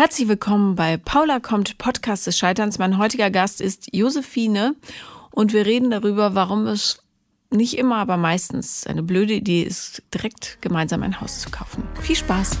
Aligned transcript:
Herzlich 0.00 0.28
willkommen 0.28 0.76
bei 0.76 0.96
Paula 0.96 1.40
kommt 1.40 1.76
Podcast 1.76 2.28
des 2.28 2.38
Scheiterns. 2.38 2.78
Mein 2.78 2.98
heutiger 2.98 3.30
Gast 3.30 3.60
ist 3.60 3.92
Josephine 3.92 4.76
und 5.32 5.52
wir 5.52 5.66
reden 5.66 5.90
darüber, 5.90 6.36
warum 6.36 6.68
es 6.68 7.02
nicht 7.50 7.76
immer, 7.76 7.96
aber 7.96 8.16
meistens 8.16 8.86
eine 8.86 9.02
blöde 9.02 9.32
Idee 9.32 9.64
ist, 9.64 10.04
direkt 10.14 10.58
gemeinsam 10.60 11.02
ein 11.02 11.20
Haus 11.20 11.40
zu 11.40 11.50
kaufen. 11.50 11.82
Viel 12.00 12.14
Spaß! 12.14 12.56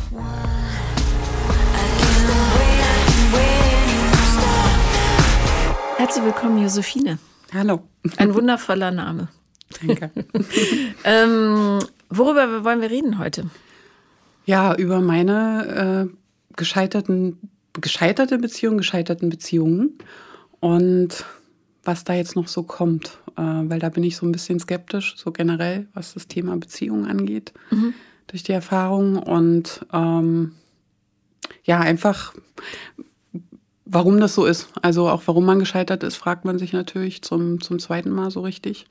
Herzlich 5.96 6.24
willkommen, 6.24 6.60
Josephine. 6.60 7.20
Hallo. 7.54 7.84
Ein 8.16 8.34
wundervoller 8.34 8.90
Name. 8.90 9.28
Danke. 9.80 10.10
ähm, 11.04 11.78
worüber 12.10 12.64
wollen 12.64 12.80
wir 12.80 12.90
reden 12.90 13.20
heute? 13.20 13.48
Ja, 14.44 14.74
über 14.74 15.00
meine 15.00 16.10
äh, 16.10 16.17
gescheiterten, 16.58 17.38
gescheiterte 17.72 18.36
Beziehungen, 18.38 18.76
gescheiterten 18.76 19.30
Beziehungen 19.30 19.96
und 20.60 21.24
was 21.84 22.04
da 22.04 22.12
jetzt 22.12 22.36
noch 22.36 22.48
so 22.48 22.64
kommt, 22.64 23.18
äh, 23.36 23.42
weil 23.42 23.78
da 23.78 23.88
bin 23.88 24.04
ich 24.04 24.16
so 24.16 24.26
ein 24.26 24.32
bisschen 24.32 24.60
skeptisch, 24.60 25.14
so 25.16 25.32
generell, 25.32 25.88
was 25.94 26.12
das 26.12 26.28
Thema 26.28 26.54
Beziehungen 26.58 27.06
angeht, 27.06 27.54
mhm. 27.70 27.94
durch 28.26 28.42
die 28.42 28.52
Erfahrung 28.52 29.16
und 29.16 29.86
ähm, 29.94 30.52
ja, 31.64 31.80
einfach, 31.80 32.34
warum 33.86 34.20
das 34.20 34.34
so 34.34 34.44
ist. 34.44 34.68
Also 34.82 35.08
auch 35.08 35.22
warum 35.26 35.46
man 35.46 35.58
gescheitert 35.60 36.02
ist, 36.02 36.16
fragt 36.16 36.44
man 36.44 36.58
sich 36.58 36.74
natürlich 36.74 37.22
zum, 37.22 37.60
zum 37.62 37.78
zweiten 37.78 38.10
Mal 38.10 38.30
so 38.30 38.40
richtig. 38.40 38.86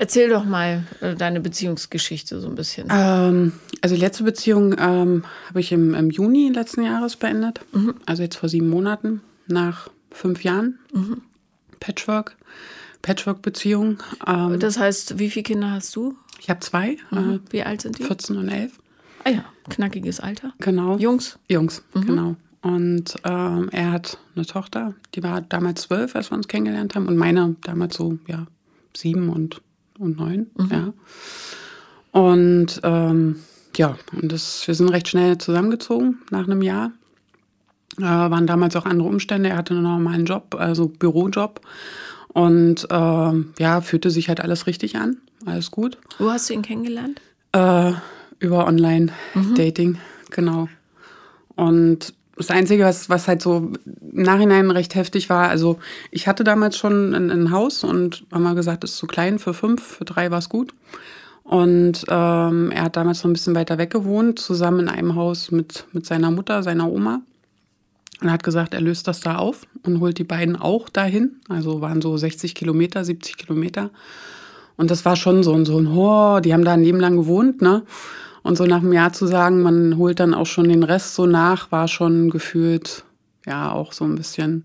Erzähl 0.00 0.28
doch 0.28 0.44
mal 0.44 0.84
äh, 1.00 1.16
deine 1.16 1.40
Beziehungsgeschichte 1.40 2.40
so 2.40 2.46
ein 2.46 2.54
bisschen. 2.54 2.86
Ähm, 2.88 3.52
also 3.80 3.96
die 3.96 4.00
letzte 4.00 4.22
Beziehung 4.22 4.76
ähm, 4.78 5.24
habe 5.48 5.58
ich 5.58 5.72
im, 5.72 5.92
im, 5.92 6.10
Juni 6.10 6.50
letzten 6.50 6.84
Jahres 6.84 7.16
beendet. 7.16 7.60
Mhm. 7.72 7.96
Also 8.06 8.22
jetzt 8.22 8.36
vor 8.36 8.48
sieben 8.48 8.70
Monaten, 8.70 9.22
nach 9.48 9.90
fünf 10.12 10.44
Jahren. 10.44 10.78
Mhm. 10.94 11.22
Patchwork, 11.80 12.36
Patchwork-Beziehung. 13.02 13.98
Ähm, 14.24 14.60
das 14.60 14.78
heißt, 14.78 15.18
wie 15.18 15.30
viele 15.30 15.42
Kinder 15.42 15.72
hast 15.72 15.96
du? 15.96 16.14
Ich 16.38 16.48
habe 16.48 16.60
zwei. 16.60 16.96
Mhm. 17.10 17.18
Äh, 17.18 17.40
wie 17.50 17.62
alt 17.64 17.82
sind 17.82 17.98
die? 17.98 18.04
14 18.04 18.36
und 18.36 18.48
11. 18.48 18.78
Ah 19.24 19.30
ja, 19.30 19.44
knackiges 19.68 20.20
Alter. 20.20 20.52
Genau. 20.60 20.96
Jungs? 20.98 21.40
Jungs, 21.48 21.82
mhm. 21.94 22.06
genau. 22.06 22.36
Und 22.62 23.16
ähm, 23.24 23.68
er 23.72 23.90
hat 23.90 24.18
eine 24.36 24.46
Tochter, 24.46 24.94
die 25.16 25.24
war 25.24 25.40
damals 25.40 25.82
zwölf, 25.82 26.14
als 26.14 26.30
wir 26.30 26.36
uns 26.36 26.46
kennengelernt 26.46 26.94
haben. 26.94 27.08
Und 27.08 27.16
meine 27.16 27.56
damals 27.64 27.96
so, 27.96 28.18
ja, 28.28 28.46
sieben 28.96 29.30
und 29.30 29.60
und 29.98 30.18
neun, 30.18 30.46
mhm. 30.56 30.68
ja. 30.70 30.92
Und 32.12 32.80
ähm, 32.82 33.36
ja, 33.76 33.96
und 34.12 34.32
das, 34.32 34.66
wir 34.66 34.74
sind 34.74 34.88
recht 34.88 35.08
schnell 35.08 35.38
zusammengezogen 35.38 36.18
nach 36.30 36.44
einem 36.44 36.62
Jahr. 36.62 36.92
Äh, 37.98 38.02
waren 38.02 38.46
damals 38.46 38.76
auch 38.76 38.86
andere 38.86 39.08
Umstände. 39.08 39.50
Er 39.50 39.56
hatte 39.56 39.74
einen 39.74 39.82
normalen 39.82 40.24
Job, 40.24 40.56
also 40.58 40.88
Bürojob. 40.88 41.60
Und 42.28 42.86
äh, 42.90 43.32
ja, 43.58 43.80
fühlte 43.80 44.10
sich 44.10 44.28
halt 44.28 44.40
alles 44.40 44.66
richtig 44.66 44.96
an. 44.96 45.18
Alles 45.46 45.70
gut. 45.70 45.98
Wo 46.18 46.30
hast 46.30 46.50
du 46.50 46.54
ihn 46.54 46.62
kennengelernt? 46.62 47.20
Äh, 47.52 47.92
über 48.38 48.66
Online-Dating, 48.66 49.90
mhm. 49.90 49.98
genau. 50.30 50.68
Und 51.54 52.14
das 52.38 52.50
Einzige, 52.50 52.84
was, 52.84 53.10
was 53.10 53.28
halt 53.28 53.42
so 53.42 53.72
im 54.00 54.22
Nachhinein 54.22 54.70
recht 54.70 54.94
heftig 54.94 55.28
war, 55.28 55.48
also 55.48 55.78
ich 56.10 56.26
hatte 56.26 56.44
damals 56.44 56.76
schon 56.76 57.14
ein, 57.14 57.30
ein 57.30 57.50
Haus 57.50 57.84
und 57.84 58.24
haben 58.32 58.44
mal 58.44 58.54
gesagt, 58.54 58.84
es 58.84 58.92
ist 58.92 58.98
zu 58.98 59.06
klein 59.06 59.38
für 59.38 59.52
fünf, 59.52 59.82
für 59.82 60.04
drei 60.04 60.30
war 60.30 60.38
es 60.38 60.48
gut. 60.48 60.72
Und 61.42 62.04
ähm, 62.08 62.70
er 62.70 62.82
hat 62.82 62.96
damals 62.96 63.24
noch 63.24 63.30
ein 63.30 63.32
bisschen 63.32 63.54
weiter 63.54 63.78
weg 63.78 63.90
gewohnt, 63.90 64.38
zusammen 64.38 64.80
in 64.80 64.88
einem 64.88 65.14
Haus 65.14 65.50
mit, 65.50 65.86
mit 65.92 66.04
seiner 66.04 66.30
Mutter, 66.30 66.62
seiner 66.62 66.90
Oma. 66.90 67.22
Und 68.20 68.30
hat 68.30 68.42
gesagt, 68.42 68.74
er 68.74 68.80
löst 68.80 69.08
das 69.08 69.20
da 69.20 69.36
auf 69.36 69.62
und 69.84 70.00
holt 70.00 70.18
die 70.18 70.24
beiden 70.24 70.56
auch 70.56 70.88
dahin. 70.88 71.36
Also 71.48 71.80
waren 71.80 72.02
so 72.02 72.16
60 72.16 72.54
Kilometer, 72.54 73.04
70 73.04 73.36
Kilometer. 73.36 73.90
Und 74.76 74.90
das 74.90 75.04
war 75.04 75.16
schon 75.16 75.42
so 75.42 75.54
ein, 75.54 75.64
so 75.64 75.78
ein, 75.78 75.86
oh, 75.86 76.40
die 76.40 76.52
haben 76.52 76.64
da 76.64 76.74
ein 76.74 76.82
Leben 76.82 77.00
lang 77.00 77.16
gewohnt, 77.16 77.62
ne? 77.62 77.82
Und 78.42 78.56
so 78.56 78.64
nach 78.66 78.78
einem 78.78 78.92
Jahr 78.92 79.12
zu 79.12 79.26
sagen, 79.26 79.62
man 79.62 79.96
holt 79.96 80.20
dann 80.20 80.34
auch 80.34 80.46
schon 80.46 80.68
den 80.68 80.82
Rest 80.82 81.14
so 81.14 81.26
nach, 81.26 81.70
war 81.72 81.88
schon 81.88 82.30
gefühlt, 82.30 83.04
ja, 83.46 83.72
auch 83.72 83.92
so 83.92 84.04
ein 84.04 84.14
bisschen. 84.14 84.64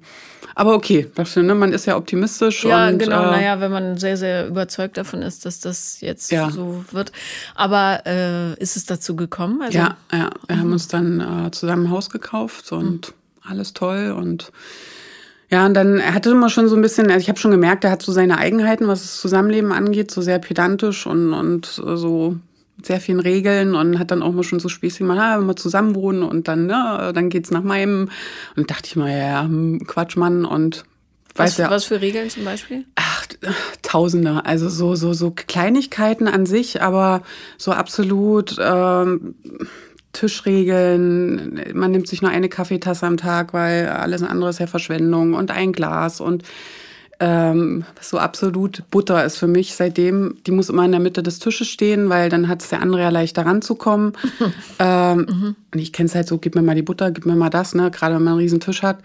Aber 0.55 0.75
okay, 0.75 1.09
das, 1.15 1.35
ne, 1.35 1.55
man 1.55 1.73
ist 1.73 1.85
ja 1.85 1.97
optimistisch. 1.97 2.63
Ja, 2.63 2.87
und, 2.87 2.99
genau. 2.99 3.23
Äh, 3.23 3.31
naja, 3.31 3.59
wenn 3.59 3.71
man 3.71 3.97
sehr, 3.97 4.17
sehr 4.17 4.47
überzeugt 4.47 4.97
davon 4.97 5.21
ist, 5.21 5.45
dass 5.45 5.59
das 5.59 6.01
jetzt 6.01 6.31
ja. 6.31 6.51
so 6.51 6.85
wird. 6.91 7.11
Aber 7.55 8.03
äh, 8.05 8.53
ist 8.61 8.75
es 8.75 8.85
dazu 8.85 9.15
gekommen? 9.15 9.61
Also, 9.61 9.77
ja, 9.77 9.97
ja. 10.11 10.29
Wir 10.47 10.55
mhm. 10.55 10.59
haben 10.59 10.71
uns 10.73 10.87
dann 10.87 11.19
äh, 11.19 11.51
zusammen 11.51 11.87
ein 11.87 11.91
Haus 11.91 12.09
gekauft 12.09 12.71
und 12.71 13.07
mhm. 13.09 13.51
alles 13.51 13.73
toll 13.73 14.13
und 14.17 14.51
ja, 15.49 15.67
und 15.67 15.75
dann, 15.75 16.01
hatte 16.01 16.31
immer 16.31 16.49
schon 16.49 16.67
so 16.67 16.75
ein 16.75 16.81
bisschen, 16.81 17.11
also 17.11 17.19
ich 17.19 17.29
habe 17.29 17.37
schon 17.37 17.51
gemerkt, 17.51 17.83
er 17.83 17.91
hat 17.91 18.01
so 18.01 18.11
seine 18.11 18.39
Eigenheiten, 18.39 18.87
was 18.87 19.03
das 19.03 19.21
Zusammenleben 19.21 19.71
angeht, 19.71 20.09
so 20.09 20.23
sehr 20.23 20.39
pedantisch 20.39 21.05
und, 21.05 21.31
und 21.31 21.67
so 21.67 22.37
sehr 22.81 22.99
vielen 22.99 23.19
Regeln 23.19 23.75
und 23.75 23.99
hat 23.99 24.11
dann 24.11 24.23
auch 24.23 24.31
mal 24.31 24.43
schon 24.43 24.59
so 24.59 24.69
spießig 24.69 24.99
gemacht, 24.99 25.19
ah, 25.19 25.39
wenn 25.39 25.45
wir 25.45 25.55
zusammen 25.55 25.95
wohnen 25.95 26.23
und 26.23 26.47
dann, 26.47 26.65
ne, 26.65 27.11
dann 27.13 27.29
geht's 27.29 27.51
nach 27.51 27.63
meinem. 27.63 28.09
Und 28.55 28.71
dachte 28.71 28.87
ich 28.87 28.95
mal, 28.95 29.11
ja, 29.11 29.17
ja, 29.17 29.41
hm, 29.43 29.85
Quatsch, 29.85 30.17
Mann, 30.17 30.45
und 30.45 30.85
was, 31.35 31.57
ja, 31.57 31.69
was 31.69 31.85
für 31.85 31.99
Regeln 31.99 32.29
zum 32.29 32.45
Beispiel? 32.45 32.85
Ach, 32.95 33.25
Tausende. 33.81 34.45
Also 34.45 34.69
so, 34.69 34.95
so, 34.95 35.13
so 35.13 35.31
Kleinigkeiten 35.31 36.27
an 36.27 36.45
sich, 36.45 36.81
aber 36.81 37.23
so 37.57 37.71
absolut 37.71 38.55
ähm, 38.59 39.35
Tischregeln. 40.13 41.61
Man 41.73 41.91
nimmt 41.91 42.07
sich 42.07 42.21
nur 42.21 42.31
eine 42.31 42.49
Kaffeetasse 42.49 43.05
am 43.05 43.17
Tag, 43.17 43.53
weil 43.53 43.89
alles 43.89 44.23
andere 44.23 44.51
ist 44.51 44.59
ja 44.59 44.67
Verschwendung 44.67 45.33
und 45.33 45.51
ein 45.51 45.73
Glas 45.73 46.21
und 46.21 46.43
ähm, 47.23 47.85
so 48.01 48.17
absolut 48.17 48.83
Butter 48.91 49.23
ist 49.23 49.37
für 49.37 49.47
mich 49.47 49.75
seitdem, 49.75 50.35
die 50.45 50.51
muss 50.51 50.69
immer 50.69 50.83
in 50.83 50.91
der 50.91 50.99
Mitte 50.99 51.23
des 51.23 51.39
Tisches 51.39 51.69
stehen, 51.69 52.09
weil 52.09 52.27
dann 52.27 52.49
hat 52.49 52.61
es 52.61 52.67
der 52.67 52.81
andere 52.81 53.01
ja 53.01 53.09
leichter 53.09 53.45
ranzukommen. 53.45 54.11
ähm, 54.79 55.17
mhm. 55.19 55.55
Und 55.73 55.79
ich 55.79 55.93
kenne 55.93 56.07
es 56.07 56.15
halt 56.15 56.27
so, 56.27 56.37
gib 56.37 56.53
mir 56.55 56.61
mal 56.61 56.75
die 56.75 56.81
Butter, 56.81 57.11
gib 57.11 57.25
mir 57.25 57.37
mal 57.37 57.49
das, 57.49 57.75
ne? 57.75 57.89
gerade 57.91 58.15
wenn 58.15 58.23
man 58.23 58.33
einen 58.33 58.41
riesen 58.41 58.59
Tisch 58.59 58.83
hat. 58.83 58.99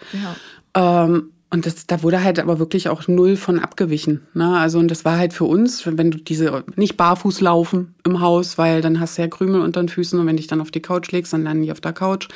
Ja. 0.75 1.05
Ähm, 1.05 1.31
und 1.51 1.65
das, 1.65 1.87
da 1.87 2.03
wurde 2.03 2.25
halt 2.25 2.41
aber 2.41 2.59
wirklich 2.59 2.89
auch 2.89 3.06
null 3.06 3.37
von 3.37 3.61
abgewichen. 3.61 4.27
Ne? 4.35 4.59
Also, 4.59 4.81
und 4.81 4.91
das 4.91 5.05
war 5.05 5.17
halt 5.17 5.33
für 5.33 5.45
uns, 5.45 5.87
wenn 5.87 6.11
du 6.11 6.19
diese 6.19 6.65
nicht 6.75 6.97
barfuß 6.97 7.41
laufen 7.41 7.95
im 8.05 8.21
Haus, 8.21 8.59
weil 8.59 8.83
dann 8.83 8.99
hast 8.99 9.17
du 9.17 9.23
ja 9.23 9.29
Krümel 9.29 9.61
unter 9.61 9.81
den 9.81 9.89
Füßen 9.89 10.19
und 10.19 10.27
wenn 10.27 10.37
dich 10.37 10.49
dann 10.49 10.61
auf 10.61 10.73
die 10.73 10.83
Couch 10.83 11.12
legst, 11.12 11.33
dann 11.33 11.45
landen 11.45 11.62
die 11.62 11.73
auf 11.73 11.81
der 11.81 11.93
Couch 11.93 12.29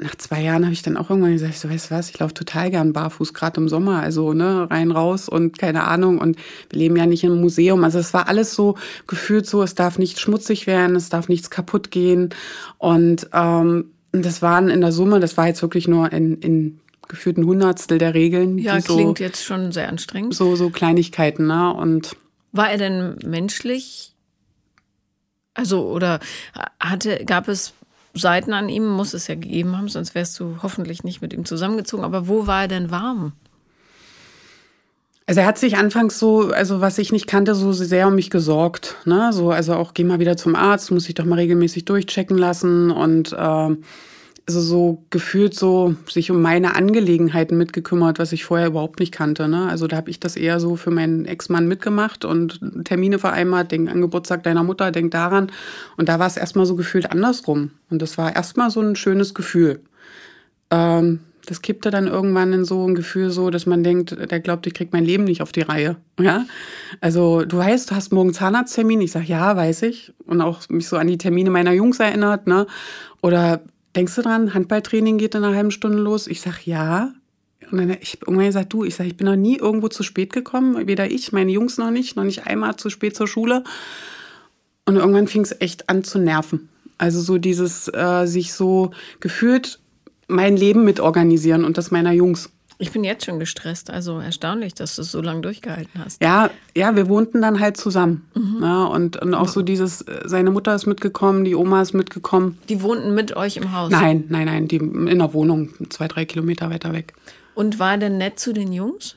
nach 0.00 0.14
zwei 0.14 0.42
Jahren 0.42 0.64
habe 0.64 0.72
ich 0.72 0.82
dann 0.82 0.96
auch 0.96 1.10
irgendwann 1.10 1.32
gesagt, 1.32 1.56
so 1.56 1.68
weißt 1.68 1.90
du 1.90 1.94
was, 1.94 2.10
ich 2.10 2.18
laufe 2.20 2.34
total 2.34 2.70
gern 2.70 2.92
barfuß, 2.92 3.34
gerade 3.34 3.60
im 3.60 3.68
Sommer, 3.68 4.00
also 4.00 4.32
ne, 4.32 4.70
rein, 4.70 4.92
raus 4.92 5.28
und 5.28 5.58
keine 5.58 5.84
Ahnung. 5.84 6.18
Und 6.18 6.36
wir 6.70 6.78
leben 6.78 6.96
ja 6.96 7.06
nicht 7.06 7.24
im 7.24 7.40
Museum. 7.40 7.82
Also 7.82 7.98
es 7.98 8.14
war 8.14 8.28
alles 8.28 8.54
so 8.54 8.76
gefühlt 9.08 9.46
so, 9.46 9.62
es 9.62 9.74
darf 9.74 9.98
nicht 9.98 10.20
schmutzig 10.20 10.68
werden, 10.68 10.94
es 10.94 11.08
darf 11.08 11.28
nichts 11.28 11.50
kaputt 11.50 11.90
gehen. 11.90 12.30
Und 12.78 13.28
ähm, 13.32 13.86
das 14.12 14.40
waren 14.40 14.68
in 14.68 14.80
der 14.80 14.92
Summe, 14.92 15.18
das 15.18 15.36
war 15.36 15.48
jetzt 15.48 15.62
wirklich 15.62 15.88
nur 15.88 16.12
in, 16.12 16.38
in 16.38 16.80
gefühlten 17.08 17.44
Hundertstel 17.44 17.98
der 17.98 18.14
Regeln. 18.14 18.58
Ja, 18.58 18.80
klingt 18.80 19.18
jetzt 19.18 19.44
schon 19.44 19.72
sehr 19.72 19.88
anstrengend. 19.88 20.34
So, 20.34 20.54
so 20.54 20.70
Kleinigkeiten, 20.70 21.48
ne? 21.48 21.74
Und 21.74 22.16
war 22.52 22.70
er 22.70 22.78
denn 22.78 23.16
menschlich? 23.24 24.14
Also, 25.54 25.88
oder 25.88 26.20
hatte, 26.78 27.24
gab 27.24 27.48
es 27.48 27.72
Seiten 28.14 28.52
an 28.52 28.68
ihm 28.68 28.86
muss 28.86 29.14
es 29.14 29.28
ja 29.28 29.34
gegeben 29.34 29.76
haben, 29.76 29.88
sonst 29.88 30.14
wärst 30.14 30.38
du 30.40 30.56
hoffentlich 30.62 31.04
nicht 31.04 31.22
mit 31.22 31.32
ihm 31.32 31.44
zusammengezogen. 31.44 32.04
Aber 32.04 32.28
wo 32.28 32.46
war 32.46 32.62
er 32.62 32.68
denn 32.68 32.90
warm? 32.90 33.32
Also 35.26 35.40
er 35.40 35.46
hat 35.46 35.58
sich 35.58 35.76
anfangs 35.76 36.18
so, 36.18 36.50
also 36.52 36.80
was 36.80 36.96
ich 36.96 37.12
nicht 37.12 37.26
kannte, 37.26 37.54
so 37.54 37.72
sehr 37.72 38.08
um 38.08 38.14
mich 38.14 38.30
gesorgt. 38.30 38.96
Ne? 39.04 39.30
So, 39.34 39.50
also 39.50 39.74
auch 39.74 39.92
geh 39.92 40.04
mal 40.04 40.20
wieder 40.20 40.38
zum 40.38 40.56
Arzt, 40.56 40.90
muss 40.90 41.06
ich 41.06 41.14
doch 41.14 41.26
mal 41.26 41.34
regelmäßig 41.34 41.84
durchchecken 41.84 42.38
lassen 42.38 42.90
und 42.90 43.34
äh, 43.34 43.76
also 44.48 44.62
so 44.62 45.04
gefühlt 45.10 45.54
so 45.54 45.94
sich 46.08 46.30
um 46.30 46.40
meine 46.40 46.74
Angelegenheiten 46.74 47.58
mitgekümmert, 47.58 48.18
was 48.18 48.32
ich 48.32 48.46
vorher 48.46 48.68
überhaupt 48.68 48.98
nicht 48.98 49.12
kannte. 49.12 49.46
Ne? 49.46 49.68
Also 49.68 49.86
da 49.86 49.98
habe 49.98 50.08
ich 50.08 50.20
das 50.20 50.36
eher 50.36 50.58
so 50.58 50.76
für 50.76 50.90
meinen 50.90 51.26
Ex-Mann 51.26 51.68
mitgemacht 51.68 52.24
und 52.24 52.58
Termine 52.86 53.18
vereinbart, 53.18 53.70
denk 53.70 53.90
an 53.90 54.00
Geburtstag 54.00 54.44
deiner 54.44 54.64
Mutter, 54.64 54.90
denk 54.90 55.10
daran. 55.10 55.52
Und 55.98 56.08
da 56.08 56.18
war 56.18 56.26
es 56.26 56.38
erstmal 56.38 56.64
so 56.64 56.76
gefühlt 56.76 57.12
andersrum. 57.12 57.72
Und 57.90 58.00
das 58.00 58.16
war 58.16 58.34
erstmal 58.34 58.70
so 58.70 58.80
ein 58.80 58.96
schönes 58.96 59.34
Gefühl. 59.34 59.80
Ähm, 60.70 61.20
das 61.44 61.60
kippte 61.60 61.90
dann 61.90 62.06
irgendwann 62.06 62.54
in 62.54 62.64
so 62.64 62.88
ein 62.88 62.94
Gefühl 62.94 63.30
so, 63.30 63.50
dass 63.50 63.66
man 63.66 63.84
denkt, 63.84 64.16
der 64.30 64.40
glaubt, 64.40 64.66
ich 64.66 64.72
krieg 64.72 64.94
mein 64.94 65.04
Leben 65.04 65.24
nicht 65.24 65.42
auf 65.42 65.52
die 65.52 65.60
Reihe. 65.60 65.96
Ja? 66.18 66.46
Also 67.02 67.44
du 67.44 67.58
weißt, 67.58 67.90
du 67.90 67.94
hast 67.94 68.14
morgen 68.14 68.32
Zahnarzttermin. 68.32 69.02
Ich 69.02 69.12
sag 69.12 69.28
ja, 69.28 69.54
weiß 69.54 69.82
ich. 69.82 70.14
Und 70.24 70.40
auch 70.40 70.66
mich 70.70 70.88
so 70.88 70.96
an 70.96 71.06
die 71.06 71.18
Termine 71.18 71.50
meiner 71.50 71.72
Jungs 71.72 72.00
erinnert. 72.00 72.46
Ne? 72.46 72.66
Oder 73.20 73.60
denkst 73.98 74.14
du 74.14 74.22
dran, 74.22 74.54
Handballtraining 74.54 75.18
geht 75.18 75.34
in 75.34 75.42
einer 75.42 75.56
halben 75.56 75.72
Stunde 75.72 75.98
los? 75.98 76.28
Ich 76.28 76.40
sag 76.40 76.64
ja. 76.66 77.12
Und 77.70 77.78
dann 77.78 77.90
ich 78.00 78.18
irgendwann 78.22 78.46
gesagt, 78.46 78.72
du, 78.72 78.84
ich 78.84 78.94
sag, 78.94 79.06
ich 79.06 79.16
bin 79.16 79.26
noch 79.26 79.36
nie 79.36 79.56
irgendwo 79.56 79.88
zu 79.88 80.04
spät 80.04 80.32
gekommen, 80.32 80.86
weder 80.86 81.10
ich, 81.10 81.32
meine 81.32 81.50
Jungs 81.50 81.78
noch 81.78 81.90
nicht, 81.90 82.16
noch 82.16 82.24
nicht 82.24 82.46
einmal 82.46 82.76
zu 82.76 82.90
spät 82.90 83.16
zur 83.16 83.26
Schule. 83.26 83.64
Und 84.86 84.96
irgendwann 84.96 85.26
fing 85.26 85.42
es 85.42 85.60
echt 85.60 85.90
an 85.90 86.04
zu 86.04 86.18
nerven. 86.20 86.68
Also 86.96 87.20
so 87.20 87.38
dieses 87.38 87.88
äh, 87.88 88.26
sich 88.26 88.52
so 88.52 88.92
gefühlt 89.20 89.80
mein 90.28 90.56
Leben 90.56 90.84
mitorganisieren 90.84 91.64
und 91.64 91.76
das 91.76 91.90
meiner 91.90 92.12
Jungs. 92.12 92.50
Ich 92.80 92.92
bin 92.92 93.02
jetzt 93.02 93.24
schon 93.24 93.40
gestresst, 93.40 93.90
also 93.90 94.20
erstaunlich, 94.20 94.72
dass 94.72 94.94
du 94.94 95.02
es 95.02 95.10
so 95.10 95.20
lange 95.20 95.40
durchgehalten 95.40 96.00
hast. 96.02 96.22
Ja, 96.22 96.48
ja, 96.76 96.94
wir 96.94 97.08
wohnten 97.08 97.42
dann 97.42 97.58
halt 97.58 97.76
zusammen. 97.76 98.24
Mhm. 98.34 98.58
Ja, 98.62 98.84
und, 98.84 99.20
und 99.20 99.34
auch 99.34 99.48
so 99.48 99.62
dieses, 99.62 100.02
äh, 100.02 100.22
seine 100.26 100.52
Mutter 100.52 100.76
ist 100.76 100.86
mitgekommen, 100.86 101.44
die 101.44 101.56
Oma 101.56 101.82
ist 101.82 101.92
mitgekommen. 101.92 102.56
Die 102.68 102.80
wohnten 102.80 103.14
mit 103.14 103.36
euch 103.36 103.56
im 103.56 103.72
Haus? 103.72 103.90
Nein, 103.90 104.24
nein, 104.28 104.46
nein, 104.46 104.68
die 104.68 104.76
in 104.76 105.18
der 105.18 105.34
Wohnung, 105.34 105.70
zwei, 105.90 106.06
drei 106.06 106.24
Kilometer 106.24 106.70
weiter 106.70 106.92
weg. 106.92 107.14
Und 107.56 107.80
war 107.80 107.92
er 107.92 107.98
denn 107.98 108.16
nett 108.16 108.38
zu 108.38 108.52
den 108.52 108.72
Jungs? 108.72 109.16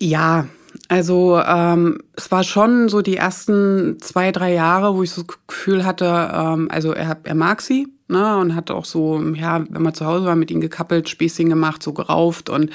Ja, 0.00 0.46
also 0.88 1.40
ähm, 1.44 1.98
es 2.14 2.30
war 2.30 2.44
schon 2.44 2.88
so 2.88 3.02
die 3.02 3.16
ersten 3.16 3.98
zwei, 4.00 4.32
drei 4.32 4.52
Jahre, 4.52 4.96
wo 4.96 5.02
ich 5.02 5.10
so 5.10 5.22
das 5.22 5.36
Gefühl 5.46 5.84
hatte, 5.84 6.30
ähm, 6.32 6.68
also 6.70 6.92
er, 6.92 7.18
er 7.22 7.34
mag 7.34 7.60
sie 7.60 7.88
ne, 8.08 8.38
und 8.38 8.54
hat 8.54 8.70
auch 8.70 8.84
so, 8.84 9.20
ja, 9.34 9.64
wenn 9.68 9.82
man 9.82 9.94
zu 9.94 10.06
Hause 10.06 10.26
war, 10.26 10.36
mit 10.36 10.50
ihm 10.50 10.60
gekappelt, 10.60 11.08
Späßchen 11.08 11.48
gemacht, 11.48 11.82
so 11.82 11.92
gerauft 11.92 12.50
und 12.50 12.70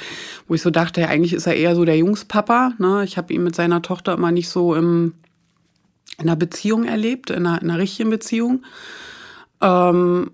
wo 0.48 0.56
ich 0.56 0.62
so 0.62 0.70
dachte, 0.70 1.02
ja, 1.02 1.08
eigentlich 1.08 1.34
ist 1.34 1.48
er 1.48 1.56
eher 1.56 1.76
so 1.76 1.86
der 1.86 1.98
Jungspapa. 1.98 2.74
Ne? 2.78 3.04
Ich 3.04 3.18
habe 3.18 3.34
ihn 3.34 3.44
mit 3.44 3.56
seiner 3.56 3.82
Tochter 3.82 4.14
immer 4.14 4.32
nicht 4.32 4.50
so 4.50 4.76
im, 4.76 5.14
in 6.18 6.28
einer 6.28 6.36
Beziehung 6.36 6.86
erlebt, 6.86 7.30
in 7.30 7.46
einer, 7.46 7.62
in 7.62 7.70
einer 7.70 7.80
richtigen 7.80 8.10
Beziehung. 8.10 8.64
Ähm, 9.62 10.32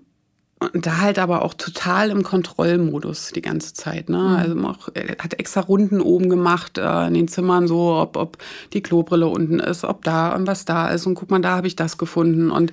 und 0.60 0.86
da 0.86 0.98
halt 0.98 1.18
aber 1.18 1.42
auch 1.42 1.54
total 1.54 2.10
im 2.10 2.22
Kontrollmodus 2.24 3.30
die 3.34 3.42
ganze 3.42 3.74
Zeit. 3.74 4.08
Ne? 4.08 4.18
Mhm. 4.18 4.64
Also 4.64 4.68
auch, 4.68 4.88
er 4.94 5.16
hat 5.18 5.34
extra 5.34 5.60
Runden 5.60 6.00
oben 6.00 6.28
gemacht 6.28 6.78
äh, 6.78 7.06
in 7.06 7.14
den 7.14 7.28
Zimmern, 7.28 7.68
so 7.68 7.94
ob, 7.94 8.16
ob 8.16 8.38
die 8.72 8.82
Klobrille 8.82 9.28
unten 9.28 9.60
ist, 9.60 9.84
ob 9.84 10.02
da 10.02 10.34
und 10.34 10.46
was 10.46 10.64
da 10.64 10.88
ist. 10.88 11.06
Und 11.06 11.14
guck 11.14 11.30
mal, 11.30 11.40
da 11.40 11.56
habe 11.56 11.68
ich 11.68 11.76
das 11.76 11.96
gefunden. 11.96 12.50
Und, 12.50 12.72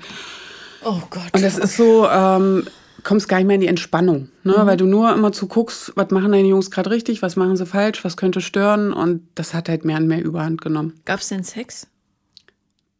oh 0.83 1.01
Gott. 1.11 1.31
Und 1.33 1.43
das 1.43 1.59
ist 1.59 1.77
so, 1.77 2.07
ähm, 2.09 2.65
kommst 3.03 3.29
gar 3.29 3.37
nicht 3.37 3.45
mehr 3.45 3.55
in 3.55 3.61
die 3.61 3.67
Entspannung, 3.67 4.29
ne? 4.43 4.55
Mhm. 4.57 4.65
weil 4.65 4.77
du 4.77 4.85
nur 4.85 5.13
immer 5.13 5.31
zu 5.31 5.47
guckst, 5.47 5.93
was 5.95 6.09
machen 6.09 6.31
deine 6.31 6.47
Jungs 6.47 6.71
gerade 6.71 6.89
richtig, 6.89 7.21
was 7.21 7.35
machen 7.35 7.55
sie 7.55 7.67
falsch, 7.67 8.03
was 8.03 8.17
könnte 8.17 8.41
stören. 8.41 8.93
Und 8.93 9.27
das 9.35 9.53
hat 9.53 9.69
halt 9.69 9.85
mehr 9.85 9.97
und 9.97 10.07
mehr 10.07 10.23
Überhand 10.23 10.61
genommen. 10.61 10.99
Gab 11.05 11.19
es 11.19 11.29
denn 11.29 11.43
Sex? 11.43 11.87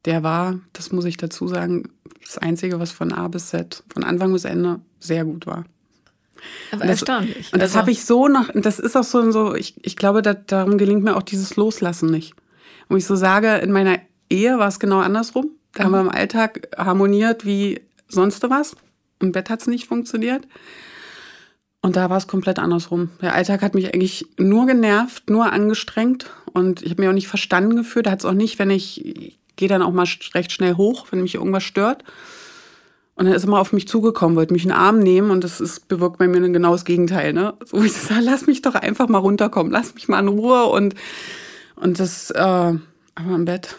Der 0.06 0.24
war, 0.24 0.60
das 0.74 0.92
muss 0.92 1.06
ich 1.06 1.18
dazu 1.18 1.48
sagen, 1.48 1.90
das 2.24 2.38
Einzige, 2.38 2.80
was 2.80 2.92
von 2.92 3.12
A 3.12 3.28
bis 3.28 3.48
Z, 3.48 3.84
von 3.92 4.04
Anfang 4.04 4.34
bis 4.34 4.46
Ende 4.46 4.80
sehr 5.00 5.26
gut 5.26 5.48
war. 5.48 5.66
Aber 6.72 6.82
und 6.82 6.90
das, 6.90 7.02
erstaunlich. 7.02 7.54
Und 7.54 7.62
das 7.62 7.72
also. 7.72 7.80
habe 7.80 7.92
ich 7.92 8.06
so 8.06 8.28
noch, 8.28 8.50
das 8.54 8.80
ist 8.80 8.96
auch 8.96 9.04
so, 9.04 9.32
so 9.32 9.56
ich, 9.56 9.76
ich 9.84 9.96
glaube, 9.96 10.22
da, 10.22 10.34
darum 10.34 10.78
gelingt 10.78 11.04
mir 11.04 11.16
auch 11.16 11.24
dieses 11.24 11.56
Loslassen 11.56 12.10
nicht. 12.10 12.34
Wo 12.90 12.96
ich 12.96 13.06
so 13.06 13.16
sage, 13.16 13.56
in 13.58 13.72
meiner 13.72 14.00
Ehe 14.30 14.60
war 14.60 14.68
es 14.68 14.80
genau 14.80 15.00
andersrum. 15.00 15.52
Da 15.74 15.84
mhm. 15.84 15.86
haben 15.86 15.92
wir 15.94 16.02
im 16.02 16.10
Alltag 16.10 16.68
harmoniert 16.78 17.46
wie 17.46 17.82
sonst 18.08 18.48
was. 18.50 18.76
Im 19.20 19.32
Bett 19.32 19.50
hat 19.50 19.62
es 19.62 19.68
nicht 19.68 19.88
funktioniert. 19.88 20.48
Und 21.82 21.96
da 21.96 22.10
war 22.10 22.18
es 22.18 22.28
komplett 22.28 22.60
andersrum. 22.60 23.12
Der 23.22 23.36
Alltag 23.36 23.62
hat 23.62 23.76
mich 23.76 23.94
eigentlich 23.94 24.26
nur 24.38 24.66
genervt, 24.66 25.30
nur 25.30 25.52
angestrengt. 25.52 26.32
Und 26.52 26.82
ich 26.82 26.92
habe 26.92 27.02
mich 27.02 27.10
auch 27.10 27.14
nicht 27.14 27.28
verstanden 27.28 27.76
gefühlt. 27.76 28.08
Da 28.08 28.12
hat 28.12 28.20
es 28.20 28.26
auch 28.26 28.34
nicht, 28.34 28.58
wenn 28.58 28.72
ich, 28.72 29.38
gehe 29.56 29.68
dann 29.68 29.82
auch 29.82 29.92
mal 29.92 30.08
recht 30.34 30.52
schnell 30.52 30.76
hoch, 30.76 31.08
wenn 31.12 31.22
mich 31.22 31.36
irgendwas 31.36 31.64
stört. 31.64 32.04
Und 33.16 33.26
dann 33.26 33.34
ist 33.34 33.46
er 33.46 33.50
mal 33.50 33.62
auf 33.62 33.72
mich 33.72 33.88
zugekommen, 33.88 34.36
wollte 34.36 34.54
mich 34.54 34.64
in 34.64 34.70
den 34.70 34.78
Arm 34.78 35.00
nehmen 35.00 35.32
und 35.32 35.44
das 35.44 35.62
ist, 35.62 35.88
bewirkt 35.88 36.18
bei 36.18 36.28
mir 36.28 36.44
ein 36.44 36.52
genaues 36.52 36.84
Gegenteil. 36.84 37.32
Ne? 37.32 37.54
So 37.64 37.82
wie 37.82 37.86
ich 37.88 37.94
sage, 37.94 38.22
lass 38.22 38.46
mich 38.46 38.62
doch 38.62 38.76
einfach 38.76 39.08
mal 39.08 39.20
runterkommen, 39.20 39.72
lass 39.72 39.96
mich 39.96 40.08
mal 40.08 40.20
in 40.20 40.28
Ruhe 40.28 40.66
und, 40.66 40.96
und 41.76 42.00
das, 42.00 42.30
äh, 42.32 42.40
aber 42.40 42.82
im 43.36 43.46
Bett. 43.46 43.78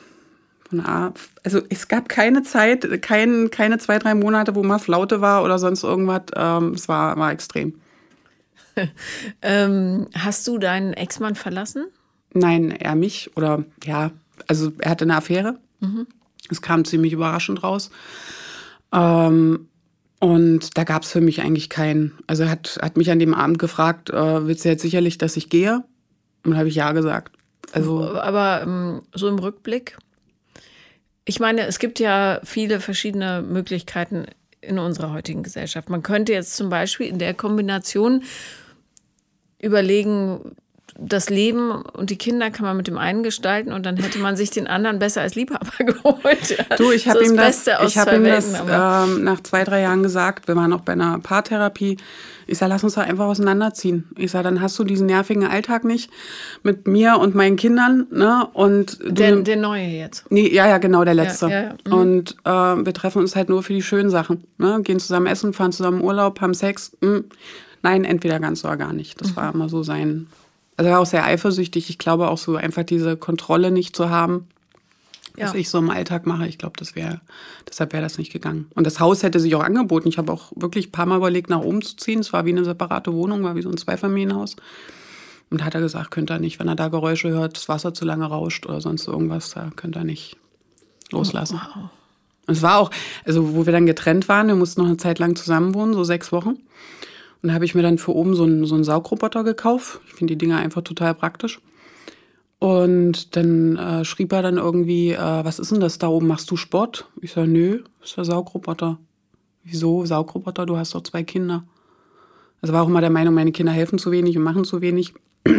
Also 1.44 1.61
es 1.69 1.87
gab 1.87 2.08
keine 2.08 2.43
Zeit, 2.43 3.02
kein, 3.02 3.50
keine 3.50 3.79
zwei, 3.79 3.99
drei 3.99 4.14
Monate, 4.14 4.55
wo 4.55 4.62
mal 4.62 4.79
Flaute 4.79 5.20
war 5.20 5.44
oder 5.44 5.58
sonst 5.58 5.84
irgendwas. 5.84 6.22
Ähm, 6.34 6.72
es 6.72 6.88
war, 6.88 7.17
war 7.17 7.31
extrem. 7.31 7.75
ähm, 9.43 10.08
hast 10.14 10.46
du 10.49 10.58
deinen 10.58 10.93
Ex-Mann 10.93 11.34
verlassen? 11.34 11.87
Nein, 12.32 12.72
er 12.72 12.96
mich. 12.96 13.31
Oder 13.37 13.64
ja, 13.84 14.11
also 14.49 14.72
er 14.79 14.90
hatte 14.90 15.05
eine 15.05 15.17
Affäre. 15.17 15.58
Mhm. 15.86 16.06
Es 16.50 16.62
kam 16.62 16.84
ziemlich 16.84 17.12
überraschend 17.12 17.62
raus. 17.62 17.90
Ähm, 18.92 19.68
und 20.18 20.78
da 20.78 20.84
gab 20.84 21.02
es 21.02 21.12
für 21.12 21.20
mich 21.20 21.42
eigentlich 21.42 21.68
keinen. 21.68 22.18
Also 22.26 22.44
er 22.44 22.50
hat, 22.50 22.78
hat 22.80 22.96
mich 22.96 23.10
an 23.10 23.18
dem 23.18 23.34
Abend 23.34 23.58
gefragt, 23.58 24.10
äh, 24.10 24.46
willst 24.46 24.64
du 24.64 24.68
jetzt 24.68 24.82
sicherlich, 24.82 25.18
dass 25.18 25.36
ich 25.36 25.50
gehe? 25.50 25.84
Und 26.44 26.56
habe 26.56 26.68
ich 26.68 26.76
ja 26.76 26.92
gesagt. 26.92 27.36
Also, 27.72 28.18
Aber 28.18 28.62
ähm, 28.62 29.02
so 29.12 29.28
im 29.28 29.38
Rückblick, 29.38 29.98
ich 31.24 31.40
meine, 31.40 31.66
es 31.66 31.78
gibt 31.78 31.98
ja 31.98 32.40
viele 32.44 32.80
verschiedene 32.80 33.42
Möglichkeiten 33.42 34.26
in 34.60 34.78
unserer 34.78 35.12
heutigen 35.12 35.42
Gesellschaft. 35.42 35.90
Man 35.90 36.02
könnte 36.02 36.32
jetzt 36.32 36.56
zum 36.56 36.70
Beispiel 36.70 37.08
in 37.08 37.18
der 37.18 37.34
Kombination 37.34 38.22
überlegen, 39.60 40.56
das 40.98 41.28
Leben 41.28 41.70
und 41.70 42.10
die 42.10 42.16
Kinder 42.16 42.50
kann 42.50 42.64
man 42.64 42.76
mit 42.76 42.86
dem 42.86 42.96
einen 42.96 43.22
gestalten 43.22 43.72
und 43.72 43.84
dann 43.84 43.96
hätte 43.96 44.18
man 44.18 44.36
sich 44.36 44.50
den 44.50 44.66
anderen 44.66 44.98
besser 44.98 45.20
als 45.20 45.34
Liebhaber 45.34 45.70
geholt. 45.84 46.64
Du, 46.78 46.90
ich 46.90 47.08
habe 47.08 47.18
so 47.18 47.30
ihm 47.30 47.36
das, 47.36 47.66
ich 47.86 47.98
hab 47.98 48.12
ihm 48.12 48.24
das 48.24 48.54
ähm, 48.68 49.24
nach 49.24 49.42
zwei, 49.42 49.64
drei 49.64 49.82
Jahren 49.82 50.02
gesagt, 50.02 50.48
wir 50.48 50.56
waren 50.56 50.72
auch 50.72 50.80
bei 50.80 50.92
einer 50.92 51.18
Paartherapie. 51.18 51.98
Ich 52.46 52.58
sage, 52.58 52.72
lass 52.72 52.84
uns 52.84 52.94
doch 52.94 53.02
einfach 53.02 53.26
auseinanderziehen. 53.26 54.08
Ich 54.16 54.30
sage, 54.30 54.44
dann 54.44 54.60
hast 54.60 54.78
du 54.78 54.84
diesen 54.84 55.06
nervigen 55.06 55.44
Alltag 55.44 55.84
nicht 55.84 56.10
mit 56.62 56.86
mir 56.86 57.18
und 57.18 57.34
meinen 57.34 57.56
Kindern. 57.56 58.06
Ne? 58.12 58.46
Und 58.52 58.98
der, 59.04 59.36
der 59.36 59.56
neue 59.56 59.86
jetzt. 59.86 60.30
Nee, 60.30 60.48
ja, 60.48 60.68
ja, 60.68 60.78
genau, 60.78 61.04
der 61.04 61.14
letzte. 61.14 61.46
Ja, 61.46 61.52
ja, 61.52 61.62
ja. 61.62 61.74
Mhm. 61.86 61.92
Und 61.92 62.36
äh, 62.44 62.50
wir 62.86 62.94
treffen 62.94 63.18
uns 63.18 63.34
halt 63.34 63.48
nur 63.48 63.62
für 63.62 63.72
die 63.72 63.82
schönen 63.82 64.10
Sachen. 64.10 64.44
Ne? 64.58 64.80
Gehen 64.82 65.00
zusammen 65.00 65.26
essen, 65.26 65.52
fahren 65.52 65.72
zusammen 65.72 66.02
Urlaub, 66.02 66.40
haben 66.40 66.54
Sex. 66.54 66.96
Hm. 67.02 67.24
Nein, 67.82 68.04
entweder 68.04 68.38
ganz 68.40 68.64
oder 68.64 68.76
gar 68.76 68.92
nicht. 68.92 69.20
Das 69.20 69.32
mhm. 69.32 69.36
war 69.36 69.52
immer 69.52 69.68
so 69.68 69.82
sein 69.82 70.28
also 70.76 70.88
er 70.88 70.94
war 70.94 71.00
auch 71.00 71.06
sehr 71.06 71.25
eifersüchtig. 71.25 71.90
Ich 71.90 71.99
glaube 71.99 72.28
auch 72.28 72.38
so 72.38 72.56
einfach 72.56 72.84
diese 72.84 73.17
Kontrolle 73.17 73.70
nicht 73.70 73.96
zu 73.96 74.11
haben, 74.11 74.46
was 75.38 75.55
ich 75.55 75.69
so 75.69 75.78
im 75.78 75.90
Alltag 75.90 76.26
mache. 76.26 76.46
Ich 76.46 76.58
glaube, 76.58 76.75
das 76.78 76.94
wäre, 76.94 77.20
deshalb 77.69 77.93
wäre 77.93 78.02
das 78.02 78.19
nicht 78.19 78.32
gegangen. 78.32 78.67
Und 78.75 78.87
das 78.87 79.00
Haus 79.00 79.23
hätte 79.23 79.40
sich 79.40 79.55
auch 79.55 79.62
angeboten. 79.62 80.08
Ich 80.08 80.19
habe 80.19 80.32
auch 80.32 80.52
wirklich 80.55 80.88
ein 80.88 80.93
paar 80.93 81.06
Mal 81.06 81.19
überlegt, 81.19 81.50
nach 81.50 81.61
oben 81.61 81.82
zu 81.82 81.96
ziehen. 81.96 82.20
Es 82.20 82.32
war 82.32 82.46
wie 82.46 82.50
eine 82.50 82.64
separate 82.64 83.12
Wohnung, 83.12 83.43
war 83.43 83.55
wie 83.55 83.62
so 83.62 83.70
ein 83.70 83.76
Zweifamilienhaus. 83.76 84.56
Und 85.50 85.61
da 85.61 85.64
hat 85.67 85.75
er 85.75 85.81
gesagt, 85.81 86.11
könnte 86.11 86.32
er 86.32 86.38
nicht, 86.38 86.58
wenn 86.58 86.69
er 86.69 86.75
da 86.75 86.88
Geräusche 86.88 87.29
hört, 87.29 87.56
das 87.56 87.69
Wasser 87.69 87.94
zu 87.94 88.05
lange 88.05 88.26
rauscht 88.26 88.67
oder 88.67 88.81
sonst 88.81 89.06
irgendwas, 89.06 89.50
da 89.50 89.70
könnte 89.76 90.00
er 90.00 90.05
nicht 90.05 90.37
loslassen. 91.12 91.61
Oh, 91.62 91.81
wow. 91.81 91.90
Und 92.46 92.55
es 92.55 92.62
war 92.62 92.79
auch, 92.79 92.90
also 93.25 93.55
wo 93.55 93.67
wir 93.67 93.72
dann 93.72 93.87
getrennt 93.87 94.29
waren, 94.29 94.49
wir 94.49 94.55
mussten 94.55 94.81
noch 94.81 94.88
eine 94.88 94.96
Zeit 94.96 95.19
lang 95.19 95.37
zusammen 95.37 95.75
wohnen, 95.75 95.94
so 95.94 96.05
sechs 96.05 96.32
Wochen. 96.32 96.58
Und 97.46 97.50
da 97.50 97.54
habe 97.54 97.64
ich 97.64 97.76
mir 97.76 97.82
dann 97.82 97.96
für 97.96 98.12
oben 98.12 98.34
so 98.34 98.43
einen, 98.43 98.64
so 98.64 98.75
einen 98.75 98.82
Saugroboter 98.82 99.44
gekauft. 99.44 100.00
Ich 100.08 100.15
finde 100.15 100.34
die 100.34 100.38
Dinger 100.38 100.58
einfach 100.58 100.82
total 100.82 101.15
praktisch. 101.15 101.60
Und 102.58 103.36
dann 103.36 103.76
äh, 103.76 104.05
schrieb 104.05 104.32
er 104.32 104.43
dann 104.43 104.56
irgendwie, 104.56 105.12
äh, 105.12 105.44
was 105.44 105.60
ist 105.60 105.70
denn 105.70 105.79
das 105.79 105.98
da 105.98 106.08
oben? 106.08 106.26
Machst 106.26 106.50
du 106.50 106.56
Sport? 106.56 107.08
Ich 107.20 107.31
sage, 107.31 107.46
nö, 107.46 107.84
das 108.00 108.08
ist 108.08 108.17
der 108.17 108.24
Saugroboter. 108.24 108.98
Wieso 109.62 110.05
Saugroboter? 110.05 110.67
Du 110.67 110.76
hast 110.76 110.96
doch 110.96 111.05
zwei 111.05 111.22
Kinder. 111.22 111.62
Also 112.60 112.74
war 112.74 112.82
auch 112.82 112.88
immer 112.88 113.00
der 113.00 113.10
Meinung, 113.10 113.32
meine 113.32 113.53
Kinder 113.53 113.70
helfen 113.70 114.00
zu 114.00 114.10
wenig 114.10 114.36
und 114.36 114.43
machen 114.43 114.65
zu 114.65 114.81
wenig. 114.81 115.15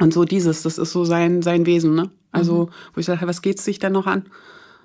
Und 0.00 0.14
so 0.14 0.24
dieses, 0.24 0.62
das 0.62 0.78
ist 0.78 0.92
so 0.92 1.04
sein, 1.04 1.42
sein 1.42 1.66
Wesen, 1.66 1.94
ne? 1.94 2.10
Also, 2.30 2.64
mhm. 2.64 2.68
wo 2.94 3.00
ich 3.00 3.06
sage, 3.06 3.26
was 3.26 3.42
geht's 3.42 3.66
sich 3.66 3.78
denn 3.78 3.92
noch 3.92 4.06
an? 4.06 4.24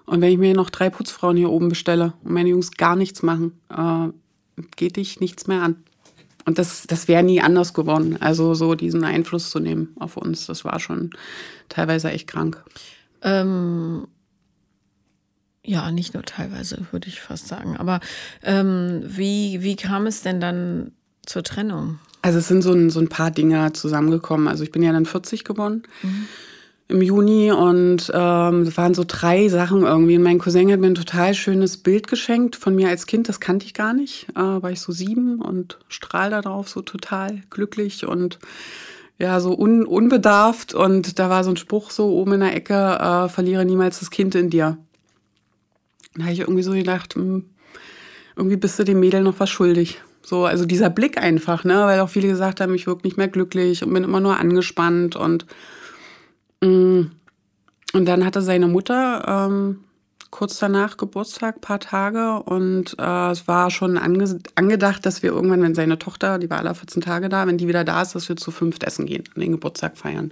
Und 0.06 0.20
wenn 0.20 0.34
ich 0.34 0.38
mir 0.38 0.54
noch 0.54 0.70
drei 0.70 0.90
Putzfrauen 0.90 1.38
hier 1.38 1.50
oben 1.50 1.70
bestelle 1.70 2.14
und 2.22 2.34
meine 2.34 2.50
Jungs 2.50 2.72
gar 2.72 2.98
nichts 2.98 3.24
machen, 3.24 3.54
äh, 3.70 4.10
geht 4.76 4.98
dich 4.98 5.22
nichts 5.22 5.48
mehr 5.48 5.64
an. 5.64 5.78
Und 6.48 6.58
das, 6.58 6.88
das 6.88 7.10
wäre 7.10 7.24
nie 7.24 7.42
anders 7.42 7.74
geworden. 7.74 8.16
Also 8.22 8.54
so 8.54 8.74
diesen 8.74 9.04
Einfluss 9.04 9.50
zu 9.50 9.60
nehmen 9.60 9.94
auf 10.00 10.16
uns, 10.16 10.46
das 10.46 10.64
war 10.64 10.80
schon 10.80 11.10
teilweise 11.68 12.10
echt 12.10 12.28
krank. 12.28 12.64
Ähm, 13.22 14.08
ja, 15.62 15.92
nicht 15.92 16.14
nur 16.14 16.24
teilweise, 16.24 16.88
würde 16.92 17.10
ich 17.10 17.20
fast 17.20 17.50
sagen. 17.50 17.76
Aber 17.76 18.00
ähm, 18.44 19.02
wie, 19.04 19.62
wie 19.62 19.76
kam 19.76 20.08
es 20.08 20.22
denn 20.22 20.40
dann 20.40 20.94
zur 21.26 21.44
Trennung? 21.44 22.00
Also 22.22 22.40
es 22.40 22.48
sind 22.48 22.62
so 22.62 22.72
ein, 22.72 22.92
so 22.92 23.02
ein 23.02 23.10
paar 23.10 23.30
Dinge 23.30 23.74
zusammengekommen. 23.74 24.48
Also 24.48 24.64
ich 24.64 24.72
bin 24.72 24.84
ja 24.84 24.94
dann 24.94 25.06
40 25.06 25.44
geworden. 25.44 25.84
Mhm 26.02 26.30
im 26.90 27.02
Juni 27.02 27.52
und 27.52 28.10
ähm, 28.14 28.62
es 28.62 28.78
waren 28.78 28.94
so 28.94 29.04
drei 29.06 29.50
Sachen 29.50 29.82
irgendwie. 29.82 30.16
Und 30.16 30.24
mein 30.24 30.40
Cousin 30.40 30.72
hat 30.72 30.80
mir 30.80 30.88
ein 30.88 30.96
total 30.96 31.34
schönes 31.34 31.78
Bild 31.78 32.08
geschenkt 32.08 32.56
von 32.56 32.76
mir 32.76 32.88
als 32.88 33.06
Kind, 33.06 33.28
das 33.28 33.40
kannte 33.40 33.66
ich 33.66 33.74
gar 33.74 33.94
nicht. 33.94 34.28
Äh, 34.36 34.40
war 34.40 34.72
ich 34.72 34.80
so 34.80 34.94
sieben 34.94 35.42
und 35.42 35.80
strahl 35.90 36.30
da 36.30 36.42
drauf, 36.42 36.70
so 36.70 36.82
total 36.82 37.42
glücklich 37.50 38.06
und 38.08 38.40
ja, 39.20 39.40
so 39.42 39.58
un 39.58 39.86
unbedarft. 39.86 40.74
Und 40.74 41.20
da 41.20 41.30
war 41.30 41.44
so 41.44 41.50
ein 41.50 41.58
Spruch 41.58 41.92
so 41.92 42.10
oben 42.10 42.34
in 42.34 42.40
der 42.40 42.56
Ecke, 42.56 42.74
äh, 42.74 43.30
verliere 43.30 43.66
niemals 43.66 44.00
das 44.00 44.10
Kind 44.10 44.34
in 44.36 44.50
dir. 44.50 44.78
Da 46.16 46.24
habe 46.24 46.34
ich 46.34 46.40
irgendwie 46.40 46.64
so 46.64 46.72
gedacht, 46.72 47.18
mh, 47.18 47.24
hm, 47.24 47.46
irgendwie 48.38 48.58
bist 48.58 48.80
du 48.80 48.86
dem 48.86 49.02
Mädel 49.02 49.24
noch 49.24 49.40
was 49.40 49.50
schuldig. 49.50 50.02
So, 50.22 50.46
also 50.46 50.66
dieser 50.66 50.90
Blick 50.90 51.18
einfach, 51.18 51.64
ne, 51.66 51.82
weil 51.82 52.00
auch 52.00 52.10
viele 52.10 52.28
gesagt 52.28 52.62
haben, 52.62 52.76
ich 52.76 52.88
wirke 52.88 53.06
nicht 53.06 53.18
mehr 53.18 53.28
glücklich 53.28 53.84
und 53.84 53.94
bin 53.94 54.06
immer 54.06 54.22
nur 54.22 54.40
angespannt 54.40 55.18
und. 55.18 55.46
Und 56.62 58.06
dann 58.06 58.26
hatte 58.26 58.42
seine 58.42 58.68
Mutter 58.68 59.24
ähm, 59.28 59.80
kurz 60.30 60.60
danach 60.60 60.98
Geburtstag, 60.98 61.62
paar 61.62 61.80
Tage. 61.80 62.42
Und 62.44 62.96
äh, 63.00 63.32
es 63.32 63.48
war 63.48 63.72
schon 63.72 63.98
ange 63.98 64.40
angedacht, 64.56 65.06
dass 65.06 65.24
wir 65.24 65.32
irgendwann, 65.32 65.62
wenn 65.62 65.76
seine 65.76 65.98
Tochter, 65.98 66.38
die 66.40 66.50
war 66.50 66.60
alle 66.60 66.76
14 66.76 67.02
Tage 67.02 67.30
da, 67.30 67.48
wenn 67.48 67.58
die 67.58 67.68
wieder 67.68 67.84
da 67.84 68.02
ist, 68.02 68.16
dass 68.16 68.30
wir 68.30 68.38
zu 68.38 68.52
fünft 68.52 68.84
essen 68.84 69.06
gehen, 69.06 69.24
und 69.36 69.42
den 69.42 69.52
Geburtstag 69.52 69.98
feiern. 69.98 70.32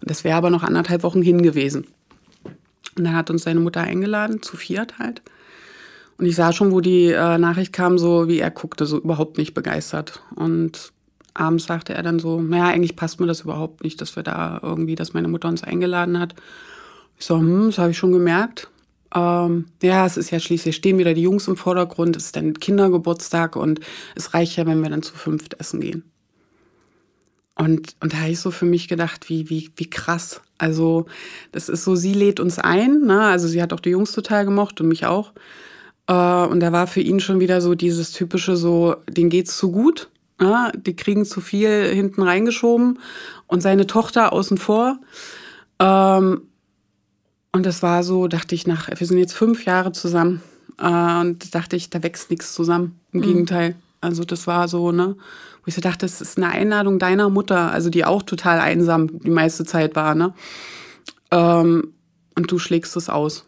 Und 0.00 0.10
das 0.10 0.24
wäre 0.24 0.36
aber 0.36 0.50
noch 0.50 0.62
anderthalb 0.62 1.02
Wochen 1.02 1.22
hin 1.22 1.42
gewesen. 1.42 1.86
Und 2.96 3.04
dann 3.04 3.14
hat 3.16 3.30
uns 3.30 3.42
seine 3.42 3.60
Mutter 3.60 3.82
eingeladen, 3.82 4.42
zu 4.42 4.56
viert 4.56 4.98
halt. 4.98 5.22
Und 6.18 6.24
ich 6.24 6.34
sah 6.34 6.52
schon, 6.52 6.72
wo 6.72 6.80
die 6.80 7.12
äh, 7.12 7.38
Nachricht 7.38 7.74
kam, 7.74 7.98
so 7.98 8.26
wie 8.26 8.38
er 8.38 8.50
guckte, 8.50 8.86
so 8.86 8.98
überhaupt 8.98 9.36
nicht 9.36 9.52
begeistert. 9.52 10.22
Und 10.34 10.92
abends 11.36 11.66
sagte 11.66 11.94
er 11.94 12.02
dann 12.02 12.18
so, 12.18 12.40
naja, 12.40 12.66
eigentlich 12.66 12.96
passt 12.96 13.20
mir 13.20 13.26
das 13.26 13.42
überhaupt 13.42 13.84
nicht, 13.84 14.00
dass 14.00 14.16
wir 14.16 14.22
da 14.22 14.60
irgendwie, 14.62 14.94
dass 14.94 15.14
meine 15.14 15.28
Mutter 15.28 15.48
uns 15.48 15.62
eingeladen 15.62 16.18
hat. 16.18 16.34
Ich 17.18 17.26
so, 17.26 17.38
hm, 17.38 17.66
das 17.66 17.78
habe 17.78 17.90
ich 17.90 17.98
schon 17.98 18.12
gemerkt. 18.12 18.70
Ähm, 19.14 19.66
ja, 19.82 20.04
es 20.04 20.16
ist 20.16 20.30
ja 20.30 20.40
schließlich, 20.40 20.76
stehen 20.76 20.98
wieder 20.98 21.14
die 21.14 21.22
Jungs 21.22 21.48
im 21.48 21.56
Vordergrund, 21.56 22.16
es 22.16 22.26
ist 22.26 22.36
dann 22.36 22.54
Kindergeburtstag 22.54 23.56
und 23.56 23.80
es 24.14 24.34
reicht 24.34 24.56
ja, 24.56 24.66
wenn 24.66 24.82
wir 24.82 24.90
dann 24.90 25.02
zu 25.02 25.14
fünft 25.14 25.54
essen 25.54 25.80
gehen. 25.80 26.04
Und, 27.58 27.96
und 28.00 28.12
da 28.12 28.18
habe 28.18 28.30
ich 28.30 28.40
so 28.40 28.50
für 28.50 28.66
mich 28.66 28.86
gedacht, 28.86 29.30
wie, 29.30 29.48
wie, 29.48 29.70
wie 29.76 29.88
krass. 29.88 30.42
Also, 30.58 31.06
das 31.52 31.70
ist 31.70 31.84
so, 31.84 31.96
sie 31.96 32.12
lädt 32.12 32.38
uns 32.38 32.58
ein, 32.58 33.00
ne? 33.02 33.22
Also 33.22 33.48
sie 33.48 33.62
hat 33.62 33.72
auch 33.72 33.80
die 33.80 33.90
Jungs 33.90 34.12
total 34.12 34.44
gemocht 34.44 34.80
und 34.80 34.88
mich 34.88 35.06
auch. 35.06 35.32
Äh, 36.06 36.12
und 36.12 36.60
da 36.60 36.72
war 36.72 36.86
für 36.86 37.00
ihn 37.00 37.18
schon 37.20 37.40
wieder 37.40 37.62
so 37.62 37.74
dieses 37.74 38.12
typische, 38.12 38.56
so, 38.56 38.96
denen 39.08 39.30
geht's 39.30 39.56
zu 39.56 39.72
gut. 39.72 40.10
Ja, 40.40 40.70
die 40.76 40.94
kriegen 40.94 41.24
zu 41.24 41.40
viel 41.40 41.86
hinten 41.94 42.22
reingeschoben 42.22 42.98
und 43.46 43.62
seine 43.62 43.86
Tochter 43.86 44.32
außen 44.32 44.58
vor. 44.58 44.98
Ähm, 45.78 46.42
und 47.52 47.64
das 47.64 47.82
war 47.82 48.02
so, 48.02 48.28
dachte 48.28 48.54
ich, 48.54 48.66
nach, 48.66 48.88
wir 48.94 49.06
sind 49.06 49.18
jetzt 49.18 49.32
fünf 49.32 49.64
Jahre 49.64 49.92
zusammen. 49.92 50.42
Äh, 50.78 51.20
und 51.20 51.54
dachte 51.54 51.76
ich, 51.76 51.88
da 51.88 52.02
wächst 52.02 52.30
nichts 52.30 52.52
zusammen. 52.52 53.00
Im 53.12 53.20
mhm. 53.20 53.24
Gegenteil. 53.24 53.76
Also 54.02 54.24
das 54.24 54.46
war 54.46 54.68
so, 54.68 54.92
ne, 54.92 55.16
wo 55.16 55.62
ich 55.66 55.74
so 55.74 55.80
dachte, 55.80 56.04
das 56.04 56.20
ist 56.20 56.36
eine 56.36 56.50
Einladung 56.50 56.98
deiner 56.98 57.30
Mutter, 57.30 57.72
also 57.72 57.88
die 57.88 58.04
auch 58.04 58.22
total 58.22 58.60
einsam 58.60 59.18
die 59.20 59.30
meiste 59.30 59.64
Zeit 59.64 59.96
war, 59.96 60.14
ne? 60.14 60.34
Ähm, 61.30 61.94
und 62.36 62.52
du 62.52 62.58
schlägst 62.58 62.94
es 62.96 63.08
aus. 63.08 63.46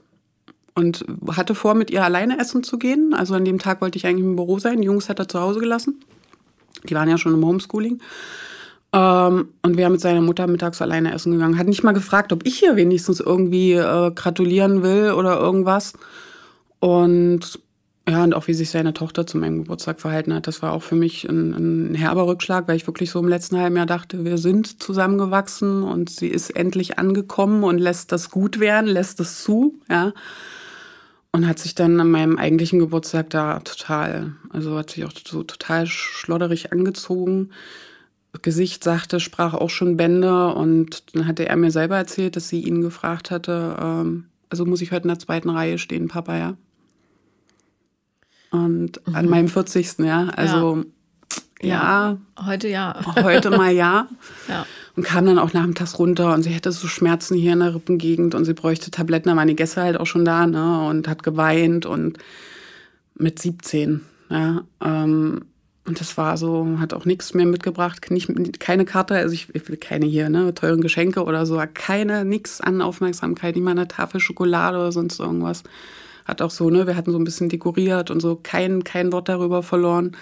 Und 0.75 1.05
hatte 1.31 1.55
vor, 1.55 1.75
mit 1.75 1.91
ihr 1.91 2.03
alleine 2.03 2.39
essen 2.39 2.63
zu 2.63 2.79
gehen. 2.79 3.13
Also 3.13 3.35
an 3.35 3.45
dem 3.45 3.59
Tag 3.59 3.81
wollte 3.81 3.99
ich 3.99 4.07
eigentlich 4.07 4.25
im 4.25 4.37
Büro 4.37 4.59
sein. 4.59 4.81
Die 4.81 4.87
Jungs 4.87 5.09
hat 5.09 5.19
er 5.19 5.29
zu 5.29 5.41
Hause 5.41 5.61
gelassen. 5.61 6.01
Die 6.85 6.95
waren 6.95 7.09
ja 7.09 7.19
schon 7.19 7.35
im 7.35 7.45
Homeschooling. 7.45 8.01
Ähm, 8.93 9.49
und 9.63 9.77
wäre 9.77 9.91
mit 9.91 10.01
seiner 10.01 10.23
Mutter 10.23 10.47
mittags 10.47 10.81
alleine 10.81 11.13
essen 11.13 11.33
gegangen. 11.33 11.59
Hat 11.59 11.67
nicht 11.67 11.85
mal 11.85 11.93
gefragt, 11.93 12.33
ob 12.33 12.47
ich 12.47 12.59
hier 12.59 12.77
wenigstens 12.77 13.21
irgendwie 13.21 13.73
äh, 13.73 14.11
gratulieren 14.13 14.83
will 14.83 15.13
oder 15.13 15.39
irgendwas. 15.39 15.93
Und 16.81 17.61
ja, 18.09 18.25
und 18.25 18.35
auch 18.35 18.47
wie 18.47 18.55
sich 18.55 18.71
seine 18.71 18.95
Tochter 18.95 19.27
zu 19.27 19.37
meinem 19.37 19.59
Geburtstag 19.59 20.01
verhalten 20.01 20.33
hat, 20.33 20.47
das 20.47 20.63
war 20.63 20.73
auch 20.73 20.83
für 20.83 20.95
mich 20.95 21.29
ein, 21.29 21.91
ein 21.91 21.95
herber 21.95 22.27
Rückschlag, 22.27 22.67
weil 22.67 22.77
ich 22.77 22.87
wirklich 22.87 23.11
so 23.11 23.19
im 23.19 23.29
letzten 23.29 23.59
halben 23.59 23.77
Jahr 23.77 23.85
dachte, 23.85 24.25
wir 24.25 24.39
sind 24.39 24.83
zusammengewachsen 24.83 25.83
und 25.83 26.09
sie 26.09 26.29
ist 26.29 26.57
endlich 26.57 26.99
angekommen 26.99 27.65
und 27.65 27.77
lässt 27.77 28.11
das 28.11 28.31
gut 28.31 28.61
werden, 28.61 28.87
lässt 28.89 29.21
das 29.21 29.43
zu, 29.43 29.75
ja. 29.91 30.15
Und 31.33 31.47
hat 31.47 31.59
sich 31.59 31.75
dann 31.75 32.01
an 32.01 32.11
meinem 32.11 32.39
eigentlichen 32.39 32.79
Geburtstag 32.79 33.31
da 33.31 33.61
total, 33.61 34.35
also 34.51 34.79
hat 34.79 34.91
sich 34.91 35.05
auch 35.05 35.13
so 35.13 35.43
total 35.43 35.87
schlodderig 35.87 36.73
angezogen. 36.73 37.51
Gesicht 38.43 38.85
sagte, 38.85 39.21
sprach 39.21 39.55
auch 39.55 39.71
schon 39.71 39.97
Bände 39.97 40.53
und 40.55 41.15
dann 41.15 41.27
hatte 41.27 41.49
er 41.49 41.57
mir 41.57 41.71
selber 41.71 41.97
erzählt, 41.97 42.37
dass 42.37 42.49
sie 42.49 42.63
ihn 42.63 42.83
gefragt 42.83 43.31
hatte, 43.31 43.77
ähm, 43.81 44.27
also 44.51 44.65
muss 44.65 44.81
ich 44.81 44.93
heute 44.93 45.05
in 45.05 45.09
der 45.09 45.19
zweiten 45.19 45.51
Reihe 45.51 45.79
stehen, 45.79 46.09
Papa, 46.09 46.37
ja. 46.37 46.57
Und 48.51 49.07
mhm. 49.07 49.15
an 49.15 49.29
meinem 49.29 49.49
40. 49.49 49.99
Ja, 49.99 50.29
also 50.29 50.85
ja. 51.61 51.69
ja. 51.69 52.47
Heute 52.47 52.69
ja. 52.69 53.01
Heute 53.17 53.51
mal 53.51 53.73
ja. 53.73 54.09
ja. 54.49 54.67
Und 54.99 55.05
kam 55.05 55.27
dann 55.27 55.39
auch 55.39 55.53
nachmittags 55.53 55.97
runter 56.01 56.35
und 56.35 56.43
sie 56.43 56.51
hätte 56.51 56.73
so 56.73 56.89
Schmerzen 56.89 57.37
hier 57.37 57.53
in 57.53 57.61
der 57.61 57.73
Rippengegend 57.73 58.35
und 58.35 58.45
sie 58.45 58.53
bräuchte 58.53 58.91
Tabletten. 58.91 59.29
Da 59.29 59.37
waren 59.37 59.47
die 59.47 59.55
Gäste 59.55 59.81
halt 59.81 59.97
auch 59.97 60.09
schon 60.09 60.25
da, 60.25 60.45
ne? 60.45 60.89
Und 60.89 61.07
hat 61.07 61.23
geweint 61.23 61.87
und 61.87 62.19
mit 63.15 63.39
17, 63.39 64.01
ja. 64.29 64.65
Ähm, 64.85 65.43
und 65.87 66.01
das 66.01 66.17
war 66.17 66.37
so, 66.37 66.81
hat 66.81 66.95
auch 66.95 67.05
nichts 67.05 67.33
mehr 67.33 67.47
mitgebracht, 67.47 68.11
nicht, 68.11 68.59
keine 68.59 68.85
Karte, 68.85 69.15
also 69.15 69.33
ich, 69.35 69.55
ich 69.55 69.69
will 69.69 69.77
keine 69.77 70.05
hier, 70.05 70.31
ne, 70.31 70.53
teuren 70.53 70.81
Geschenke 70.81 71.23
oder 71.23 71.47
so, 71.47 71.63
keine, 71.75 72.25
nichts 72.25 72.61
an 72.61 72.83
Aufmerksamkeit, 72.83 73.55
nicht 73.55 73.63
mal 73.63 73.71
eine 73.71 73.87
Tafel 73.87 74.19
Schokolade 74.19 74.79
oder 74.79 74.91
sonst 74.91 75.21
irgendwas. 75.21 75.63
Hat 76.25 76.43
auch 76.43 76.51
so, 76.51 76.71
ne, 76.71 76.89
wir 76.89 76.97
hatten 76.97 77.13
so 77.13 77.21
ein 77.21 77.25
bisschen 77.25 77.49
dekoriert 77.49 78.11
und 78.11 78.19
so 78.19 78.35
kein, 78.43 78.83
kein 78.83 79.13
Wort 79.13 79.29
darüber 79.29 79.63
verloren. 79.63 80.17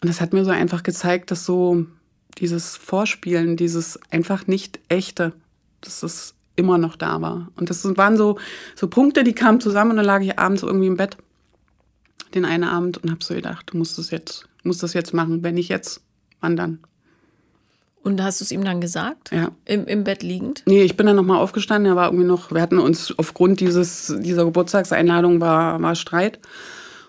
Und 0.00 0.08
das 0.08 0.20
hat 0.20 0.32
mir 0.32 0.44
so 0.44 0.52
einfach 0.52 0.84
gezeigt, 0.84 1.32
dass 1.32 1.44
so 1.44 1.86
dieses 2.38 2.76
Vorspielen, 2.76 3.56
dieses 3.56 3.98
einfach 4.10 4.46
nicht 4.46 4.80
echte, 4.88 5.32
dass 5.80 6.00
das 6.00 6.34
immer 6.56 6.78
noch 6.78 6.96
da 6.96 7.20
war. 7.20 7.48
Und 7.56 7.70
das 7.70 7.84
waren 7.96 8.16
so, 8.16 8.38
so 8.74 8.88
Punkte, 8.88 9.24
die 9.24 9.34
kamen 9.34 9.60
zusammen 9.60 9.92
und 9.92 9.96
dann 9.98 10.06
lag 10.06 10.22
ich 10.22 10.38
abends 10.38 10.62
irgendwie 10.62 10.86
im 10.86 10.96
Bett 10.96 11.16
den 12.34 12.44
einen 12.44 12.64
Abend 12.64 12.98
und 12.98 13.10
habe 13.10 13.22
so 13.22 13.34
gedacht, 13.34 13.70
du 13.72 13.78
musst 13.78 13.98
das 13.98 14.10
jetzt, 14.10 14.48
musst 14.62 14.82
das 14.82 14.94
jetzt 14.94 15.14
machen. 15.14 15.42
Wenn 15.42 15.54
nicht 15.54 15.68
jetzt, 15.68 16.00
wann 16.40 16.56
dann? 16.56 16.80
Und 18.02 18.22
hast 18.22 18.40
du 18.40 18.44
es 18.44 18.52
ihm 18.52 18.64
dann 18.64 18.80
gesagt? 18.80 19.32
Ja. 19.32 19.50
Im, 19.64 19.84
Im 19.86 20.04
Bett 20.04 20.22
liegend? 20.22 20.62
Nee, 20.66 20.82
ich 20.82 20.96
bin 20.96 21.06
dann 21.06 21.16
nochmal 21.16 21.40
aufgestanden. 21.40 21.90
Er 21.90 21.96
war 21.96 22.06
irgendwie 22.06 22.26
noch, 22.26 22.52
wir 22.52 22.62
hatten 22.62 22.78
uns 22.78 23.12
aufgrund 23.18 23.58
dieses, 23.58 24.14
dieser 24.18 24.44
Geburtstagseinladung 24.44 25.40
war, 25.40 25.82
war 25.82 25.94
Streit. 25.96 26.38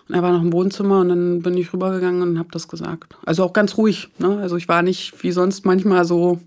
Und 0.08 0.14
er 0.14 0.22
war 0.22 0.32
noch 0.32 0.42
im 0.42 0.52
Wohnzimmer 0.52 1.00
und 1.00 1.10
dann 1.10 1.42
bin 1.42 1.56
ich 1.56 1.72
rübergegangen 1.72 2.22
und 2.22 2.38
habe 2.38 2.48
das 2.52 2.68
gesagt. 2.68 3.16
Also 3.26 3.44
auch 3.44 3.52
ganz 3.52 3.76
ruhig. 3.76 4.08
Ne? 4.18 4.38
Also 4.38 4.56
ich 4.56 4.68
war 4.68 4.82
nicht 4.82 5.22
wie 5.22 5.32
sonst 5.32 5.66
manchmal 5.66 6.04
so. 6.04 6.40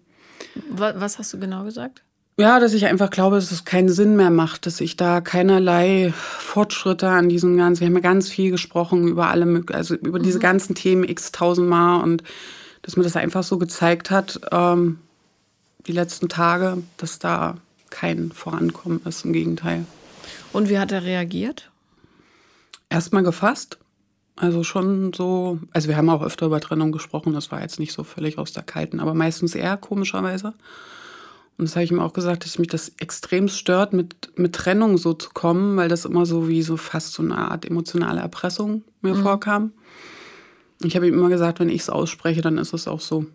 Was 0.69 1.19
hast 1.19 1.33
du 1.33 1.39
genau 1.39 1.63
gesagt? 1.63 2.01
Ja, 2.37 2.59
dass 2.59 2.73
ich 2.73 2.85
einfach 2.87 3.11
glaube, 3.11 3.35
dass 3.35 3.51
es 3.51 3.65
keinen 3.65 3.89
Sinn 3.89 4.15
mehr 4.15 4.31
macht, 4.31 4.65
dass 4.65 4.81
ich 4.81 4.97
da 4.97 5.21
keinerlei 5.21 6.11
Fortschritte 6.15 7.07
an 7.09 7.29
diesem 7.29 7.57
ganzen, 7.57 7.81
wir 7.81 7.87
haben 7.87 7.95
ja 7.95 7.99
ganz 7.99 8.29
viel 8.29 8.49
gesprochen 8.49 9.07
über 9.07 9.27
alle, 9.29 9.63
also 9.71 9.95
über 9.95 10.17
mhm. 10.17 10.23
diese 10.23 10.39
ganzen 10.39 10.73
Themen 10.73 11.03
x 11.03 11.31
tausendmal 11.31 12.01
und 12.01 12.23
dass 12.81 12.95
mir 12.95 13.03
das 13.03 13.15
einfach 13.15 13.43
so 13.43 13.59
gezeigt 13.59 14.09
hat, 14.09 14.41
ähm, 14.51 14.99
die 15.85 15.91
letzten 15.91 16.29
Tage, 16.29 16.81
dass 16.97 17.19
da 17.19 17.57
kein 17.89 18.31
Vorankommen 18.31 19.01
ist, 19.05 19.25
im 19.25 19.33
Gegenteil. 19.33 19.85
Und 20.53 20.69
wie 20.69 20.79
hat 20.79 20.91
er 20.91 21.03
reagiert? 21.03 21.70
Erstmal 22.91 23.23
gefasst. 23.23 23.79
Also 24.35 24.63
schon 24.63 25.13
so, 25.13 25.59
also 25.71 25.87
wir 25.87 25.95
haben 25.95 26.09
auch 26.09 26.21
öfter 26.21 26.47
über 26.47 26.59
Trennung 26.59 26.91
gesprochen, 26.91 27.33
das 27.33 27.51
war 27.51 27.61
jetzt 27.61 27.79
nicht 27.79 27.93
so 27.93 28.03
völlig 28.03 28.37
aus 28.37 28.51
der 28.51 28.63
Kalten, 28.63 28.99
aber 28.99 29.13
meistens 29.13 29.55
eher 29.55 29.77
komischerweise. 29.77 30.53
Und 31.57 31.69
das 31.69 31.75
habe 31.75 31.85
ich 31.85 31.91
ihm 31.91 31.99
auch 31.99 32.11
gesagt, 32.11 32.43
dass 32.43 32.59
mich 32.59 32.67
das 32.67 32.89
extrem 32.99 33.47
stört, 33.47 33.93
mit, 33.93 34.31
mit 34.35 34.53
Trennung 34.53 34.97
so 34.97 35.13
zu 35.13 35.29
kommen, 35.29 35.77
weil 35.77 35.87
das 35.87 36.05
immer 36.05 36.25
so 36.25 36.49
wie 36.49 36.63
so 36.63 36.75
fast 36.75 37.13
so 37.13 37.23
eine 37.23 37.37
Art 37.37 37.65
emotionale 37.65 38.19
Erpressung 38.19 38.83
mir 39.01 39.15
mhm. 39.15 39.21
vorkam. 39.21 39.71
Ich 40.83 40.95
habe 40.95 41.07
ihm 41.07 41.13
immer 41.13 41.29
gesagt, 41.29 41.59
wenn 41.59 41.69
ich 41.69 41.81
es 41.81 41.89
ausspreche, 41.89 42.41
dann 42.41 42.57
ist 42.57 42.73
es 42.73 42.87
auch 42.87 42.99
so. 42.99 43.25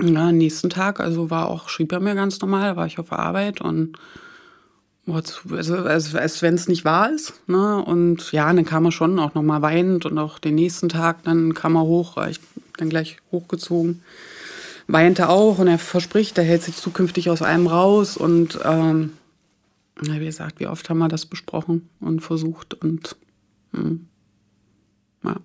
Ja, 0.00 0.32
nächsten 0.32 0.68
Tag, 0.68 1.00
also 1.00 1.30
war 1.30 1.48
auch, 1.48 1.68
schrieb 1.68 1.92
er 1.92 2.00
mir 2.00 2.14
ganz 2.14 2.40
normal, 2.40 2.76
war 2.76 2.86
ich 2.86 2.98
auf 2.98 3.10
der 3.10 3.20
Arbeit 3.20 3.60
und 3.60 3.96
also, 5.06 5.76
also 5.76 6.18
als 6.18 6.42
wenn 6.42 6.54
es 6.54 6.68
nicht 6.68 6.84
wahr 6.84 7.12
ist. 7.12 7.34
Ne? 7.48 7.84
Und 7.84 8.30
ja, 8.32 8.52
dann 8.52 8.64
kam 8.64 8.84
er 8.84 8.92
schon 8.92 9.18
auch 9.18 9.34
nochmal 9.34 9.62
weinend 9.62 10.06
und 10.06 10.18
auch 10.18 10.38
den 10.38 10.54
nächsten 10.54 10.88
Tag, 10.88 11.24
dann 11.24 11.54
kam 11.54 11.76
er 11.76 11.82
hoch, 11.82 12.16
ich 12.28 12.40
dann 12.76 12.88
gleich 12.88 13.18
hochgezogen, 13.30 14.02
weinte 14.86 15.28
auch 15.28 15.58
und 15.58 15.66
er 15.66 15.78
verspricht, 15.78 16.38
er 16.38 16.44
hält 16.44 16.62
sich 16.62 16.76
zukünftig 16.76 17.30
aus 17.30 17.42
allem 17.42 17.66
raus 17.66 18.16
und 18.16 18.58
ähm, 18.64 19.12
wie 20.00 20.24
gesagt, 20.24 20.60
wie 20.60 20.66
oft 20.66 20.88
haben 20.88 20.98
wir 20.98 21.08
das 21.08 21.26
besprochen 21.26 21.88
und 22.00 22.20
versucht 22.20 22.74
und 22.74 23.16
mh, 23.72 23.80
hm, 23.80 24.06
ja. 25.24 25.36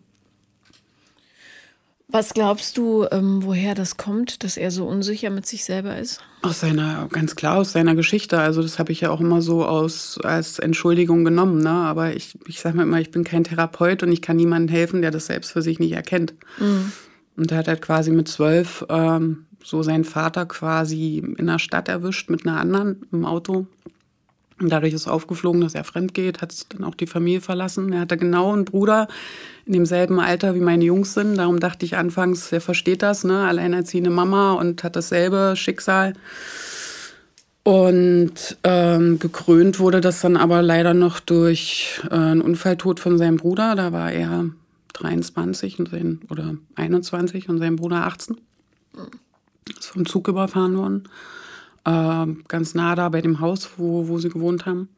Was 2.10 2.34
glaubst 2.34 2.78
du, 2.78 3.06
ähm, 3.12 3.44
woher 3.44 3.76
das 3.76 3.98
kommt, 3.98 4.46
dass 4.46 4.56
er 4.56 4.72
so 4.72 4.88
unsicher 4.88 5.30
mit 5.30 5.46
sich 5.46 5.66
selber 5.66 5.98
ist? 5.98 6.22
Aus 6.42 6.62
seiner, 6.62 7.10
ganz 7.12 7.36
klar 7.36 7.58
aus 7.58 7.74
seiner 7.74 7.96
Geschichte. 7.96 8.40
Also 8.40 8.62
das 8.62 8.80
habe 8.80 8.94
ich 8.94 9.02
ja 9.02 9.10
auch 9.10 9.20
immer 9.20 9.42
so 9.42 9.66
aus, 9.66 10.18
als 10.24 10.58
Entschuldigung 10.58 11.26
genommen. 11.26 11.58
Ne? 11.58 11.70
Aber 11.70 12.16
ich, 12.16 12.38
ich 12.48 12.62
sage 12.62 12.78
mir 12.78 12.84
immer, 12.84 13.02
ich 13.02 13.12
bin 13.12 13.26
kein 13.26 13.44
Therapeut 13.44 14.04
und 14.04 14.12
ich 14.14 14.22
kann 14.22 14.38
niemandem 14.38 14.74
helfen, 14.74 15.02
der 15.02 15.12
das 15.12 15.26
selbst 15.26 15.52
für 15.52 15.62
sich 15.62 15.80
nicht 15.80 15.92
erkennt. 15.92 16.34
Mhm. 16.60 16.94
Und 17.36 17.52
er 17.52 17.58
hat 17.58 17.68
halt 17.68 17.82
quasi 17.82 18.12
mit 18.12 18.30
zwölf 18.30 18.86
ähm, 18.88 19.46
so 19.62 19.84
seinen 19.84 20.06
Vater 20.06 20.46
quasi 20.46 21.18
in 21.38 21.48
der 21.48 21.60
Stadt 21.60 21.90
erwischt 21.90 22.30
mit 22.30 22.48
einer 22.48 22.58
anderen 22.58 23.06
im 23.12 23.26
Auto. 23.26 23.68
Und 24.60 24.70
dadurch 24.70 24.94
ist 24.94 25.08
aufgeflogen, 25.08 25.62
dass 25.62 25.76
er 25.76 25.84
fremd 25.84 26.14
geht, 26.16 26.42
hat 26.42 26.74
dann 26.74 26.84
auch 26.84 26.96
die 26.96 27.06
Familie 27.06 27.42
verlassen. 27.42 27.94
Er 27.94 28.02
hatte 28.02 28.18
genau 28.18 28.54
einen 28.54 28.66
Bruder 28.66 29.08
in 29.66 29.74
demselben 29.74 30.20
Alter 30.20 30.56
wie 30.56 30.62
meine 30.62 30.84
Jungs 30.84 31.14
sind. 31.14 31.38
Darum 31.38 31.60
dachte 31.60 31.86
ich 31.86 31.96
anfangs, 31.96 32.52
er 32.52 32.62
versteht 32.62 33.04
das, 33.04 33.24
ne? 33.24 33.46
Alleinerziehende 33.48 34.10
Mama 34.10 34.54
und 34.54 34.84
hat 34.84 34.96
dasselbe 34.96 35.54
Schicksal. 35.56 36.14
Und 37.64 38.58
ähm, 38.64 39.20
gekrönt 39.20 39.80
wurde 39.80 40.02
das 40.02 40.22
dann 40.22 40.38
aber 40.38 40.62
leider 40.62 40.94
noch 40.94 41.20
durch 41.20 42.02
äh, 42.10 42.16
einen 42.16 42.42
Unfalltod 42.42 43.00
von 43.00 43.18
seinem 43.18 43.36
Bruder. 43.36 43.76
Da 43.76 43.92
war 43.92 44.12
er 44.12 44.46
23 44.94 45.78
und 45.80 45.90
sein, 45.90 46.22
oder 46.30 46.56
21 46.76 47.50
und 47.50 47.60
sein 47.60 47.76
Bruder 47.76 48.08
18. 48.08 48.38
Ist 49.78 49.88
vom 49.88 50.06
Zug 50.06 50.30
überfahren 50.30 50.78
worden. 50.78 51.10
Äh, 51.88 52.28
ganz 52.50 52.76
nah 52.76 52.96
da 52.96 53.08
bei 53.08 53.22
dem 53.22 53.40
Haus, 53.40 53.70
wo, 53.78 54.10
wo 54.10 54.20
sie 54.20 54.30
gewohnt 54.30 54.66
haben. 54.66 54.90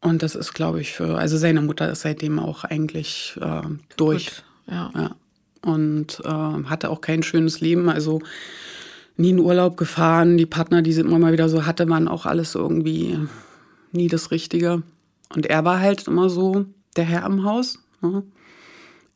Und 0.00 0.22
das 0.22 0.36
ist, 0.36 0.54
glaube 0.54 0.80
ich, 0.80 0.92
für, 0.92 1.18
also 1.18 1.36
seine 1.36 1.60
Mutter 1.62 1.90
ist 1.90 2.02
seitdem 2.02 2.38
auch 2.38 2.62
eigentlich 2.62 3.36
äh, 3.40 3.62
durch. 3.96 4.26
Gut, 4.26 4.44
ja. 4.68 4.90
ja. 4.94 5.16
Und 5.62 6.22
äh, 6.24 6.28
hatte 6.28 6.90
auch 6.90 7.00
kein 7.00 7.24
schönes 7.24 7.60
Leben. 7.60 7.88
Also 7.88 8.20
nie 9.16 9.30
in 9.30 9.40
Urlaub 9.40 9.76
gefahren. 9.76 10.38
Die 10.38 10.46
Partner, 10.46 10.80
die 10.80 10.92
sie 10.92 11.00
immer 11.00 11.18
mal 11.18 11.32
wieder 11.32 11.48
so 11.48 11.66
hatte, 11.66 11.88
waren 11.88 12.06
auch 12.06 12.24
alles 12.24 12.54
irgendwie 12.54 13.18
nie 13.90 14.06
das 14.06 14.30
Richtige. 14.30 14.82
Und 15.34 15.46
er 15.46 15.64
war 15.64 15.80
halt 15.80 16.06
immer 16.06 16.30
so 16.30 16.66
der 16.96 17.04
Herr 17.04 17.26
im 17.26 17.44
Haus. 17.44 17.80
Ne? 18.00 18.22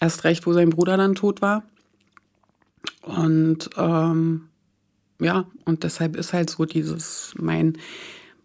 Erst 0.01 0.25
recht, 0.25 0.45
wo 0.45 0.53
sein 0.53 0.71
Bruder 0.71 0.97
dann 0.97 1.15
tot 1.15 1.41
war. 1.41 1.63
Und 3.03 3.71
ähm, 3.77 4.49
ja, 5.25 5.47
und 5.65 5.83
deshalb 5.83 6.17
ist 6.17 6.33
halt 6.33 6.51
so 6.51 6.65
dieses 6.65 7.35
mein 7.37 7.79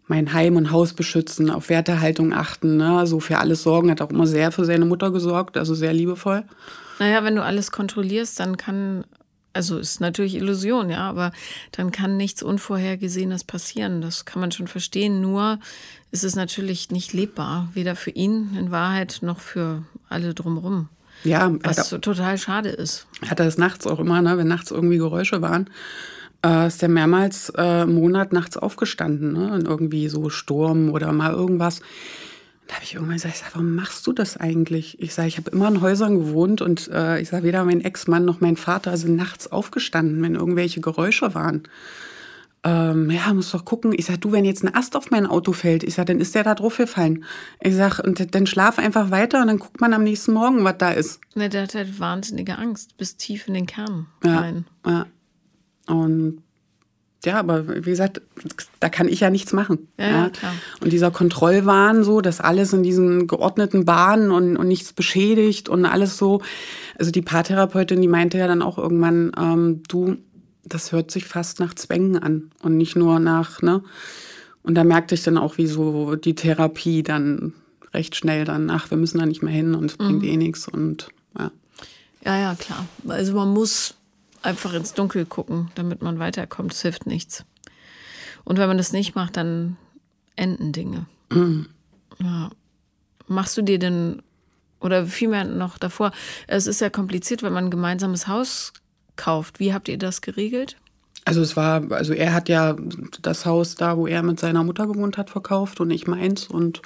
mein 0.06 0.32
Heim 0.32 0.56
und 0.56 0.72
Haus 0.72 0.92
beschützen, 0.92 1.50
auf 1.50 1.68
Wertehaltung 1.68 2.32
achten, 2.32 2.76
ne? 2.76 3.06
so 3.06 3.20
für 3.20 3.38
alles 3.38 3.62
sorgen, 3.62 3.92
hat 3.92 4.02
auch 4.02 4.10
immer 4.10 4.26
sehr 4.26 4.50
für 4.50 4.64
seine 4.64 4.84
Mutter 4.84 5.12
gesorgt, 5.12 5.56
also 5.56 5.72
sehr 5.72 5.92
liebevoll. 5.92 6.42
Naja, 6.98 7.22
wenn 7.22 7.36
du 7.36 7.44
alles 7.44 7.70
kontrollierst, 7.70 8.40
dann 8.40 8.56
kann 8.56 9.04
also 9.52 9.78
ist 9.78 10.00
natürlich 10.00 10.34
Illusion, 10.36 10.90
ja, 10.90 11.08
aber 11.08 11.32
dann 11.72 11.90
kann 11.90 12.16
nichts 12.16 12.42
Unvorhergesehenes 12.42 13.44
passieren. 13.44 14.00
Das 14.00 14.24
kann 14.24 14.40
man 14.40 14.52
schon 14.52 14.68
verstehen. 14.68 15.20
Nur 15.20 15.58
ist 16.10 16.24
es 16.24 16.36
natürlich 16.36 16.90
nicht 16.90 17.12
lebbar, 17.12 17.68
weder 17.74 17.96
für 17.96 18.10
ihn 18.10 18.56
in 18.56 18.70
Wahrheit 18.70 19.18
noch 19.22 19.40
für 19.40 19.82
alle 20.08 20.34
drumherum. 20.34 20.88
Ja, 21.24 21.52
was 21.62 21.88
so 21.88 21.98
total 21.98 22.38
schade 22.38 22.70
ist. 22.70 23.06
Hat 23.26 23.40
er 23.40 23.46
das 23.46 23.58
nachts 23.58 23.86
auch 23.86 23.98
immer, 23.98 24.22
ne? 24.22 24.38
wenn 24.38 24.48
nachts 24.48 24.70
irgendwie 24.70 24.96
Geräusche 24.96 25.42
waren, 25.42 25.68
äh, 26.44 26.66
ist 26.66 26.82
er 26.82 26.88
mehrmals 26.88 27.50
äh, 27.56 27.86
Monat 27.86 28.32
nachts 28.32 28.56
aufgestanden, 28.56 29.32
ne? 29.32 29.52
Und 29.52 29.66
irgendwie 29.66 30.08
so 30.08 30.30
Sturm 30.30 30.90
oder 30.90 31.12
mal 31.12 31.32
irgendwas. 31.32 31.80
Da 32.66 32.76
habe 32.76 32.84
ich 32.84 32.94
irgendwann 32.94 33.16
gesagt, 33.16 33.34
ich 33.34 33.40
sag, 33.40 33.54
warum 33.54 33.74
machst 33.74 34.06
du 34.06 34.12
das 34.12 34.36
eigentlich? 34.36 35.00
Ich 35.00 35.12
sage, 35.12 35.26
ich 35.26 35.38
habe 35.38 35.50
immer 35.50 35.66
in 35.66 35.80
Häusern 35.80 36.18
gewohnt 36.20 36.62
und 36.62 36.88
äh, 36.92 37.20
ich 37.20 37.28
sage, 37.28 37.42
weder 37.42 37.64
mein 37.64 37.80
Ex-Mann 37.80 38.24
noch 38.24 38.40
mein 38.40 38.56
Vater 38.56 38.96
sind 38.96 39.16
nachts 39.16 39.50
aufgestanden, 39.50 40.22
wenn 40.22 40.36
irgendwelche 40.36 40.80
Geräusche 40.80 41.34
waren. 41.34 41.64
Ähm, 42.62 43.10
ja, 43.10 43.32
muss 43.32 43.50
doch 43.50 43.64
gucken. 43.64 43.92
Ich 43.96 44.06
sage, 44.06 44.18
du, 44.18 44.32
wenn 44.32 44.44
jetzt 44.44 44.62
ein 44.62 44.74
Ast 44.74 44.94
auf 44.94 45.10
mein 45.10 45.26
Auto 45.26 45.52
fällt, 45.52 45.82
ich 45.82 45.94
sage, 45.94 46.12
dann 46.12 46.20
ist 46.20 46.34
der 46.34 46.44
da 46.44 46.54
drauf 46.54 46.76
gefallen. 46.76 47.24
Ich 47.60 47.74
sage, 47.74 48.02
und 48.02 48.34
dann 48.34 48.46
schlaf 48.46 48.78
einfach 48.78 49.10
weiter 49.10 49.40
und 49.40 49.48
dann 49.48 49.58
guckt 49.58 49.80
man 49.80 49.94
am 49.94 50.04
nächsten 50.04 50.32
Morgen, 50.32 50.62
was 50.62 50.78
da 50.78 50.90
ist. 50.90 51.20
Ne, 51.34 51.48
der 51.48 51.62
hat 51.62 51.74
halt 51.74 51.98
wahnsinnige 51.98 52.58
Angst, 52.58 52.96
bis 52.98 53.16
tief 53.16 53.48
in 53.48 53.54
den 53.54 53.66
Kern 53.66 54.06
ja, 54.22 54.38
rein. 54.38 54.66
Ja. 54.86 55.06
Und 55.90 56.42
ja, 57.24 57.38
aber 57.38 57.68
wie 57.84 57.90
gesagt, 57.90 58.22
da 58.80 58.88
kann 58.88 59.06
ich 59.06 59.20
ja 59.20 59.28
nichts 59.28 59.52
machen. 59.52 59.88
Ja, 59.98 60.08
ja, 60.08 60.30
klar. 60.30 60.54
Und 60.80 60.90
dieser 60.90 61.10
Kontrollwahn 61.10 62.02
so, 62.02 62.22
dass 62.22 62.40
alles 62.40 62.72
in 62.72 62.82
diesen 62.82 63.26
geordneten 63.26 63.84
Bahnen 63.84 64.30
und, 64.30 64.56
und 64.56 64.68
nichts 64.68 64.94
beschädigt 64.94 65.68
und 65.68 65.84
alles 65.84 66.16
so. 66.16 66.40
Also 66.98 67.10
die 67.10 67.20
Paartherapeutin, 67.20 68.00
die 68.00 68.08
meinte 68.08 68.38
ja 68.38 68.46
dann 68.46 68.62
auch 68.62 68.78
irgendwann, 68.78 69.32
ähm, 69.36 69.82
du, 69.88 70.16
das 70.64 70.92
hört 70.92 71.10
sich 71.10 71.26
fast 71.26 71.60
nach 71.60 71.74
Zwängen 71.74 72.16
an 72.18 72.50
und 72.62 72.78
nicht 72.78 72.96
nur 72.96 73.18
nach, 73.20 73.60
ne? 73.60 73.82
Und 74.62 74.74
da 74.74 74.84
merkte 74.84 75.14
ich 75.14 75.22
dann 75.22 75.38
auch, 75.38 75.56
wie 75.58 75.66
so 75.66 76.16
die 76.16 76.34
Therapie 76.34 77.02
dann 77.02 77.54
recht 77.92 78.14
schnell 78.16 78.44
dann, 78.44 78.70
ach, 78.70 78.90
wir 78.90 78.96
müssen 78.98 79.18
da 79.18 79.26
nicht 79.26 79.42
mehr 79.42 79.52
hin 79.52 79.74
und 79.74 79.90
es 79.90 79.96
bringt 79.96 80.22
Mhm. 80.22 80.28
eh 80.28 80.36
nichts 80.36 80.68
und 80.68 81.08
ja. 81.38 81.50
Ja, 82.24 82.38
ja, 82.38 82.54
klar. 82.54 82.86
Also 83.08 83.34
man 83.34 83.48
muss 83.48 83.94
einfach 84.42 84.72
ins 84.74 84.94
Dunkel 84.94 85.26
gucken, 85.26 85.70
damit 85.74 86.02
man 86.02 86.18
weiterkommt. 86.18 86.72
Es 86.72 86.82
hilft 86.82 87.06
nichts. 87.06 87.44
Und 88.44 88.58
wenn 88.58 88.68
man 88.68 88.78
das 88.78 88.92
nicht 88.92 89.14
macht, 89.14 89.36
dann 89.36 89.76
enden 90.36 90.72
Dinge. 90.72 91.06
Ja. 92.18 92.50
Machst 93.26 93.56
du 93.56 93.62
dir 93.62 93.78
denn, 93.78 94.22
oder 94.80 95.06
vielmehr 95.06 95.44
noch 95.44 95.78
davor, 95.78 96.12
es 96.46 96.66
ist 96.66 96.80
ja 96.80 96.90
kompliziert, 96.90 97.42
wenn 97.42 97.52
man 97.52 97.66
ein 97.66 97.70
gemeinsames 97.70 98.26
Haus 98.26 98.72
kauft. 99.16 99.60
Wie 99.60 99.72
habt 99.72 99.88
ihr 99.88 99.98
das 99.98 100.20
geregelt? 100.20 100.76
Also 101.26 101.42
es 101.42 101.54
war, 101.56 101.92
also 101.92 102.14
er 102.14 102.32
hat 102.32 102.48
ja 102.48 102.74
das 103.20 103.44
Haus 103.44 103.74
da, 103.74 103.98
wo 103.98 104.06
er 104.06 104.22
mit 104.22 104.40
seiner 104.40 104.64
Mutter 104.64 104.86
gewohnt 104.86 105.18
hat, 105.18 105.30
verkauft 105.30 105.80
und 105.80 105.90
ich 105.90 106.06
meins 106.06 106.48
und 106.48 106.80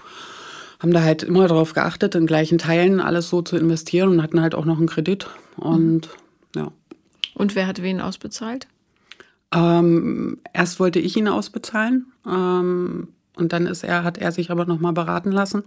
haben 0.80 0.92
da 0.92 1.02
halt 1.02 1.22
immer 1.22 1.46
darauf 1.46 1.72
geachtet, 1.72 2.16
in 2.16 2.26
gleichen 2.26 2.58
Teilen 2.58 3.00
alles 3.00 3.30
so 3.30 3.42
zu 3.42 3.56
investieren 3.56 4.10
und 4.10 4.22
hatten 4.22 4.40
halt 4.40 4.54
auch 4.54 4.64
noch 4.64 4.76
einen 4.76 4.88
Kredit 4.88 5.28
und 5.56 6.06
ja. 6.06 6.12
Und 7.34 7.54
wer 7.54 7.66
hat 7.66 7.82
wen 7.82 8.00
ausbezahlt? 8.00 8.66
Ähm, 9.52 10.38
erst 10.52 10.80
wollte 10.80 10.98
ich 10.98 11.16
ihn 11.16 11.28
ausbezahlen 11.28 12.06
ähm, 12.26 13.08
und 13.36 13.52
dann 13.52 13.66
ist 13.66 13.84
er, 13.84 14.02
hat 14.02 14.18
er 14.18 14.32
sich 14.32 14.50
aber 14.50 14.66
noch 14.66 14.80
mal 14.80 14.92
beraten 14.92 15.30
lassen. 15.30 15.64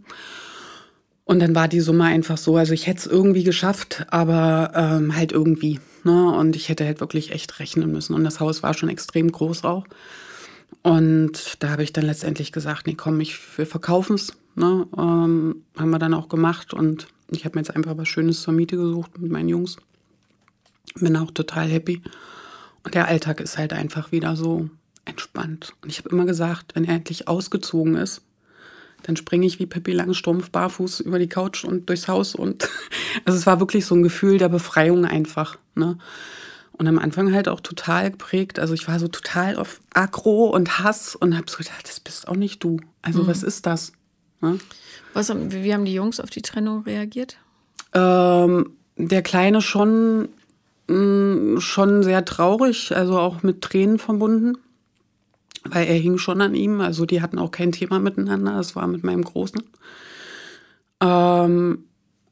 Und 1.23 1.41
dann 1.41 1.56
war 1.56 1.67
die 1.67 1.82
Summe 1.82 2.06
einfach 2.06 2.38
so, 2.38 2.56
also 2.56 2.73
ich 2.73 2.88
hätte 2.88 2.99
es 2.99 3.06
irgendwie 3.06 3.43
geschafft, 3.43 4.06
aber 4.10 4.71
ähm, 4.75 5.15
halt 5.15 5.34
irgendwie. 5.34 5.82
Ne? 6.06 6.32
Und 6.32 6.56
ich 6.56 6.69
hätte 6.69 6.86
halt 6.86 7.01
wirklich 7.01 7.34
echt 7.34 7.60
rechnen 7.60 7.91
müssen. 7.91 8.13
Und 8.13 8.23
das 8.23 8.39
Haus 8.39 8.63
war 8.63 8.73
schon 8.73 8.88
extrem 8.88 9.30
groß 9.30 9.65
auch. 9.65 9.86
Und 10.84 11.62
da 11.62 11.69
habe 11.69 11.84
ich 11.84 11.91
dann 11.91 12.06
letztendlich 12.06 12.53
gesagt, 12.53 12.88
nee, 12.88 12.95
komm, 12.95 13.19
ich, 13.19 13.38
wir 13.58 13.67
verkaufen 13.67 14.15
es. 14.15 14.32
Ne? 14.56 14.88
Ähm, 14.97 15.63
haben 15.77 15.89
wir 15.89 15.99
dann 15.99 16.13
auch 16.13 16.30
gemacht. 16.30 16.73
Und 16.73 17.08
ich 17.30 17.43
habe 17.43 17.58
mir 17.58 17.62
jetzt 17.62 17.75
einfach 17.75 17.97
was 17.97 18.08
Schönes 18.08 18.41
zur 18.41 18.53
Miete 18.53 18.77
gesucht 18.77 19.19
mit 19.19 19.30
meinen 19.30 19.49
Jungs. 19.49 19.77
Bin 20.95 21.15
auch 21.17 21.32
total 21.32 21.67
happy. 21.67 22.02
Und 22.84 22.95
der 22.95 23.08
Alltag 23.08 23.41
ist 23.41 23.58
halt 23.58 23.73
einfach 23.73 24.12
wieder 24.12 24.36
so 24.36 24.69
entspannt. 25.06 25.73
Und 25.82 25.89
ich 25.89 26.00
habe 26.00 26.10
immer 26.10 26.26
gesagt, 26.26 26.76
wenn 26.76 26.86
er 26.86 26.95
endlich 26.95 27.28
ausgezogen 27.28 27.95
ist, 27.95 28.21
dann 29.04 29.15
springe 29.15 29.45
ich 29.45 29.60
wie 29.60 29.65
Pippi 29.65 29.91
Langstrumpf 29.91 30.50
barfuß 30.50 31.02
über 31.02 31.19
die 31.19 31.30
Couch 31.30 31.63
und 31.63 31.88
durchs 31.89 32.08
Haus. 32.08 32.36
Und 32.36 32.69
also 33.26 33.38
es 33.38 33.45
war 33.45 33.60
wirklich 33.60 33.86
so 33.86 33.95
ein 33.95 34.04
Gefühl 34.04 34.38
der 34.38 34.50
Befreiung 34.50 35.06
einfach. 35.06 35.58
Ne? 35.76 35.97
Und 36.73 36.88
am 36.88 37.00
Anfang 37.00 37.34
halt 37.34 37.47
auch 37.47 37.60
total 37.60 38.12
geprägt. 38.12 38.60
Also 38.60 38.73
ich 38.73 38.88
war 38.88 39.00
so 39.00 39.08
total 39.08 39.56
auf 39.56 39.82
Aggro 39.93 40.50
und 40.50 40.80
Hass 40.80 41.15
und 41.15 41.36
habe 41.36 41.50
so 41.50 41.58
gedacht, 41.58 41.88
das 41.88 42.00
bist 42.00 42.28
auch 42.28 42.36
nicht 42.36 42.63
du. 42.63 42.80
Also 43.02 43.28
was 43.28 43.43
ist 43.43 43.65
das? 43.65 43.93
Ne? 44.41 44.60
Was 45.13 45.34
wie 45.34 45.73
haben 45.73 45.86
die 45.86 45.93
Jungs 45.93 46.19
auf 46.19 46.30
die 46.30 46.41
Trennung 46.41 46.84
reagiert? 46.84 47.38
Ähm, 47.93 48.73
der 48.97 49.23
Kleine 49.23 49.62
schon, 49.62 50.30
mh, 50.88 51.60
schon 51.62 52.04
sehr 52.04 52.26
traurig, 52.26 52.95
also 52.95 53.17
auch 53.19 53.43
mit 53.43 53.62
Tränen 53.62 54.00
verbunden, 54.00 54.58
weil 55.63 55.88
er 55.88 55.95
hing 55.95 56.17
schon 56.17 56.41
an 56.41 56.56
ihm. 56.56 56.82
Also 56.82 57.06
die 57.06 57.21
hatten 57.21 57.39
auch 57.39 57.52
kein 57.52 57.71
Thema 57.71 58.00
miteinander, 58.00 58.58
das 58.58 58.76
war 58.76 58.88
mit 58.88 59.04
meinem 59.04 59.23
Großen. 59.23 59.62
Ähm, 61.02 61.84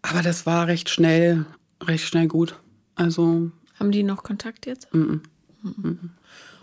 aber 0.01 0.21
das 0.21 0.45
war 0.45 0.67
recht 0.67 0.89
schnell, 0.89 1.45
recht 1.83 2.05
schnell 2.07 2.27
gut. 2.27 2.59
Also 2.95 3.51
Haben 3.79 3.91
die 3.91 4.03
noch 4.03 4.23
Kontakt 4.23 4.65
jetzt? 4.65 4.93
Mhm. 4.93 5.21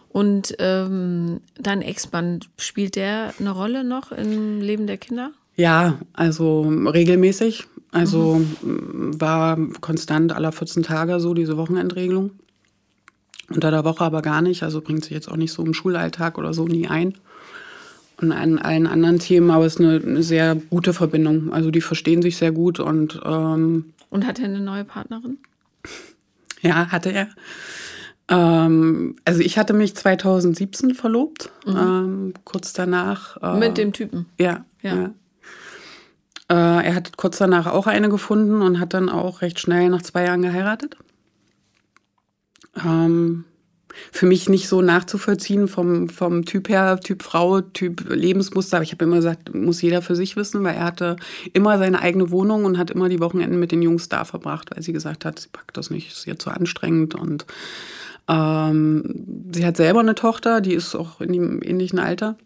Und 0.08 0.54
ähm, 0.58 1.40
dein 1.58 1.82
Ex-Mann, 1.82 2.40
spielt 2.58 2.96
der 2.96 3.32
eine 3.38 3.50
Rolle 3.50 3.82
noch 3.82 4.12
im 4.12 4.60
Leben 4.60 4.86
der 4.86 4.98
Kinder? 4.98 5.32
Ja, 5.56 5.98
also 6.12 6.62
regelmäßig. 6.62 7.66
Also 7.92 8.40
m, 8.62 9.20
war 9.20 9.56
konstant 9.80 10.32
aller 10.32 10.50
14 10.52 10.82
Tage 10.82 11.20
so 11.20 11.34
diese 11.34 11.56
Wochenendregelung. 11.56 12.30
Unter 13.50 13.70
der 13.70 13.84
Woche 13.84 14.02
aber 14.04 14.22
gar 14.22 14.40
nicht. 14.42 14.62
Also 14.62 14.80
bringt 14.80 15.04
sich 15.04 15.12
jetzt 15.12 15.30
auch 15.30 15.36
nicht 15.36 15.52
so 15.52 15.62
im 15.64 15.74
Schulalltag 15.74 16.38
oder 16.38 16.54
so 16.54 16.64
nie 16.66 16.88
ein. 16.88 17.14
Und 18.20 18.32
an 18.32 18.58
allen 18.58 18.86
anderen 18.86 19.18
Themen, 19.18 19.50
aber 19.50 19.66
es 19.66 19.74
ist 19.74 19.80
eine, 19.80 20.00
eine 20.00 20.22
sehr 20.22 20.54
gute 20.54 20.92
Verbindung. 20.94 21.52
Also 21.52 21.70
die 21.70 21.80
verstehen 21.80 22.22
sich 22.22 22.36
sehr 22.36 22.52
gut 22.52 22.80
und 22.80 23.20
ähm, 23.24 23.92
Und 24.10 24.26
hat 24.26 24.38
er 24.38 24.46
eine 24.46 24.60
neue 24.60 24.84
Partnerin? 24.84 25.38
ja, 26.62 26.86
hatte 26.92 27.10
er. 27.12 27.28
Ähm, 28.28 29.16
also 29.24 29.40
ich 29.40 29.58
hatte 29.58 29.72
mich 29.74 29.96
2017 29.96 30.94
verlobt, 30.94 31.50
ähm, 31.66 32.32
kurz 32.44 32.72
danach. 32.72 33.36
äh, 33.42 33.58
Mit 33.58 33.76
dem 33.76 33.92
Typen. 33.92 34.26
Ja, 34.38 34.64
Ja. 34.82 34.94
ja. 34.94 35.10
Äh, 36.52 36.84
er 36.84 36.94
hat 36.94 37.16
kurz 37.16 37.38
danach 37.38 37.66
auch 37.66 37.86
eine 37.86 38.10
gefunden 38.10 38.60
und 38.60 38.78
hat 38.78 38.92
dann 38.92 39.08
auch 39.08 39.40
recht 39.40 39.58
schnell 39.58 39.88
nach 39.88 40.02
zwei 40.02 40.26
Jahren 40.26 40.42
geheiratet. 40.42 40.98
Ähm, 42.76 43.46
für 44.10 44.26
mich 44.26 44.50
nicht 44.50 44.68
so 44.68 44.82
nachzuvollziehen 44.82 45.66
vom, 45.66 46.10
vom 46.10 46.44
Typ 46.44 46.68
her, 46.68 47.00
Typ 47.00 47.22
Frau, 47.22 47.62
Typ 47.62 48.04
Lebensmuster. 48.06 48.76
Aber 48.76 48.84
ich 48.84 48.92
habe 48.92 49.06
immer 49.06 49.16
gesagt, 49.16 49.54
muss 49.54 49.80
jeder 49.80 50.02
für 50.02 50.14
sich 50.14 50.36
wissen, 50.36 50.62
weil 50.62 50.74
er 50.74 50.84
hatte 50.84 51.16
immer 51.54 51.78
seine 51.78 52.00
eigene 52.00 52.30
Wohnung 52.30 52.66
und 52.66 52.76
hat 52.76 52.90
immer 52.90 53.08
die 53.08 53.20
Wochenenden 53.20 53.58
mit 53.58 53.72
den 53.72 53.80
Jungs 53.80 54.10
da 54.10 54.26
verbracht, 54.26 54.74
weil 54.74 54.82
sie 54.82 54.92
gesagt 54.92 55.24
hat, 55.24 55.38
sie 55.38 55.48
packt 55.50 55.78
das 55.78 55.88
nicht, 55.88 56.12
ist 56.12 56.26
ihr 56.26 56.38
zu 56.38 56.50
anstrengend. 56.50 57.14
Und 57.14 57.46
ähm, 58.28 59.48
sie 59.54 59.64
hat 59.64 59.78
selber 59.78 60.00
eine 60.00 60.14
Tochter, 60.14 60.60
die 60.60 60.74
ist 60.74 60.94
auch 60.94 61.22
in 61.22 61.32
dem 61.32 61.62
ähnlichen 61.62 61.98
Alter. 61.98 62.36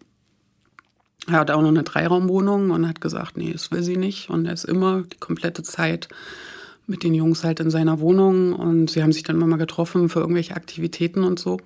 Er 1.27 1.39
hat 1.39 1.51
auch 1.51 1.61
noch 1.61 1.69
eine 1.69 1.83
Dreiraumwohnung 1.83 2.71
und 2.71 2.87
hat 2.87 3.01
gesagt, 3.01 3.37
nee, 3.37 3.51
das 3.51 3.71
will 3.71 3.83
sie 3.83 3.97
nicht. 3.97 4.29
Und 4.29 4.45
er 4.45 4.53
ist 4.53 4.65
immer 4.65 5.03
die 5.03 5.17
komplette 5.17 5.61
Zeit 5.61 6.07
mit 6.87 7.03
den 7.03 7.13
Jungs 7.13 7.43
halt 7.43 7.59
in 7.59 7.69
seiner 7.69 7.99
Wohnung 7.99 8.53
und 8.53 8.89
sie 8.89 9.03
haben 9.03 9.11
sich 9.11 9.23
dann 9.23 9.35
immer 9.35 9.47
mal 9.47 9.57
getroffen 9.57 10.07
für 10.07 10.21
irgendwelche 10.21 10.55
Aktivitäten 10.55 11.23
und 11.23 11.37
so. 11.37 11.59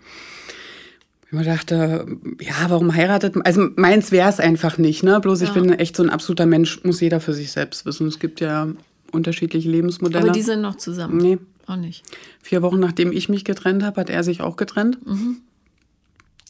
Ich 1.28 1.32
mir 1.32 1.45
dachte, 1.45 2.08
ja, 2.41 2.56
warum 2.69 2.93
heiratet 2.93 3.36
man? 3.36 3.45
Also 3.45 3.69
meins 3.76 4.12
wäre 4.12 4.30
es 4.30 4.39
einfach 4.39 4.78
nicht, 4.80 5.04
ne? 5.04 5.19
Bloß 5.19 5.41
ja. 5.41 5.47
ich 5.47 5.54
bin 5.54 5.71
echt 5.71 5.95
so 5.95 6.04
ein 6.04 6.10
absoluter 6.10 6.47
Mensch, 6.47 6.84
muss 6.84 7.00
jeder 7.00 7.21
für 7.21 7.34
sich 7.34 7.52
selbst 7.52 7.86
wissen. 7.86 8.08
Es 8.08 8.19
gibt 8.19 8.41
ja 8.41 8.67
unterschiedliche 9.12 9.69
Lebensmodelle. 9.69 10.26
Aber 10.26 10.34
die 10.34 10.41
sind 10.41 10.62
noch 10.62 10.76
zusammen? 10.76 11.17
Nee. 11.17 11.38
Auch 11.67 11.76
nicht. 11.76 12.04
Vier 12.41 12.62
Wochen 12.63 12.80
nachdem 12.80 13.12
ich 13.12 13.30
mich 13.30 13.45
getrennt 13.45 13.84
habe, 13.84 14.02
hat 14.02 14.10
er 14.10 14.24
sich 14.24 14.41
auch 14.41 14.56
getrennt. 14.56 15.06
Mhm. 15.06 15.38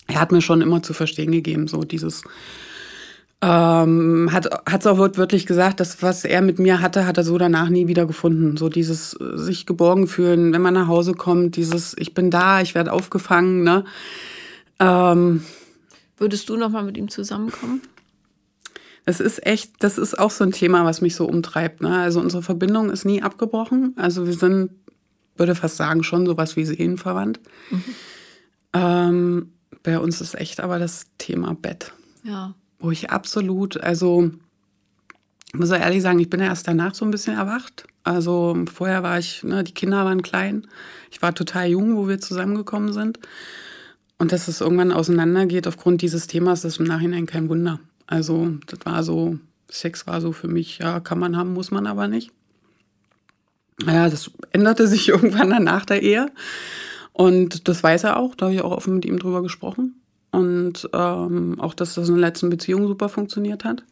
Er 0.08 0.19
hat 0.19 0.32
mir 0.32 0.41
schon 0.41 0.62
immer 0.62 0.82
zu 0.82 0.93
verstehen 0.93 1.32
gegeben, 1.32 1.67
so 1.67 1.84
dieses, 1.84 2.24
ähm, 3.44 4.30
hat 4.32 4.46
es 4.46 4.88
auch 4.88 5.00
wortwörtlich 5.00 5.48
gesagt, 5.48 5.80
dass 5.80 6.04
was 6.04 6.26
er 6.26 6.42
mit 6.42 6.60
mir 6.60 6.80
hatte, 6.80 7.08
hat 7.08 7.18
er 7.18 7.24
so 7.24 7.40
danach 7.40 7.70
nie 7.70 7.88
wieder 7.88 8.06
gefunden. 8.06 8.56
So 8.56 8.70
dieses 8.70 9.20
äh, 9.20 9.36
sich 9.38 9.66
geborgen 9.66 10.08
fühlen, 10.08 10.54
wenn 10.54 10.62
man 10.62 10.76
nach 10.76 10.88
Hause 10.88 11.14
kommt, 11.14 11.56
dieses 11.56 11.96
ich 11.98 12.14
bin 12.14 12.30
da, 12.30 12.62
ich 12.62 12.76
werde 12.76 12.94
aufgefangen. 12.94 13.64
Ne? 13.64 13.84
Ähm, 14.80 15.44
Würdest 16.18 16.50
du 16.50 16.56
noch 16.56 16.70
mal 16.70 16.84
mit 16.84 16.98
ihm 16.98 17.10
zusammenkommen? 17.10 17.82
Das 19.06 19.20
ist 19.20 19.44
echt, 19.44 19.74
das 19.80 19.98
ist 19.98 20.20
auch 20.20 20.30
so 20.30 20.44
ein 20.44 20.52
Thema, 20.52 20.86
was 20.86 21.02
mich 21.02 21.16
so 21.16 21.26
umtreibt. 21.26 21.82
Ne? 21.82 21.98
Also 21.98 22.20
unsere 22.20 22.44
Verbindung 22.44 22.92
ist 22.92 23.06
nie 23.06 23.24
abgebrochen. 23.24 23.96
Also 23.98 24.28
wir 24.28 24.34
sind, 24.34 24.70
würde 25.36 25.56
fast 25.56 25.78
sagen, 25.78 26.04
schon 26.04 26.28
sowas 26.28 26.56
wie 26.58 26.66
Seelenverwandt. 26.66 27.40
Mhm. 27.72 27.84
Ähm, 28.74 29.54
bei 29.82 29.98
uns 29.98 30.22
ist 30.22 30.36
echt 30.36 30.60
aber 30.60 30.78
das 30.78 31.08
Thema 31.18 31.56
Bett. 31.56 31.92
Ja 32.24 32.54
wo 32.82 32.91
ich 32.91 33.10
absolut, 33.10 33.80
also 33.80 34.32
ich 35.54 35.60
muss 35.60 35.70
ehrlich 35.70 36.02
sagen, 36.02 36.20
ich 36.20 36.30
bin 36.30 36.39
ja 36.39 36.48
erst 36.48 36.67
danach 36.67 36.96
so 36.96 37.06
ein 37.06 37.12
bisschen 37.12 37.36
erwacht. 37.36 37.86
Also 38.04 38.58
vorher 38.74 39.04
war 39.04 39.20
ich, 39.20 39.44
ne, 39.44 39.63
die 39.63 39.74
Kinder 39.74 40.06
waren 40.06 40.22
klein. 40.22 40.65
Ich 41.12 41.22
war 41.22 41.36
total 41.36 41.67
jung, 41.67 41.98
wo 41.98 42.08
wir 42.08 42.20
zusammengekommen 42.20 42.94
sind. 42.94 43.20
Und 44.17 44.32
dass 44.32 44.48
es 44.48 44.62
irgendwann 44.62 44.91
auseinandergeht 44.91 45.67
aufgrund 45.67 46.02
dieses 46.02 46.28
Themas, 46.28 46.63
ist 46.63 46.80
im 46.80 46.86
Nachhinein 46.86 47.26
kein 47.26 47.50
Wunder. 47.50 47.80
Also 48.08 48.54
das 48.67 48.80
war 48.86 49.04
so, 49.04 49.38
Sex 49.70 50.08
war 50.08 50.22
so 50.22 50.32
für 50.32 50.48
mich, 50.48 50.80
ja, 50.80 51.00
kann 51.00 51.20
man 51.20 51.36
haben, 51.36 51.54
muss 51.54 51.72
man 51.72 51.88
aber 51.88 52.08
nicht. 52.08 52.32
Naja, 53.84 54.10
das 54.10 54.32
änderte 54.52 54.88
sich 54.88 55.10
irgendwann 55.10 55.50
dann 55.50 55.63
nach 55.63 55.86
der 55.86 56.02
Ehe. 56.02 56.32
Und 57.13 57.67
das 57.67 57.84
weiß 57.84 58.06
er 58.06 58.17
auch, 58.17 58.36
da 58.36 58.46
habe 58.46 58.56
ich 58.56 58.62
auch 58.62 58.72
offen 58.72 58.96
mit 58.96 59.06
ihm 59.06 59.20
drüber 59.20 59.41
gesprochen. 59.41 60.01
Und 60.32 60.89
ähm, 60.94 61.60
auch, 61.60 61.74
dass 61.74 61.96
das 61.96 62.08
in 62.08 62.15
der 62.15 62.28
letzten 62.30 62.50
Beziehung 62.50 62.88
super 62.88 63.10
funktioniert 63.10 63.65
hat. 63.65 63.84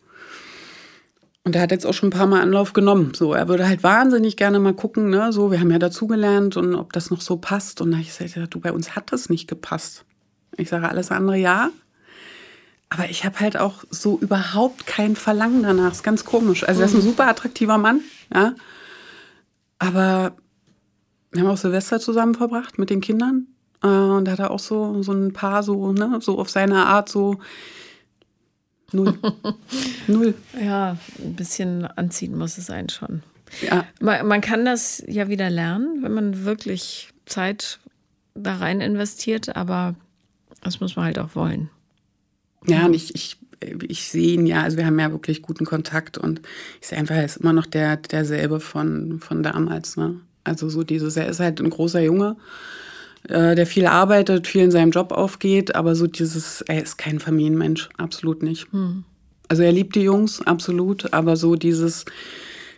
Und 1.44 1.56
er 1.56 1.62
hat 1.62 1.72
jetzt 1.72 1.86
auch 1.86 1.94
schon 1.94 2.10
ein 2.10 2.14
paar 2.14 2.28
Mal 2.28 2.42
Anlauf 2.42 2.74
genommen. 2.74 3.14
So, 3.14 3.34
er 3.34 3.48
würde 3.48 3.68
halt 3.68 3.82
wahnsinnig 3.82 4.38
gerne 4.38 4.60
mal 4.60 4.74
gucken, 4.74 5.10
ne, 5.10 5.34
so, 5.34 5.52
wir 5.52 5.60
haben 5.60 5.72
ja 5.72 5.80
dazugelernt 5.80 6.58
und 6.58 6.76
ob 6.76 6.94
das 6.94 7.10
noch 7.10 7.22
so 7.22 7.38
passt. 7.38 7.82
Und 7.82 7.92
da 7.92 7.98
habe 7.98 8.06
ich 8.08 8.18
gesagt, 8.18 8.54
du, 8.54 8.60
bei 8.60 8.72
uns 8.72 8.96
hat 8.96 9.12
das 9.12 9.30
nicht 9.30 9.48
gepasst. 9.48 10.06
Ich 10.58 10.70
sage 10.70 10.88
alles 10.88 11.12
andere 11.12 11.38
ja. 11.38 11.70
Aber 12.90 13.10
ich 13.10 13.24
habe 13.24 13.40
halt 13.40 13.58
auch 13.58 13.84
so 13.90 14.20
überhaupt 14.20 14.86
kein 14.86 15.16
Verlangen 15.16 15.64
danach. 15.64 15.92
Ist 15.92 16.04
ganz 16.04 16.26
komisch. 16.26 16.68
Also, 16.68 16.82
er 16.82 16.88
ist 16.88 16.94
ein 16.94 17.02
mhm. 17.02 17.10
super 17.10 17.28
attraktiver 17.28 17.78
Mann, 17.78 18.02
ja. 18.34 18.56
Aber 19.80 20.34
wir 21.32 21.42
haben 21.42 21.50
auch 21.50 21.58
Silvester 21.58 22.00
zusammen 22.00 22.36
verbracht 22.36 22.78
mit 22.80 22.90
den 22.90 23.02
Kindern. 23.02 23.48
Äh, 23.84 23.88
und 23.88 24.26
da 24.26 24.34
hat 24.34 24.40
er 24.40 24.52
auch 24.52 24.60
so, 24.60 25.02
so 25.04 25.12
ein 25.12 25.34
paar 25.34 25.64
so, 25.64 25.92
ne, 25.94 26.20
so 26.22 26.40
auf 26.40 26.50
seine 26.50 26.86
Art 26.86 27.10
so 27.10 27.40
null. 28.92 29.18
null. 30.08 30.34
Ja, 30.62 30.98
ein 31.20 31.36
bisschen 31.36 31.86
anziehen 31.86 32.38
muss 32.38 32.58
es 32.58 32.66
sein 32.66 32.90
schon. 32.90 33.24
Ja. 33.62 33.86
Man, 34.00 34.28
man 34.28 34.42
kann 34.42 34.66
das 34.66 35.04
ja 35.08 35.28
wieder 35.28 35.50
lernen, 35.50 36.04
wenn 36.04 36.14
man 36.14 36.46
wirklich 36.46 37.10
Zeit 37.26 37.80
da 38.36 38.58
rein 38.58 38.82
investiert, 38.82 39.56
aber 39.56 39.96
das 40.62 40.80
muss 40.80 40.96
man 40.96 41.06
halt 41.06 41.20
auch 41.20 41.36
wollen. 41.36 41.70
Ja, 42.68 42.86
und 42.86 42.94
ich, 42.94 43.16
ich, 43.16 43.38
ich 43.88 44.08
sehe 44.08 44.34
ihn 44.34 44.46
ja, 44.46 44.64
also 44.64 44.78
wir 44.78 44.86
haben 44.86 45.00
ja 45.00 45.12
wirklich 45.12 45.42
guten 45.42 45.66
Kontakt 45.66 46.18
und 46.18 46.42
ich 46.82 46.88
sehe 46.88 46.98
einfach, 46.98 47.16
er 47.16 47.26
ist 47.26 47.38
immer 47.38 47.54
noch 47.54 47.66
der, 47.66 47.98
derselbe 47.98 48.60
von, 48.60 49.20
von 49.20 49.42
damals. 49.42 49.98
Ne? 49.98 50.20
Also 50.44 50.70
so 50.70 50.84
dieses, 50.84 51.16
er 51.16 51.28
ist 51.28 51.40
halt 51.40 51.60
ein 51.60 51.70
großer 51.70 52.02
Junge 52.02 52.36
äh, 53.28 53.56
der 53.56 53.66
viel 53.66 53.86
arbeitet, 53.86 54.48
viel 54.48 54.64
in 54.64 54.72
seinem 54.72 54.92
Job 54.92 55.12
aufgeht, 55.12 55.76
aber 55.76 55.96
so 55.96 56.08
dieses, 56.08 56.62
er 56.62 56.82
ist 56.82 56.98
kein 56.98 57.20
Familienmensch, 57.20 57.90
absolut 57.98 58.44
nicht. 58.44 58.72
Hm. 58.72 59.04
Also 59.48 59.64
er 59.64 59.72
liebt 59.72 59.96
die 59.96 60.02
Jungs, 60.02 60.46
absolut, 60.46 61.14
aber 61.14 61.36
so 61.36 61.56
dieses 61.56 62.06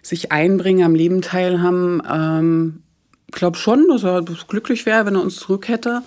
sich 0.02 0.32
einbringen, 0.32 0.84
am 0.84 0.96
Leben 0.96 1.22
teilhaben, 1.22 2.02
ähm, 2.10 2.84
glaube 3.32 3.58
schon, 3.58 3.88
dass 3.90 4.04
er 4.04 4.24
glücklich 4.24 4.86
wäre, 4.86 5.06
wenn 5.06 5.16
er 5.16 5.22
uns 5.22 5.36
zurück 5.36 5.68
hätte. 5.68 6.02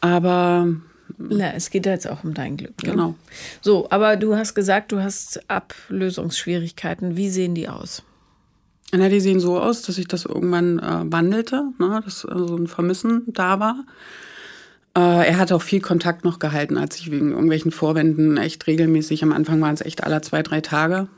Aber 0.00 0.68
na, 1.18 1.52
es 1.54 1.70
geht 1.70 1.86
ja 1.86 1.92
jetzt 1.92 2.08
auch 2.08 2.24
um 2.24 2.34
dein 2.34 2.56
Glück. 2.56 2.82
Ne? 2.82 2.90
Genau. 2.90 3.14
So, 3.60 3.90
aber 3.90 4.16
du 4.16 4.36
hast 4.36 4.54
gesagt, 4.54 4.92
du 4.92 5.02
hast 5.02 5.48
Ablösungsschwierigkeiten. 5.50 7.16
Wie 7.16 7.28
sehen 7.28 7.54
die 7.54 7.68
aus? 7.68 8.02
Na, 8.92 9.08
die 9.08 9.20
sehen 9.20 9.40
so 9.40 9.58
aus, 9.58 9.82
dass 9.82 9.96
sich 9.96 10.08
das 10.08 10.24
irgendwann 10.24 10.78
äh, 10.80 11.12
wandelte, 11.12 11.72
ne, 11.78 12.00
dass 12.04 12.24
äh, 12.24 12.28
so 12.34 12.56
ein 12.56 12.66
Vermissen 12.66 13.22
da 13.28 13.60
war. 13.60 13.84
Äh, 14.96 15.28
er 15.28 15.38
hat 15.38 15.52
auch 15.52 15.62
viel 15.62 15.80
Kontakt 15.80 16.24
noch 16.24 16.40
gehalten, 16.40 16.76
als 16.76 16.96
ich 16.96 17.10
wegen 17.10 17.30
irgendwelchen 17.30 17.70
Vorwänden 17.70 18.36
echt 18.36 18.66
regelmäßig, 18.66 19.22
am 19.22 19.32
Anfang 19.32 19.60
waren 19.60 19.74
es 19.74 19.80
echt 19.80 20.02
alle 20.02 20.20
zwei, 20.22 20.42
drei 20.42 20.60
Tage. 20.60 21.08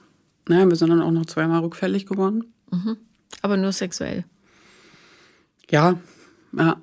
Ne, 0.48 0.68
wir 0.68 0.76
sind 0.76 0.90
dann 0.90 1.00
auch 1.00 1.10
noch 1.10 1.26
zweimal 1.26 1.60
rückfällig 1.60 2.06
geworden. 2.06 2.44
Mhm. 2.70 2.96
Aber 3.40 3.56
nur 3.56 3.72
sexuell. 3.72 4.24
Ja, 5.70 5.98
ja. 6.52 6.76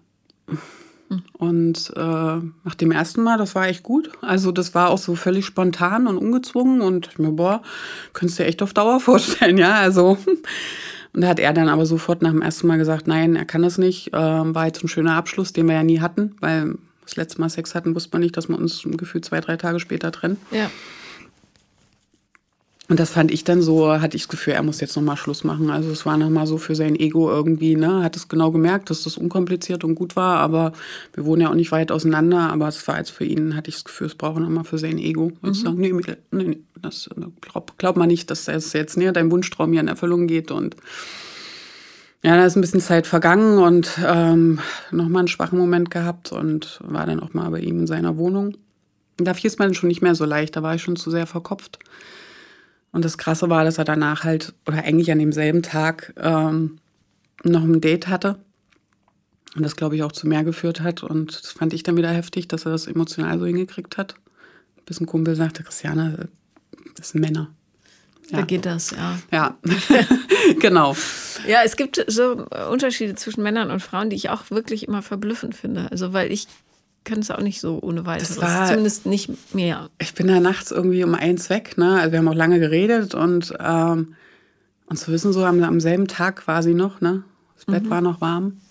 Und 1.33 1.91
äh, 1.95 1.99
nach 1.99 2.75
dem 2.75 2.91
ersten 2.91 3.23
Mal, 3.23 3.37
das 3.37 3.55
war 3.55 3.67
echt 3.67 3.83
gut. 3.83 4.11
Also 4.21 4.51
das 4.51 4.75
war 4.75 4.89
auch 4.89 4.97
so 4.97 5.15
völlig 5.15 5.45
spontan 5.45 6.07
und 6.07 6.17
ungezwungen 6.17 6.81
und 6.81 7.17
mir, 7.17 7.31
boah, 7.31 7.61
könntest 8.13 8.39
du 8.39 8.43
dir 8.43 8.49
echt 8.49 8.61
auf 8.61 8.73
Dauer 8.73 8.99
vorstellen, 8.99 9.57
ja. 9.57 9.75
Also 9.75 10.17
und 11.13 11.21
da 11.21 11.27
hat 11.27 11.39
er 11.39 11.53
dann 11.53 11.69
aber 11.69 11.85
sofort 11.85 12.21
nach 12.21 12.31
dem 12.31 12.41
ersten 12.41 12.67
Mal 12.67 12.77
gesagt, 12.77 13.07
nein, 13.07 13.35
er 13.35 13.45
kann 13.45 13.63
das 13.63 13.77
nicht. 13.77 14.13
Äh, 14.13 14.17
war 14.17 14.67
jetzt 14.67 14.83
ein 14.83 14.87
schöner 14.87 15.15
Abschluss, 15.15 15.53
den 15.53 15.67
wir 15.67 15.75
ja 15.75 15.83
nie 15.83 15.99
hatten, 15.99 16.35
weil 16.39 16.75
das 17.03 17.15
letzte 17.15 17.41
Mal 17.41 17.49
Sex 17.49 17.73
hatten, 17.73 17.95
wusste 17.95 18.11
man 18.13 18.21
nicht, 18.21 18.37
dass 18.37 18.49
wir 18.49 18.57
uns 18.57 18.85
im 18.85 18.97
Gefühl 18.97 19.21
zwei, 19.21 19.41
drei 19.41 19.57
Tage 19.57 19.79
später 19.79 20.11
trennen. 20.11 20.37
Ja. 20.51 20.69
Und 22.89 22.99
das 22.99 23.12
fand 23.12 23.30
ich 23.30 23.43
dann 23.43 23.62
so, 23.62 24.02
hatte 24.02 24.17
ich 24.17 24.23
das 24.23 24.30
Gefühl, 24.30 24.54
er 24.54 24.63
muss 24.63 24.82
jetzt 24.82 24.95
nochmal 24.95 25.15
Schluss 25.15 25.43
machen. 25.43 25.69
Also 25.69 25.91
es 25.91 26.08
war 26.08 26.17
nochmal 26.17 26.47
so 26.47 26.58
für 26.58 26.73
sein 26.73 26.95
Ego 26.95 27.30
irgendwie, 27.30 27.75
ne? 27.75 28.04
Hat 28.04 28.15
es 28.15 28.28
genau 28.28 28.49
gemerkt, 28.49 28.89
dass 28.89 29.04
das 29.04 29.15
unkompliziert 29.15 29.84
und 29.84 29.93
gut 29.93 30.15
war, 30.15 30.39
aber 30.39 30.73
wir 31.13 31.23
wohnen 31.25 31.43
ja 31.43 31.52
auch 31.52 31.56
nicht 31.56 31.71
weit 31.71 31.91
auseinander, 31.91 32.49
aber 32.49 32.67
es 32.67 32.88
war 32.88 32.97
jetzt 32.97 33.12
für 33.12 33.25
ihn, 33.25 33.56
hatte 33.56 33.69
ich 33.69 33.75
das 33.75 33.84
Gefühl, 33.86 34.08
es 34.08 34.15
braucht 34.15 34.39
nochmal 34.39 34.63
für 34.63 34.80
sein 34.80 34.97
Ego. 34.97 35.32
Und 35.43 35.49
mhm. 35.49 35.54
sagen, 35.54 35.78
nee, 35.78 35.93
nee, 35.93 36.43
nee, 36.43 36.60
das 36.82 37.12
glaub, 37.41 37.78
glaub 37.78 37.95
mal 37.95 38.08
nicht, 38.08 38.32
dass 38.32 38.47
es 38.47 38.73
jetzt 38.73 38.97
näher 38.97 39.12
dein 39.12 39.30
Wunschtraum 39.30 39.71
hier 39.71 39.82
in 39.82 39.88
Erfüllung 39.88 40.25
geht 40.25 40.49
und 40.49 40.75
ja, 42.23 42.36
da 42.36 42.45
ist 42.45 42.58
ein 42.58 42.62
bisschen 42.62 42.82
Zeit 42.82 43.08
vergangen 43.08 43.60
und 43.60 43.97
ähm, 44.04 44.60
nochmal 44.91 45.19
einen 45.19 45.28
schwachen 45.30 45.60
Moment 45.60 45.89
gehabt 45.91 46.32
und 46.32 46.80
war 46.84 47.06
dann 47.06 47.21
auch 47.21 47.34
mal 47.34 47.49
bei 47.52 47.60
ihm 47.60 47.82
in 47.82 47.88
seiner 47.88 48.17
Wohnung. 48.17 48.58
Da 49.17 49.36
fiel 49.36 49.47
es 49.47 49.60
mir 49.60 49.65
dann 49.65 49.73
schon 49.73 49.88
nicht 49.88 50.02
mehr 50.02 50.15
so 50.15 50.25
leicht, 50.25 50.56
da 50.56 50.63
war 50.63 50.75
ich 50.75 50.82
schon 50.82 50.95
zu 50.95 51.12
sehr 51.12 51.28
verkopft. 51.28 51.80
Und 52.91 53.06
das 53.06 53.17
Krasse 53.17 53.49
war, 53.49 53.63
dass 53.63 53.78
er 53.78 53.86
danach 53.86 54.23
halt, 54.23 54.54
oder 54.67 54.84
eigentlich 54.84 55.12
an 55.12 55.19
demselben 55.19 55.62
Tag, 55.62 56.13
ähm, 56.17 56.80
noch 57.43 57.63
ein 57.63 57.82
Date 57.82 58.08
hatte. 58.08 58.39
Und 59.56 59.63
das, 59.63 59.75
glaube 59.75 59.95
ich, 59.95 60.04
auch 60.04 60.12
zu 60.12 60.28
mehr 60.28 60.43
geführt 60.43 60.82
hat. 60.82 61.04
Und 61.04 61.41
das 61.41 61.52
fand 61.52 61.73
ich 61.73 61.84
dann 61.84 61.97
wieder 61.97 62.10
heftig, 62.10 62.47
dass 62.47 62.65
er 62.65 62.71
das 62.71 62.88
emotional 62.88 63.39
so 63.39 63.45
hingekriegt 63.45 63.97
hat. 63.97 64.15
Bis 64.86 64.99
ein 64.99 65.06
Kumpel 65.06 65.36
sagte, 65.36 65.63
Christiane, 65.63 66.30
das 66.95 67.10
sind 67.10 67.21
Männer. 67.21 67.52
Ja. 68.30 68.39
Da 68.39 68.45
geht 68.45 68.65
das, 68.65 68.91
ja. 68.91 69.19
Ja, 69.32 69.58
genau. 70.60 70.95
Ja, 71.47 71.62
es 71.63 71.75
gibt 71.78 72.04
so 72.08 72.45
Unterschiede 72.69 73.15
zwischen 73.15 73.41
Männern 73.41 73.71
und 73.71 73.80
Frauen, 73.80 74.12
die 74.12 74.15
ich 74.15 74.30
auch 74.30 74.52
wirklich 74.52 74.88
immer 74.88 75.02
verblüffend 75.02 75.56
finde. 75.56 75.91
Also, 75.91 76.13
weil 76.13 76.32
ich 76.32 76.47
kann 77.09 77.19
es 77.19 77.31
auch 77.31 77.41
nicht 77.41 77.59
so 77.59 77.79
ohne 77.81 78.05
weiteres. 78.05 78.39
War, 78.39 78.67
Zumindest 78.67 79.05
nicht 79.05 79.53
mehr. 79.55 79.89
Ich 79.99 80.13
bin 80.13 80.27
da 80.27 80.39
nachts 80.39 80.71
irgendwie 80.71 81.03
um 81.03 81.15
eins 81.15 81.49
weg. 81.49 81.77
Ne? 81.77 81.99
Also 81.99 82.11
wir 82.11 82.19
haben 82.19 82.27
auch 82.27 82.35
lange 82.35 82.59
geredet 82.59 83.15
und, 83.15 83.53
ähm, 83.59 84.15
und 84.85 84.97
zu 84.97 85.11
wissen, 85.11 85.33
so 85.33 85.43
am, 85.43 85.61
am 85.63 85.79
selben 85.79 86.07
Tag 86.07 86.37
quasi 86.37 86.73
noch. 86.73 87.01
Ne? 87.01 87.23
Das 87.55 87.65
Bett 87.65 87.85
mhm. 87.85 87.89
war 87.89 88.01
noch 88.01 88.21
warm. 88.21 88.61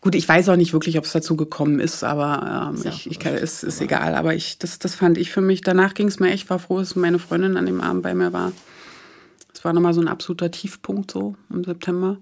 Gut, 0.00 0.14
ich 0.14 0.28
weiß 0.28 0.48
auch 0.48 0.56
nicht 0.56 0.72
wirklich, 0.72 0.98
ob 0.98 1.04
es 1.04 1.12
dazu 1.12 1.36
gekommen 1.36 1.78
ist, 1.78 2.02
aber 2.02 2.70
ähm, 2.70 2.74
ist 2.76 2.86
ich, 2.86 3.10
ich 3.10 3.18
kann, 3.18 3.34
ist, 3.34 3.62
ist 3.62 3.80
egal. 3.80 4.14
Aber 4.14 4.34
ich, 4.34 4.58
das, 4.58 4.78
das 4.78 4.94
fand 4.94 5.18
ich 5.18 5.30
für 5.30 5.40
mich. 5.40 5.60
Danach 5.60 5.94
ging 5.94 6.08
es 6.08 6.18
mir 6.18 6.30
echt, 6.30 6.48
war 6.50 6.58
froh, 6.58 6.78
dass 6.78 6.96
meine 6.96 7.18
Freundin 7.18 7.56
an 7.56 7.66
dem 7.66 7.80
Abend 7.80 8.02
bei 8.02 8.14
mir 8.14 8.32
war. 8.32 8.52
Es 9.52 9.64
war 9.64 9.72
nochmal 9.72 9.94
so 9.94 10.00
ein 10.00 10.08
absoluter 10.08 10.50
Tiefpunkt 10.50 11.10
so 11.10 11.36
im 11.50 11.62
September. 11.62 12.16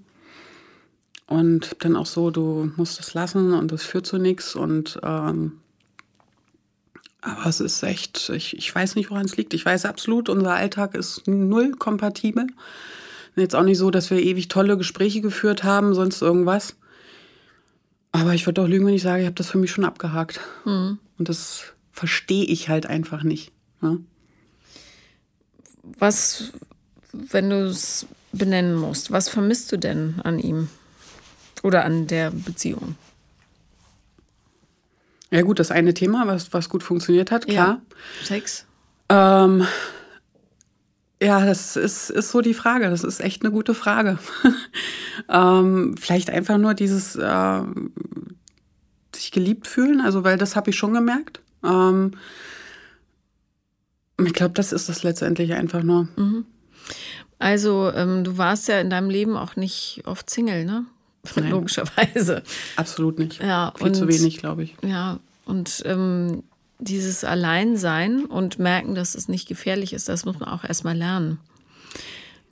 Und 1.31 1.77
dann 1.79 1.95
auch 1.95 2.07
so, 2.07 2.33
du 2.33 2.73
musst 2.75 2.99
es 2.99 3.15
lassen 3.15 3.53
und 3.53 3.71
das 3.71 3.85
führt 3.85 4.05
zu 4.05 4.19
nichts. 4.19 4.57
Und 4.57 4.99
ähm, 5.05 5.61
Aber 7.21 7.47
es 7.47 7.61
ist 7.61 7.85
echt, 7.85 8.31
ich, 8.31 8.57
ich 8.59 8.75
weiß 8.75 8.97
nicht, 8.97 9.11
woran 9.11 9.27
es 9.27 9.37
liegt. 9.37 9.55
Ich 9.55 9.65
weiß 9.65 9.85
absolut, 9.85 10.29
unser 10.29 10.55
Alltag 10.55 10.97
ist 10.97 11.29
null 11.29 11.71
kompatibel. 11.71 12.49
Jetzt 13.37 13.55
auch 13.55 13.63
nicht 13.63 13.79
so, 13.79 13.93
dass 13.93 14.11
wir 14.11 14.21
ewig 14.21 14.49
tolle 14.49 14.77
Gespräche 14.77 15.21
geführt 15.21 15.63
haben, 15.63 15.95
sonst 15.95 16.21
irgendwas. 16.21 16.75
Aber 18.11 18.35
ich 18.35 18.47
würde 18.47 18.61
doch 18.63 18.69
lügen, 18.69 18.87
wenn 18.87 18.95
ich 18.95 19.03
sage, 19.03 19.21
ich 19.21 19.27
habe 19.27 19.37
das 19.37 19.51
für 19.51 19.59
mich 19.59 19.71
schon 19.71 19.85
abgehakt. 19.85 20.41
Mhm. 20.65 20.99
Und 21.17 21.29
das 21.29 21.63
verstehe 21.93 22.45
ich 22.45 22.69
halt 22.69 22.87
einfach 22.87 23.23
nicht. 23.23 23.53
Ne? 23.81 24.01
Was, 25.97 26.51
wenn 27.13 27.51
du 27.51 27.67
es 27.67 28.09
benennen 28.33 28.75
musst, 28.75 29.13
was 29.13 29.29
vermisst 29.29 29.71
du 29.71 29.77
denn 29.77 30.17
an 30.25 30.41
ihm 30.41 30.69
oder 31.63 31.85
an 31.85 32.07
der 32.07 32.31
Beziehung? 32.31 32.97
Ja, 35.31 35.43
gut, 35.43 35.61
das 35.61 35.71
eine 35.71 35.95
Thema, 35.95 36.27
was, 36.27 36.53
was 36.53 36.69
gut 36.69 36.83
funktioniert 36.83 37.31
hat, 37.31 37.47
klar. 37.47 37.81
Ja. 37.81 38.25
Sex. 38.25 38.67
Ähm, 39.09 39.67
ja, 41.23 41.45
das 41.45 41.77
ist, 41.77 42.11
ist 42.11 42.31
so 42.31 42.41
die 42.41 42.55
Frage. 42.55 42.91
Das 42.91 43.05
ist 43.05 43.21
echt 43.21 43.43
eine 43.43 43.53
gute 43.53 43.75
Frage. 43.75 44.19
ähm, 45.29 45.97
vielleicht 45.99 46.31
einfach 46.31 46.59
nur 46.59 46.75
dieses 46.75 47.15
äh, 47.17 47.63
sich 49.15 49.31
geliebt 49.31 49.67
fühlen, 49.67 50.01
also 50.01 50.25
weil 50.25 50.39
das 50.39 50.57
habe 50.57 50.71
ich 50.71 50.77
schon 50.77 50.95
gemerkt. 50.95 51.41
Ähm, 51.63 52.13
ich 54.19 54.33
glaube, 54.33 54.55
das 54.55 54.73
ist 54.73 54.89
das 54.89 55.03
letztendlich 55.03 55.53
einfach 55.53 55.83
nur. 55.83 56.09
Mhm. 56.17 56.47
Also, 57.39 57.93
ähm, 57.95 58.25
du 58.25 58.37
warst 58.37 58.69
ja 58.69 58.81
in 58.81 58.91
deinem 58.91 59.11
Leben 59.11 59.37
auch 59.37 59.57
nicht 59.57 60.03
oft 60.07 60.29
Single, 60.29 60.65
ne? 60.65 60.87
Nein. 61.37 61.51
Logischerweise. 61.51 62.43
Absolut 62.77 63.19
nicht. 63.19 63.43
Ja, 63.43 63.73
Viel 63.77 63.89
und, 63.89 63.95
zu 63.95 64.09
wenig, 64.09 64.39
glaube 64.39 64.65
ich. 64.65 64.75
Ja, 64.83 65.21
und 65.45 65.83
ähm, 65.85 66.43
dieses 66.79 67.25
Alleinsein 67.25 68.25
und 68.25 68.59
merken, 68.59 68.95
dass 68.95 69.15
es 69.15 69.29
nicht 69.29 69.47
gefährlich 69.47 69.93
ist, 69.93 70.09
das 70.09 70.25
muss 70.25 70.39
man 70.39 70.49
auch 70.49 70.65
erstmal 70.65 70.97
lernen. 70.97 71.39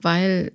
Weil. 0.00 0.52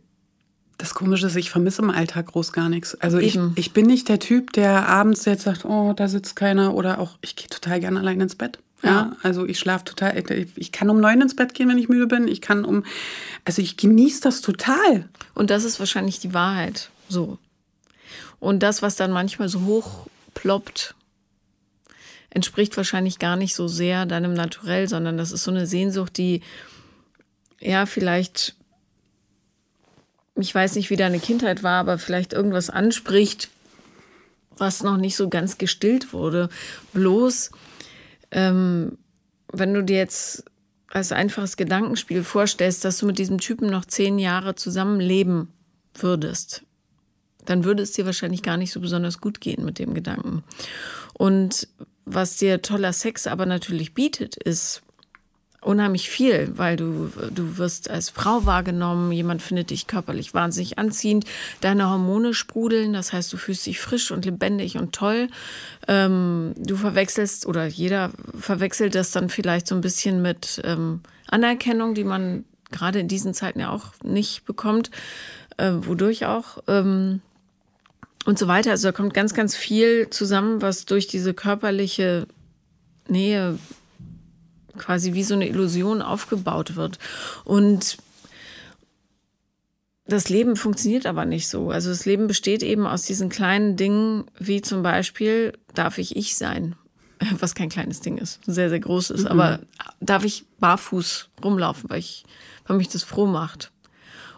Das 0.80 0.96
Komische 0.96 1.28
ist, 1.28 1.36
ich 1.38 1.52
vermisse 1.52 1.82
im 1.82 1.92
Alltag 1.92 2.28
groß 2.28 2.52
gar 2.52 2.68
nichts. 2.68 2.96
Also 2.96 3.18
ich, 3.18 3.40
ich 3.56 3.72
bin 3.72 3.86
nicht 3.86 4.10
der 4.10 4.20
Typ, 4.20 4.52
der 4.52 4.90
abends 4.90 5.24
jetzt 5.24 5.44
sagt, 5.44 5.64
oh, 5.64 5.94
da 5.94 6.10
sitzt 6.10 6.36
keiner 6.36 6.74
oder 6.74 7.00
auch, 7.00 7.18
ich 7.22 7.38
gehe 7.38 7.48
total 7.48 7.80
gerne 7.80 8.00
allein 8.00 8.20
ins 8.20 8.36
Bett. 8.36 8.60
Ja, 8.82 8.90
ja 8.90 9.18
also 9.22 9.46
ich 9.46 9.60
schlafe 9.60 9.86
total, 9.86 10.22
ich 10.56 10.72
kann 10.72 10.90
um 10.90 11.00
neun 11.00 11.22
ins 11.22 11.36
Bett 11.36 11.54
gehen, 11.54 11.70
wenn 11.70 11.78
ich 11.78 11.90
müde 11.90 12.08
bin. 12.08 12.28
Ich 12.28 12.42
kann 12.42 12.66
um, 12.66 12.84
also 13.46 13.62
ich 13.62 13.78
genieße 13.78 14.22
das 14.22 14.42
total. 14.42 15.08
Und 15.36 15.52
das 15.52 15.64
ist 15.64 15.80
wahrscheinlich 15.80 16.20
die 16.20 16.34
Wahrheit. 16.34 16.90
So. 17.08 17.38
Und 18.40 18.62
das, 18.62 18.82
was 18.82 18.96
dann 18.96 19.12
manchmal 19.12 19.50
so 19.50 19.62
hoch 19.62 20.08
ploppt, 20.34 20.96
entspricht 22.30 22.76
wahrscheinlich 22.78 23.20
gar 23.20 23.36
nicht 23.36 23.56
so 23.56 23.68
sehr 23.68 24.06
deinem 24.06 24.34
Naturell, 24.34 24.88
sondern 24.88 25.18
das 25.18 25.32
ist 25.32 25.44
so 25.44 25.52
eine 25.52 25.68
Sehnsucht, 25.68 26.18
die 26.18 26.42
ja 27.60 27.86
vielleicht, 27.86 28.56
ich 30.36 30.54
weiß 30.54 30.76
nicht, 30.76 30.90
wie 30.90 30.96
deine 30.96 31.20
Kindheit 31.20 31.64
war, 31.64 31.80
aber 31.80 31.98
vielleicht 31.98 32.34
irgendwas 32.34 32.70
anspricht, 32.70 33.50
was 34.58 34.84
noch 34.84 34.98
nicht 34.98 35.16
so 35.16 35.30
ganz 35.30 35.58
gestillt 35.58 36.12
wurde. 36.12 36.50
Bloß, 36.94 37.52
ähm, 38.32 38.98
wenn 39.52 39.74
du 39.74 39.84
dir 39.84 39.98
jetzt 39.98 40.44
als 40.90 41.12
einfaches 41.12 41.58
Gedankenspiel 41.58 42.24
vorstellst, 42.24 42.86
dass 42.86 42.98
du 42.98 43.06
mit 43.06 43.18
diesem 43.18 43.40
Typen 43.40 43.70
noch 43.70 43.86
zehn 43.86 44.20
Jahre 44.20 44.56
zusammenleben 44.56 45.48
würdest, 45.96 46.64
dann 47.46 47.64
würde 47.64 47.84
es 47.84 47.92
dir 47.92 48.06
wahrscheinlich 48.06 48.44
gar 48.44 48.58
nicht 48.58 48.72
so 48.72 48.80
besonders 48.80 49.20
gut 49.20 49.42
gehen 49.42 49.66
mit 49.66 49.80
dem 49.80 49.94
Gedanken. 49.94 50.44
Und 51.14 51.68
was 52.06 52.38
dir 52.38 52.62
toller 52.62 52.94
Sex 52.94 53.28
aber 53.28 53.46
natürlich 53.46 53.94
bietet, 53.94 54.36
ist 54.36 54.82
unheimlich 55.62 56.10
viel, 56.10 56.52
weil 56.58 56.76
du, 56.76 57.10
du 57.34 57.58
wirst 57.58 57.90
als 57.90 58.10
Frau 58.10 58.46
wahrgenommen, 58.46 59.12
jemand 59.12 59.42
findet 59.42 59.70
dich 59.70 59.88
körperlich 59.88 60.34
wahnsinnig 60.34 60.78
anziehend, 60.78 61.26
deine 61.62 61.90
Hormone 61.90 62.34
sprudeln, 62.34 62.94
das 62.94 63.14
heißt, 63.14 63.32
du 63.32 63.38
fühlst 63.38 63.66
dich 63.66 63.80
frisch 63.80 64.12
und 64.12 64.26
lebendig 64.26 64.78
und 64.78 64.94
toll. 64.94 65.30
Ähm, 65.88 66.54
du 66.58 66.76
verwechselst 66.76 67.46
oder 67.46 67.66
jeder 67.66 68.12
verwechselt 68.38 68.96
das 68.96 69.12
dann 69.12 69.30
vielleicht 69.30 69.68
so 69.68 69.76
ein 69.76 69.82
bisschen 69.82 70.22
mit 70.22 70.62
ähm, 70.64 71.02
Anerkennung, 71.28 71.94
die 71.94 72.04
man 72.04 72.46
gerade 72.72 73.00
in 73.00 73.08
diesen 73.08 73.34
Zeiten 73.34 73.60
ja 73.60 73.70
auch 73.70 73.94
nicht 74.04 74.46
bekommt, 74.46 74.92
äh, 75.58 75.72
wodurch 75.74 76.26
auch. 76.26 76.58
Ähm, 76.68 77.22
und 78.26 78.40
so 78.40 78.48
weiter. 78.48 78.72
Also 78.72 78.88
da 78.88 78.92
kommt 78.92 79.14
ganz, 79.14 79.34
ganz 79.34 79.56
viel 79.56 80.10
zusammen, 80.10 80.62
was 80.62 80.86
durch 80.86 81.08
diese 81.08 81.34
körperliche 81.34 82.28
Nähe 83.08 83.58
quasi 84.78 85.14
wie 85.14 85.24
so 85.24 85.34
eine 85.34 85.48
Illusion 85.48 86.02
aufgebaut 86.02 86.76
wird. 86.76 87.00
Und 87.44 87.98
das 90.06 90.30
Leben 90.30 90.56
funktioniert 90.56 91.06
aber 91.06 91.26
nicht 91.26 91.48
so. 91.48 91.72
Also 91.72 91.90
das 91.90 92.06
Leben 92.06 92.28
besteht 92.28 92.64
eben 92.64 92.86
aus 92.86 93.04
diesen 93.04 93.30
kleinen 93.30 93.78
Dingen, 93.78 94.26
wie 94.38 94.62
zum 94.62 94.84
Beispiel, 94.84 95.54
darf 95.74 95.98
ich 95.98 96.16
ich 96.16 96.36
sein? 96.36 96.76
Was 97.40 97.56
kein 97.56 97.70
kleines 97.70 98.02
Ding 98.02 98.18
ist, 98.18 98.40
sehr, 98.46 98.70
sehr 98.70 98.80
groß 98.80 99.12
ist. 99.12 99.24
Mhm. 99.24 99.28
Aber 99.28 99.60
darf 100.02 100.26
ich 100.26 100.46
barfuß 100.60 101.30
rumlaufen, 101.44 101.90
weil, 101.90 102.00
ich, 102.00 102.26
weil 102.66 102.78
mich 102.78 102.90
das 102.90 103.04
froh 103.04 103.28
macht? 103.28 103.72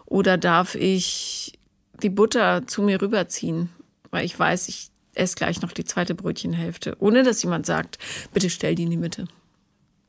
Oder 0.04 0.38
darf 0.38 0.76
ich 0.76 1.58
die 2.02 2.10
Butter 2.10 2.66
zu 2.66 2.82
mir 2.82 3.00
rüberziehen, 3.00 3.70
weil 4.16 4.24
ich 4.24 4.38
weiß, 4.38 4.68
ich 4.68 4.88
esse 5.14 5.36
gleich 5.36 5.60
noch 5.60 5.72
die 5.72 5.84
zweite 5.84 6.14
Brötchenhälfte, 6.14 6.96
ohne 7.00 7.22
dass 7.22 7.42
jemand 7.42 7.66
sagt, 7.66 7.98
bitte 8.32 8.48
stell 8.48 8.74
die 8.74 8.84
in 8.84 8.90
die 8.90 8.96
Mitte. 8.96 9.26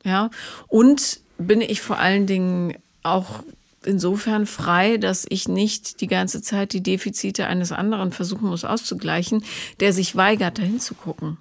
Ja, 0.06 0.30
und 0.68 1.20
bin 1.38 1.60
ich 1.60 1.82
vor 1.82 2.00
allen 2.00 2.26
Dingen 2.26 2.78
auch 3.04 3.44
insofern 3.84 4.46
frei, 4.46 4.96
dass 4.96 5.26
ich 5.28 5.50
nicht 5.50 6.00
die 6.00 6.08
ganze 6.08 6.42
Zeit 6.42 6.72
die 6.72 6.82
Defizite 6.82 7.48
eines 7.48 7.74
anderen 7.74 8.14
versuchen 8.14 8.48
muss 8.48 8.64
auszugleichen, 8.64 9.44
der 9.82 9.92
sich 9.92 10.16
weigert, 10.16 10.58
dahin 10.58 10.80
zu 10.80 10.96
gucken. 10.96 11.38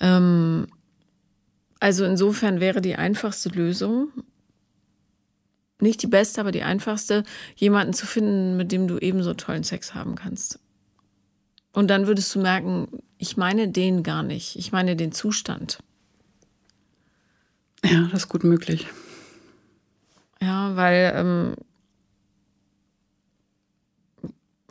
Ähm, 0.00 0.66
also 1.78 2.06
insofern 2.06 2.58
wäre 2.58 2.80
die 2.80 2.96
einfachste 2.96 3.50
Lösung, 3.50 4.08
nicht 5.78 6.02
die 6.02 6.06
beste, 6.06 6.40
aber 6.40 6.52
die 6.52 6.62
einfachste, 6.62 7.22
jemanden 7.54 7.92
zu 7.92 8.06
finden, 8.06 8.56
mit 8.56 8.72
dem 8.72 8.88
du 8.88 8.96
ebenso 8.96 9.34
tollen 9.34 9.64
Sex 9.64 9.94
haben 9.94 10.14
kannst. 10.14 10.58
Und 11.72 11.88
dann 11.88 12.06
würdest 12.06 12.34
du 12.34 12.40
merken, 12.40 12.88
ich 13.18 13.36
meine 13.36 13.68
den 13.68 14.02
gar 14.02 14.22
nicht, 14.22 14.56
ich 14.56 14.72
meine 14.72 14.96
den 14.96 15.12
Zustand. 15.12 15.78
Ja, 17.84 18.08
das 18.10 18.24
ist 18.24 18.28
gut 18.28 18.44
möglich. 18.44 18.86
Ja, 20.42 20.74
weil 20.76 21.12
ähm, 21.14 21.54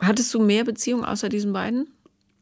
hattest 0.00 0.32
du 0.34 0.40
mehr 0.40 0.64
Beziehungen 0.64 1.04
außer 1.04 1.28
diesen 1.28 1.52
beiden? 1.52 1.86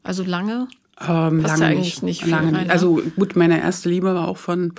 Also 0.02 0.24
lange? 0.24 0.68
Ähm, 1.00 1.40
lange 1.40 1.64
eigentlich 1.66 2.02
nicht. 2.02 2.22
nicht 2.22 2.26
lange 2.26 2.52
nicht. 2.52 2.70
Also 2.70 3.00
gut, 3.16 3.36
meine 3.36 3.60
erste 3.60 3.88
Liebe 3.88 4.14
war 4.14 4.28
auch 4.28 4.38
von 4.38 4.74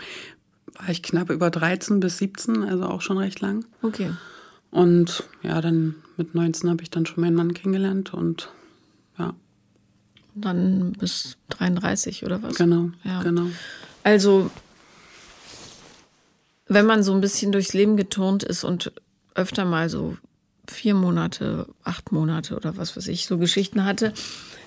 war 0.79 0.89
ich 0.89 1.03
knapp 1.03 1.29
über 1.29 1.49
13 1.49 1.99
bis 1.99 2.17
17, 2.19 2.63
also 2.63 2.85
auch 2.85 3.01
schon 3.01 3.17
recht 3.17 3.41
lang. 3.41 3.65
Okay. 3.81 4.11
Und 4.71 5.25
ja, 5.43 5.59
dann 5.61 5.95
mit 6.17 6.35
19 6.35 6.69
habe 6.69 6.81
ich 6.83 6.89
dann 6.89 7.05
schon 7.05 7.21
meinen 7.21 7.35
Mann 7.35 7.53
kennengelernt 7.53 8.13
und. 8.13 8.49
Dann 10.41 10.93
bis 10.93 11.37
33 11.49 12.25
oder 12.25 12.41
was? 12.41 12.55
Genau, 12.55 12.91
ja. 13.03 13.21
genau. 13.23 13.47
Also, 14.03 14.49
wenn 16.67 16.85
man 16.85 17.03
so 17.03 17.13
ein 17.13 17.21
bisschen 17.21 17.51
durchs 17.51 17.73
Leben 17.73 17.97
geturnt 17.97 18.43
ist 18.43 18.63
und 18.63 18.91
öfter 19.35 19.65
mal 19.65 19.89
so 19.89 20.17
vier 20.67 20.93
Monate, 20.93 21.67
acht 21.83 22.11
Monate 22.11 22.55
oder 22.55 22.77
was 22.77 22.95
weiß 22.95 23.07
ich, 23.07 23.25
so 23.25 23.37
Geschichten 23.37 23.85
hatte, 23.85 24.13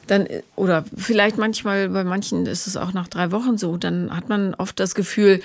dann, 0.07 0.27
oder 0.57 0.85
vielleicht 0.97 1.39
manchmal, 1.39 1.89
bei 1.89 2.05
manchen 2.05 2.47
ist 2.47 2.67
es 2.67 2.77
auch 2.77 2.93
nach 2.93 3.09
drei 3.09 3.31
Wochen 3.31 3.57
so, 3.57 3.77
dann 3.77 4.15
hat 4.15 4.29
man 4.29 4.55
oft 4.55 4.79
das 4.81 4.95
Gefühl, 4.95 5.41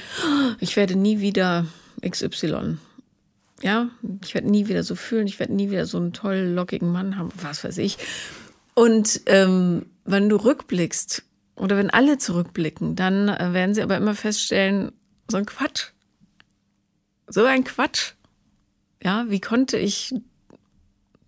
ich 0.60 0.76
werde 0.76 0.96
nie 0.96 1.20
wieder 1.20 1.66
XY. 2.08 2.78
Ja, 3.62 3.90
ich 4.24 4.34
werde 4.36 4.50
nie 4.50 4.68
wieder 4.68 4.84
so 4.84 4.96
fühlen, 4.96 5.28
ich 5.28 5.40
werde 5.40 5.54
nie 5.54 5.70
wieder 5.72 5.86
so 5.86 5.98
einen 5.98 6.13
tollen, 6.13 6.56
lockigen 6.56 6.92
Mann 6.92 7.18
haben, 7.18 7.30
was 7.42 7.63
weiß 7.63 7.78
ich. 7.80 7.98
Und 8.74 9.22
ähm, 9.26 9.88
wenn 10.08 10.30
du 10.30 10.38
rückblickst 10.38 11.24
oder 11.56 11.78
wenn 11.78 11.89
alle 11.89 12.17
zurückblicken, 12.17 12.96
dann 12.96 13.30
äh, 13.30 13.54
werden 13.54 13.76
sie 13.76 13.82
aber 13.82 13.98
immer 13.98 14.15
feststellen, 14.15 14.91
so 15.30 15.38
ein 15.38 15.46
Quatsch. 15.46 15.91
So 17.28 17.43
ein 17.43 17.63
Quatsch. 17.63 18.13
Ja, 19.04 19.26
wie 19.30 19.41
konnte 19.41 19.78
ich 19.78 20.15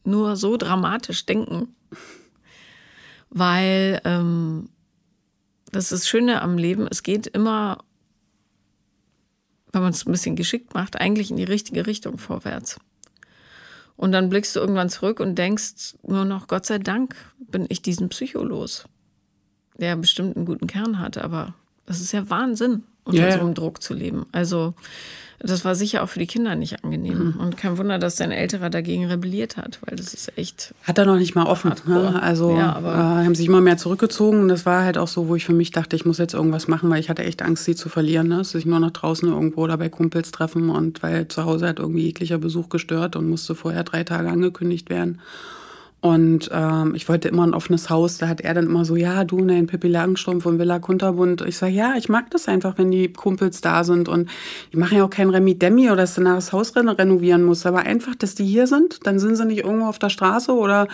nur 0.04 0.36
so 0.36 0.58
dramatisch 0.58 1.26
denken? 1.26 1.76
weil 3.30 4.02
ähm, 4.06 4.70
das 5.72 5.86
ist 5.86 5.92
das 5.92 6.08
Schöne 6.08 6.42
am 6.42 6.58
Leben, 6.58 6.88
es 6.90 7.04
geht 7.04 7.28
immer, 7.28 7.84
wenn 9.72 9.82
man 9.82 9.94
es 9.94 10.06
ein 10.06 10.12
bisschen 10.12 10.36
geschickt 10.36 10.74
macht, 10.74 11.00
eigentlich 11.00 11.30
in 11.30 11.38
die 11.38 11.44
richtige 11.44 11.86
Richtung 11.86 12.18
vorwärts. 12.18 12.80
Und 14.00 14.14
dann 14.14 14.30
blickst 14.30 14.56
du 14.56 14.62
irgendwann 14.62 14.88
zurück 14.88 15.20
und 15.20 15.36
denkst 15.36 15.96
nur 16.04 16.24
noch, 16.24 16.48
Gott 16.48 16.66
sei 16.66 16.80
Dank 16.80 17.16
bin 17.38 17.66
ich 17.68 17.82
diesen 17.82 18.08
Psycho 18.08 18.42
los, 18.46 18.86
der 19.78 19.98
bestimmt 19.98 20.38
einen 20.38 20.46
guten 20.46 20.68
Kern 20.68 21.00
hat, 21.00 21.18
aber 21.18 21.54
das 21.86 22.00
ist 22.00 22.14
ja 22.14 22.30
Wahnsinn. 22.30 22.86
Unter 23.10 23.28
Ja, 23.28 23.32
so 23.34 23.40
einem 23.40 23.54
Druck 23.54 23.82
zu 23.82 23.94
leben. 23.94 24.26
Also 24.32 24.74
das 25.42 25.64
war 25.64 25.74
sicher 25.74 26.04
auch 26.04 26.10
für 26.10 26.20
die 26.20 26.28
Kinder 26.28 26.56
nicht 26.56 26.84
angenehm. 26.84 27.34
Mhm. 27.36 27.40
Und 27.40 27.58
kein 27.58 27.78
Wunder, 27.78 27.98
dass 27.98 28.18
dein 28.18 28.32
Älterer 28.32 28.70
dagegen 28.70 29.06
rebelliert 29.06 29.56
hat, 29.56 29.80
weil 29.86 29.96
das 29.96 30.14
ist 30.14 30.38
echt. 30.38 30.74
Hat 30.84 30.98
er 30.98 31.06
noch 31.06 31.18
nicht 31.18 31.34
mal 31.34 31.46
offen. 31.46 31.74
Ne? 31.86 32.22
Also 32.22 32.56
Ja, 32.58 32.78
äh, 32.80 33.24
haben 33.26 33.36
sich 33.36 33.48
immer 33.48 33.62
mehr 33.62 33.78
zurückgezogen. 33.78 34.42
Und 34.42 34.48
das 34.50 34.66
war 34.66 34.84
halt 34.84 34.98
auch 34.98 35.08
so, 35.08 35.30
wo 35.30 35.36
ich 35.36 35.46
für 35.46 35.54
mich 35.54 35.72
dachte, 35.72 35.96
ich 35.96 36.06
muss 36.06 36.18
jetzt 36.18 36.34
irgendwas 36.34 36.68
machen, 36.68 36.90
weil 36.90 37.00
ich 37.00 37.10
hatte 37.10 37.24
echt 37.24 37.42
Angst, 37.42 37.64
sie 37.64 37.76
zu 37.76 37.88
verlieren. 37.88 38.28
Ne? 38.28 38.38
Dass 38.38 38.54
ich 38.54 38.66
nur 38.66 38.80
noch 38.80 38.92
draußen 38.92 39.30
irgendwo 39.30 39.62
oder 39.62 39.78
bei 39.78 39.88
Kumpels 39.88 40.32
treffen 40.32 40.70
und 40.70 41.02
weil 41.04 41.30
zu 41.30 41.46
Hause 41.46 41.70
hat 41.70 41.80
irgendwie 41.80 42.04
jeglicher 42.04 42.38
Besuch 42.38 42.68
gestört 42.68 43.16
und 43.16 43.30
musste 43.30 43.56
vorher 43.56 43.86
drei 43.86 44.04
Tage 44.04 44.30
angekündigt 44.30 44.90
werden. 44.90 45.22
Und 46.02 46.50
ähm, 46.54 46.96
ich 46.96 47.10
wollte 47.10 47.28
immer 47.28 47.46
ein 47.46 47.54
offenes 47.54 47.90
Haus. 47.90 48.18
Da 48.18 48.30
hat 48.30 48.40
er 48.40 48.54
dann 48.54 48.68
immer 48.68 48.86
so, 48.86 48.96
ja, 48.96 49.26
du, 49.26 49.44
nein, 49.44 49.68
Pippi 49.68 49.90
Langstrumpf 49.90 50.46
und 50.46 50.58
Villa 50.58 50.80
Kunterbund. 50.80 51.42
Ich 51.42 51.58
sage, 51.58 51.74
ja, 51.74 51.96
ich 51.98 52.08
mag 52.08 52.32
das 52.32 52.48
einfach, 52.48 52.78
wenn 52.78 52.90
die 52.90 53.12
Kumpels 53.12 53.60
da 53.60 53.84
sind. 53.84 54.08
Und 54.08 54.30
ich 54.72 54.78
mache 54.78 54.96
ja 54.96 55.04
auch 55.04 55.10
kein 55.10 55.30
Remi-Demi 55.30 55.88
oder 55.88 55.98
dass 55.98 56.16
du 56.16 56.22
nach 56.22 56.36
das 56.36 56.54
Haus 56.54 56.74
reno- 56.74 56.98
renovieren 56.98 57.44
musst. 57.44 57.66
Aber 57.66 57.80
einfach, 57.80 58.16
dass 58.16 58.34
die 58.34 58.46
hier 58.46 58.66
sind, 58.66 59.06
dann 59.06 59.20
sind 59.20 59.36
sie 59.36 59.46
nicht 59.46 59.66
irgendwo 59.66 59.88
auf 59.88 60.00
der 60.00 60.10
Straße 60.10 60.54
oder 60.54 60.88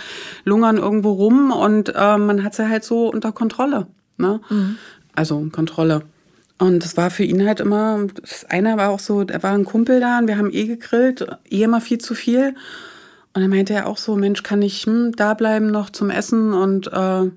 lungern 0.43 0.77
irgendwo 0.77 1.11
rum. 1.11 1.51
Und 1.51 1.93
äh, 1.95 2.17
man 2.17 2.43
hat 2.43 2.55
sie 2.55 2.67
halt 2.67 2.83
so 2.83 3.07
unter 3.11 3.31
Kontrolle. 3.31 3.85
Ne? 4.17 4.39
Also 5.13 5.47
Kontrolle. 5.51 6.01
Und 6.57 6.83
das 6.83 6.97
war 6.97 7.11
für 7.11 7.25
ihn 7.25 7.45
halt 7.45 7.59
immer, 7.59 8.07
das 8.21 8.45
eine 8.45 8.77
war 8.77 8.89
auch 8.89 8.99
so, 8.99 9.21
er 9.21 9.43
war 9.43 9.51
ein 9.51 9.65
Kumpel 9.65 9.99
da 9.99 10.17
und 10.17 10.27
wir 10.27 10.37
haben 10.37 10.51
eh 10.51 10.65
gegrillt, 10.65 11.27
eh 11.49 11.63
immer 11.63 11.81
viel 11.81 11.97
zu 11.99 12.15
viel. 12.15 12.55
Und 13.35 13.41
dann 13.41 13.49
meinte 13.49 13.73
er 13.73 13.87
auch 13.87 13.97
so, 13.97 14.15
Mensch, 14.15 14.43
kann 14.43 14.61
ich 14.61 14.83
hm, 14.83 15.11
da 15.11 15.33
bleiben 15.33 15.67
noch 15.67 15.89
zum 15.89 16.09
Essen 16.09 16.53
und 16.53 16.87
äh, 16.87 17.29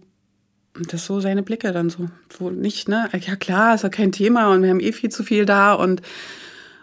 das 0.88 1.04
so 1.04 1.18
seine 1.18 1.42
Blicke 1.42 1.72
dann 1.72 1.90
so, 1.90 2.06
so 2.30 2.50
nicht, 2.50 2.88
ne? 2.88 3.08
Ja 3.20 3.34
klar, 3.34 3.74
ist 3.74 3.82
ja 3.82 3.88
kein 3.88 4.12
Thema 4.12 4.52
und 4.52 4.62
wir 4.62 4.70
haben 4.70 4.78
eh 4.78 4.92
viel 4.92 5.10
zu 5.10 5.24
viel 5.24 5.44
da 5.44 5.74
und 5.74 6.00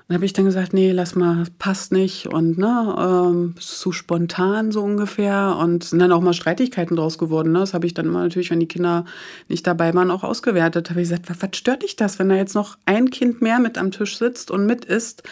dann 0.10 0.16
habe 0.16 0.26
ich 0.26 0.34
dann 0.34 0.44
gesagt, 0.44 0.74
nee, 0.74 0.92
lass 0.92 1.16
mal, 1.16 1.46
passt 1.60 1.94
nicht 1.94 2.28
und 2.28 2.58
ne, 2.58 2.96
ähm, 3.00 3.56
ist 3.58 3.80
zu 3.80 3.94
spontan 3.94 4.74
so 4.74 4.84
ungefähr 4.84 5.56
und 5.62 5.86
sind 5.86 6.00
dann 6.00 6.12
auch 6.12 6.22
mal 6.22 6.34
Streitigkeiten 6.34 6.98
draus 6.98 7.18
geworden. 7.18 7.54
Ne? 7.54 7.60
Das 7.60 7.74
habe 7.74 7.88
ich 7.88 7.94
dann 7.94 8.08
immer 8.08 8.22
natürlich, 8.22 8.52
wenn 8.52 8.60
die 8.60 8.68
Kinder 8.68 9.06
nicht 9.48 9.66
dabei 9.66 9.94
waren, 9.94 10.12
auch 10.12 10.26
ausgewertet. 10.26 10.90
Habe 10.90 11.02
ich 11.02 11.10
gesagt, 11.10 11.30
was, 11.30 11.42
was 11.42 11.58
stört 11.58 11.84
dich 11.84 11.96
das, 11.96 12.20
wenn 12.20 12.28
da 12.28 12.36
jetzt 12.36 12.54
noch 12.54 12.78
ein 12.86 13.10
Kind 13.12 13.42
mehr 13.42 13.60
mit 13.60 13.78
am 13.78 13.92
Tisch 13.92 14.18
sitzt 14.18 14.52
und 14.52 14.66
mit 14.66 14.84
isst? 14.84 15.24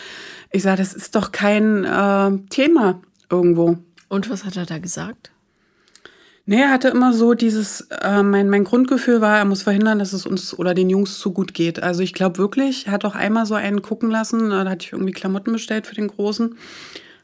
Ich 0.51 0.63
sage, 0.63 0.77
das 0.77 0.93
ist 0.93 1.15
doch 1.15 1.33
kein 1.33 1.83
äh, 1.83 2.31
Thema 2.49 3.01
irgendwo. 3.33 3.77
Und 4.09 4.29
was 4.29 4.45
hat 4.45 4.55
er 4.55 4.65
da 4.65 4.77
gesagt? 4.77 5.31
Nee, 6.45 6.61
er 6.61 6.71
hatte 6.71 6.89
immer 6.89 7.13
so 7.13 7.33
dieses, 7.33 7.87
äh, 8.01 8.21
mein, 8.21 8.49
mein 8.49 8.65
Grundgefühl 8.65 9.21
war, 9.21 9.37
er 9.37 9.45
muss 9.45 9.63
verhindern, 9.63 9.99
dass 9.99 10.11
es 10.11 10.25
uns 10.25 10.57
oder 10.57 10.73
den 10.73 10.89
Jungs 10.89 11.17
zu 11.19 11.31
gut 11.31 11.53
geht. 11.53 11.81
Also 11.81 12.03
ich 12.03 12.13
glaube 12.13 12.37
wirklich, 12.37 12.87
er 12.87 12.93
hat 12.93 13.05
auch 13.05 13.15
einmal 13.15 13.45
so 13.45 13.55
einen 13.55 13.81
gucken 13.81 14.11
lassen, 14.11 14.49
da 14.49 14.65
hatte 14.65 14.85
ich 14.85 14.91
irgendwie 14.91 15.13
Klamotten 15.13 15.53
bestellt 15.53 15.87
für 15.87 15.95
den 15.95 16.09
Großen. 16.09 16.55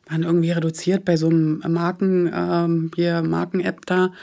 Waren 0.08 0.24
irgendwie 0.24 0.52
reduziert 0.52 1.04
bei 1.04 1.17
so 1.17 1.28
einem 1.28 1.62
Marken, 1.67 2.32
ähm, 2.34 2.91
hier 2.95 3.22
Marken-App 3.22 3.86
da. 3.86 4.13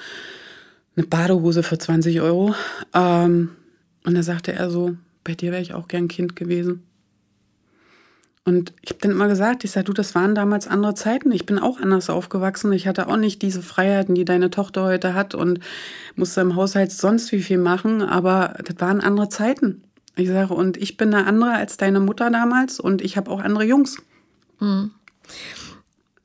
Eine 0.97 1.07
Badehose 1.07 1.63
für 1.63 1.77
20 1.77 2.23
Euro. 2.23 2.55
Ähm, 2.95 3.51
und 4.07 4.15
da 4.15 4.23
sagte 4.23 4.55
er 4.55 4.71
so, 4.71 4.97
bei 5.25 5.35
dir 5.35 5.53
wäre 5.53 5.61
ich 5.61 5.75
auch 5.75 5.89
gern 5.89 6.09
Kind 6.09 6.37
gewesen. 6.37 6.86
Und 8.47 8.73
ich 8.81 8.91
habe 8.91 9.01
dann 9.01 9.11
immer 9.11 9.27
gesagt, 9.27 9.65
ich 9.65 9.73
sage, 9.73 9.87
du, 9.87 9.93
das 9.93 10.15
waren 10.15 10.37
damals 10.37 10.69
andere 10.69 10.95
Zeiten. 10.95 11.33
Ich 11.33 11.47
bin 11.47 11.59
auch 11.59 11.81
anders 11.81 12.09
aufgewachsen. 12.09 12.73
Ich 12.73 12.87
hatte 12.87 13.09
auch 13.09 13.17
nicht 13.17 13.43
diese 13.43 13.61
Freiheiten, 13.61 14.15
die 14.15 14.25
deine 14.25 14.51
Tochter 14.51 14.85
heute 14.85 15.15
hat 15.15 15.35
und 15.35 15.59
musste 16.15 16.43
im 16.43 16.55
Haushalt 16.55 16.93
sonst 16.93 17.33
wie 17.33 17.43
viel 17.43 17.59
machen. 17.59 18.03
Aber 18.03 18.55
das 18.65 18.77
waren 18.79 19.01
andere 19.01 19.29
Zeiten. 19.29 19.83
Ich 20.15 20.29
sage, 20.29 20.55
und 20.55 20.77
ich 20.77 20.97
bin 20.97 21.13
eine 21.13 21.27
andere 21.27 21.55
als 21.55 21.77
deine 21.77 21.99
Mutter 21.99 22.31
damals 22.31 22.79
und 22.79 23.03
ich 23.03 23.17
habe 23.17 23.33
auch 23.33 23.41
andere 23.41 23.65
Jungs. 23.65 23.97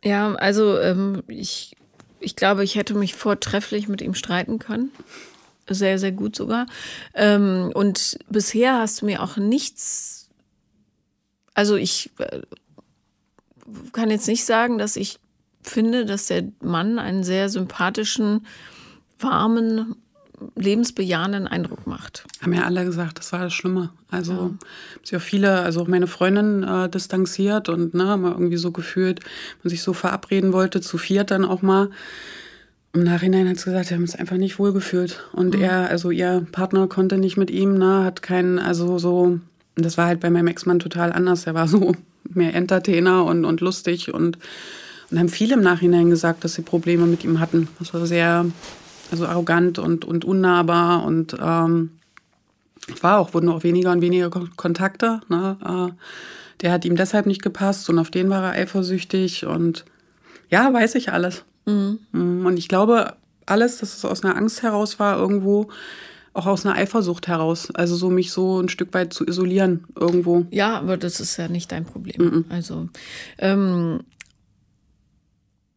Ja, 0.04 0.36
also 0.36 0.80
ähm, 0.80 1.24
ich, 1.28 1.76
ich 2.20 2.36
glaube, 2.36 2.64
ich 2.64 2.76
hätte 2.76 2.94
mich 2.94 3.16
vortrefflich 3.16 3.88
mit 3.88 4.02
ihm 4.02 4.14
streiten 4.14 4.60
können. 4.60 4.92
Sehr, 5.68 5.98
sehr 5.98 6.12
gut 6.12 6.36
sogar. 6.36 6.68
Ähm, 7.16 7.72
und 7.74 8.20
bisher 8.30 8.78
hast 8.78 9.02
du 9.02 9.08
mir 9.08 9.24
auch 9.24 9.38
nichts. 9.38 10.21
Also 11.54 11.76
ich 11.76 12.12
äh, 12.18 12.42
kann 13.92 14.10
jetzt 14.10 14.28
nicht 14.28 14.46
sagen, 14.46 14.78
dass 14.78 14.96
ich 14.96 15.20
finde, 15.64 16.06
dass 16.06 16.28
der 16.28 16.44
Mann 16.62 17.00
einen 17.00 17.24
sehr 17.24 17.50
sympathischen, 17.50 18.46
warmen, 19.20 19.96
lebensbejahenden 20.56 21.48
Eindruck 21.48 21.86
macht. 21.86 22.26
Haben 22.42 22.54
ja 22.54 22.64
alle 22.64 22.84
gesagt, 22.86 23.20
das 23.20 23.32
war 23.32 23.42
das 23.42 23.54
Schlimme. 23.54 23.92
Also 24.10 24.34
haben 24.34 24.60
sich 25.04 25.16
auch 25.16 25.22
viele, 25.22 25.62
also 25.62 25.82
auch 25.82 25.88
meine 25.88 26.08
Freundin 26.08 26.64
äh, 26.64 26.90
distanziert 26.90 27.70
und 27.70 27.94
ne, 27.94 28.18
mal 28.18 28.32
irgendwie 28.32 28.58
so 28.58 28.72
gefühlt, 28.72 29.20
man 29.64 29.70
sich 29.70 29.84
so 29.84 29.94
verabreden 29.94 30.54
wollte, 30.54 30.82
zu 30.82 30.98
viert 30.98 31.32
dann 31.32 31.46
auch 31.46 31.62
mal. 31.62 31.90
Im 32.94 33.04
Nachhinein 33.04 33.48
hat 33.48 33.58
sie 33.58 33.66
gesagt, 33.66 33.90
wir 33.90 33.96
haben 33.96 34.04
uns 34.04 34.16
einfach 34.16 34.38
nicht 34.38 34.60
wohlgefühlt. 34.60 35.24
Und 35.32 35.56
er, 35.56 35.90
also 35.90 36.12
ihr 36.12 36.46
Partner 36.52 36.88
konnte 36.88 37.18
nicht 37.18 37.38
mit 37.38 37.50
ihm, 37.52 37.78
ne, 37.78 38.04
hat 38.04 38.22
keinen, 38.22 38.60
also 38.60 38.98
so, 38.98 39.40
und 39.82 39.86
das 39.86 39.98
war 39.98 40.06
halt 40.06 40.20
bei 40.20 40.30
meinem 40.30 40.46
Ex-Mann 40.46 40.78
total 40.78 41.12
anders. 41.12 41.48
Er 41.48 41.56
war 41.56 41.67
so 41.67 41.96
mehr 42.30 42.54
Entertainer 42.54 43.26
und, 43.26 43.46
und 43.46 43.62
lustig 43.62 44.13
und, 44.13 44.38
und 45.10 45.17
haben 45.17 45.28
viele 45.28 45.56
im 45.56 45.62
Nachhinein 45.62 46.12
gesagt, 46.12 46.44
dass 46.44 46.54
sie 46.54 46.62
Probleme 46.62 47.08
mit 47.08 47.24
ihm 47.24 47.39
hatten. 47.39 47.67
Das 47.80 47.91
war 47.96 48.06
sehr, 48.06 48.46
also 49.10 49.26
arrogant 49.26 49.80
und, 49.80 50.06
und 50.06 50.24
unnahbar 50.24 51.04
und 51.04 51.36
ähm, 51.41 51.94
war 53.02 53.17
auch, 53.17 53.34
wurden 53.34 53.50
auch 53.50 53.63
weniger 53.63 53.91
und 53.91 54.02
weniger 54.02 54.30
Kon- 54.30 54.56
Kontakte. 54.56 55.22
Ne? 55.30 55.58
Äh, 55.65 55.94
der 56.62 56.72
hat 56.72 56.86
ihm 56.86 56.96
deshalb 56.96 57.26
nicht 57.26 57.41
gepasst 57.41 57.89
und 57.89 57.98
auf 57.98 58.12
den 58.12 58.30
war 58.30 58.44
er 58.44 58.62
eifersüchtig 58.62 59.48
und 59.48 59.84
ja, 60.52 60.72
weiß 60.72 60.94
ich 60.94 61.12
alles. 61.12 61.44
Mhm. 61.65 62.46
Und 62.46 62.60
ich 62.60 62.67
glaube, 62.67 63.15
alles, 63.48 63.80
dass 63.80 63.98
es 63.98 64.06
aus 64.06 64.24
einer 64.24 64.36
Angst 64.36 64.62
heraus 64.62 65.00
war, 65.00 65.17
irgendwo 65.17 65.70
auch 66.34 66.46
aus 66.46 66.65
einer 66.65 66.76
Eifersucht 66.76 67.28
heraus. 67.28 67.70
Also 67.72 67.96
so 67.96 68.10
mich 68.10 68.32
so 68.32 68.60
ein 68.60 68.70
Stück 68.70 68.94
weit 68.94 69.13
zu 69.13 69.26
isolieren 69.26 69.86
irgendwo. 69.96 70.46
Ja, 70.52 70.78
aber 70.78 70.98
das 70.98 71.20
ist 71.20 71.38
ja 71.38 71.48
nicht 71.48 71.72
dein 71.72 71.86
Problem. 71.86 72.46
Also, 72.50 72.89
ähm, 73.38 74.02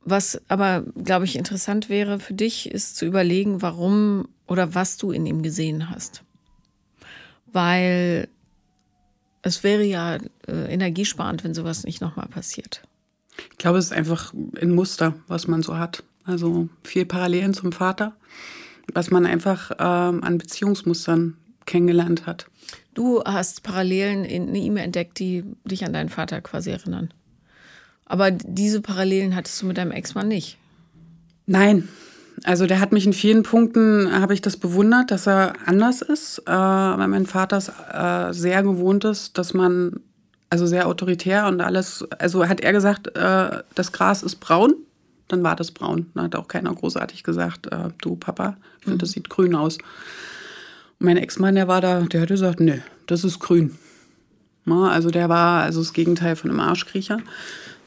was 0.05 0.40
aber, 0.49 0.85
glaube 1.03 1.25
ich, 1.25 1.37
interessant 1.37 1.88
wäre 1.88 2.21
für 2.21 2.35
dich, 2.35 2.71
ist 2.71 2.97
zu 2.97 3.07
überlegen, 3.07 3.62
warum 3.62 4.29
oder 4.47 4.75
was 4.75 4.97
du 4.99 5.12
in 5.12 5.25
ihm 5.25 5.43
gesehen 5.43 5.90
hast. 5.90 6.23
Weil 7.53 8.29
es 9.43 9.62
wäre 9.62 9.85
ja 9.85 10.17
äh, 10.47 10.73
energiesparend, 10.73 11.43
wenn 11.45 11.55
sowas 11.55 11.85
nicht 11.85 12.01
nochmal 12.01 12.27
passiert. 12.29 12.83
Ich 13.53 13.59
glaube, 13.59 13.79
es 13.79 13.87
ist 13.87 13.93
einfach 13.93 14.33
ein 14.61 14.71
Muster, 14.71 15.14
was 15.27 15.49
man 15.49 15.62
so 15.62 15.79
hat. 15.79 16.05
Also 16.25 16.69
viel 16.83 17.05
Parallelen 17.05 17.53
zum 17.53 17.73
Vater, 17.73 18.17
was 18.92 19.11
man 19.11 19.27
einfach 19.27 19.70
ähm, 19.79 20.23
an 20.23 20.38
Beziehungsmustern 20.38 21.37
kennengelernt 21.66 22.27
hat. 22.27 22.47
Du 22.94 23.23
hast 23.25 23.62
Parallelen 23.62 24.25
in 24.25 24.55
ihm 24.55 24.77
entdeckt, 24.77 25.18
die 25.18 25.44
dich 25.64 25.85
an 25.85 25.92
deinen 25.92 26.09
Vater 26.09 26.40
quasi 26.40 26.70
erinnern. 26.70 27.12
Aber 28.07 28.31
diese 28.31 28.81
Parallelen 28.81 29.35
hattest 29.35 29.61
du 29.62 29.66
mit 29.66 29.79
deinem 29.79 29.90
Ex-Mann 29.90 30.29
nicht. 30.29 30.59
Nein. 31.47 31.88
Also 32.42 32.66
der 32.66 32.81
hat 32.81 32.92
mich 32.92 33.07
in 33.07 33.12
vielen 33.12 33.42
Punkten, 33.42 34.11
habe 34.12 34.35
ich 34.35 34.42
das 34.42 34.57
bewundert, 34.57 35.11
dass 35.11 35.27
er 35.27 35.55
anders 35.66 36.03
ist, 36.03 36.42
äh, 36.47 36.53
weil 36.53 37.09
mein 37.09 37.27
Vater 37.27 37.57
es 37.57 37.68
äh, 37.68 38.33
sehr 38.33 38.62
gewohnt 38.62 39.05
ist, 39.05 39.38
dass 39.38 39.55
man, 39.55 40.01
also 40.51 40.66
sehr 40.66 40.88
autoritär 40.88 41.47
und 41.47 41.61
alles, 41.61 42.05
also 42.18 42.47
hat 42.49 42.61
er 42.61 42.73
gesagt, 42.73 43.16
äh, 43.16 43.62
das 43.75 43.92
Gras 43.92 44.23
ist 44.23 44.37
braun, 44.37 44.75
dann 45.29 45.43
war 45.43 45.57
das 45.57 45.71
braun. 45.71 46.11
Da 46.15 46.25
hat 46.25 46.37
auch 46.37 46.49
keiner 46.49 46.75
großartig 46.75 47.23
gesagt, 47.23 47.67
äh, 47.73 47.91
du 48.01 48.17
Papa, 48.17 48.57
ich 48.79 48.85
finde, 48.85 48.99
das 48.99 49.13
sieht 49.13 49.29
grün 49.31 49.55
aus. 49.55 49.79
Und 49.79 51.07
mein 51.07 51.17
Ex-Mann, 51.17 51.55
der 51.55 51.69
war 51.69 51.81
da, 51.81 52.01
der 52.03 52.23
hat 52.23 52.29
gesagt, 52.29 52.61
nee, 52.61 52.83
das 53.07 53.25
ist 53.25 53.39
grün. 53.39 53.77
Ja, 54.67 54.89
also 54.89 55.11
der 55.11 55.29
war 55.29 55.63
also 55.63 55.81
das 55.81 55.93
Gegenteil 55.93 56.37
von 56.37 56.51
einem 56.51 56.61
Arschkriecher. 56.61 57.19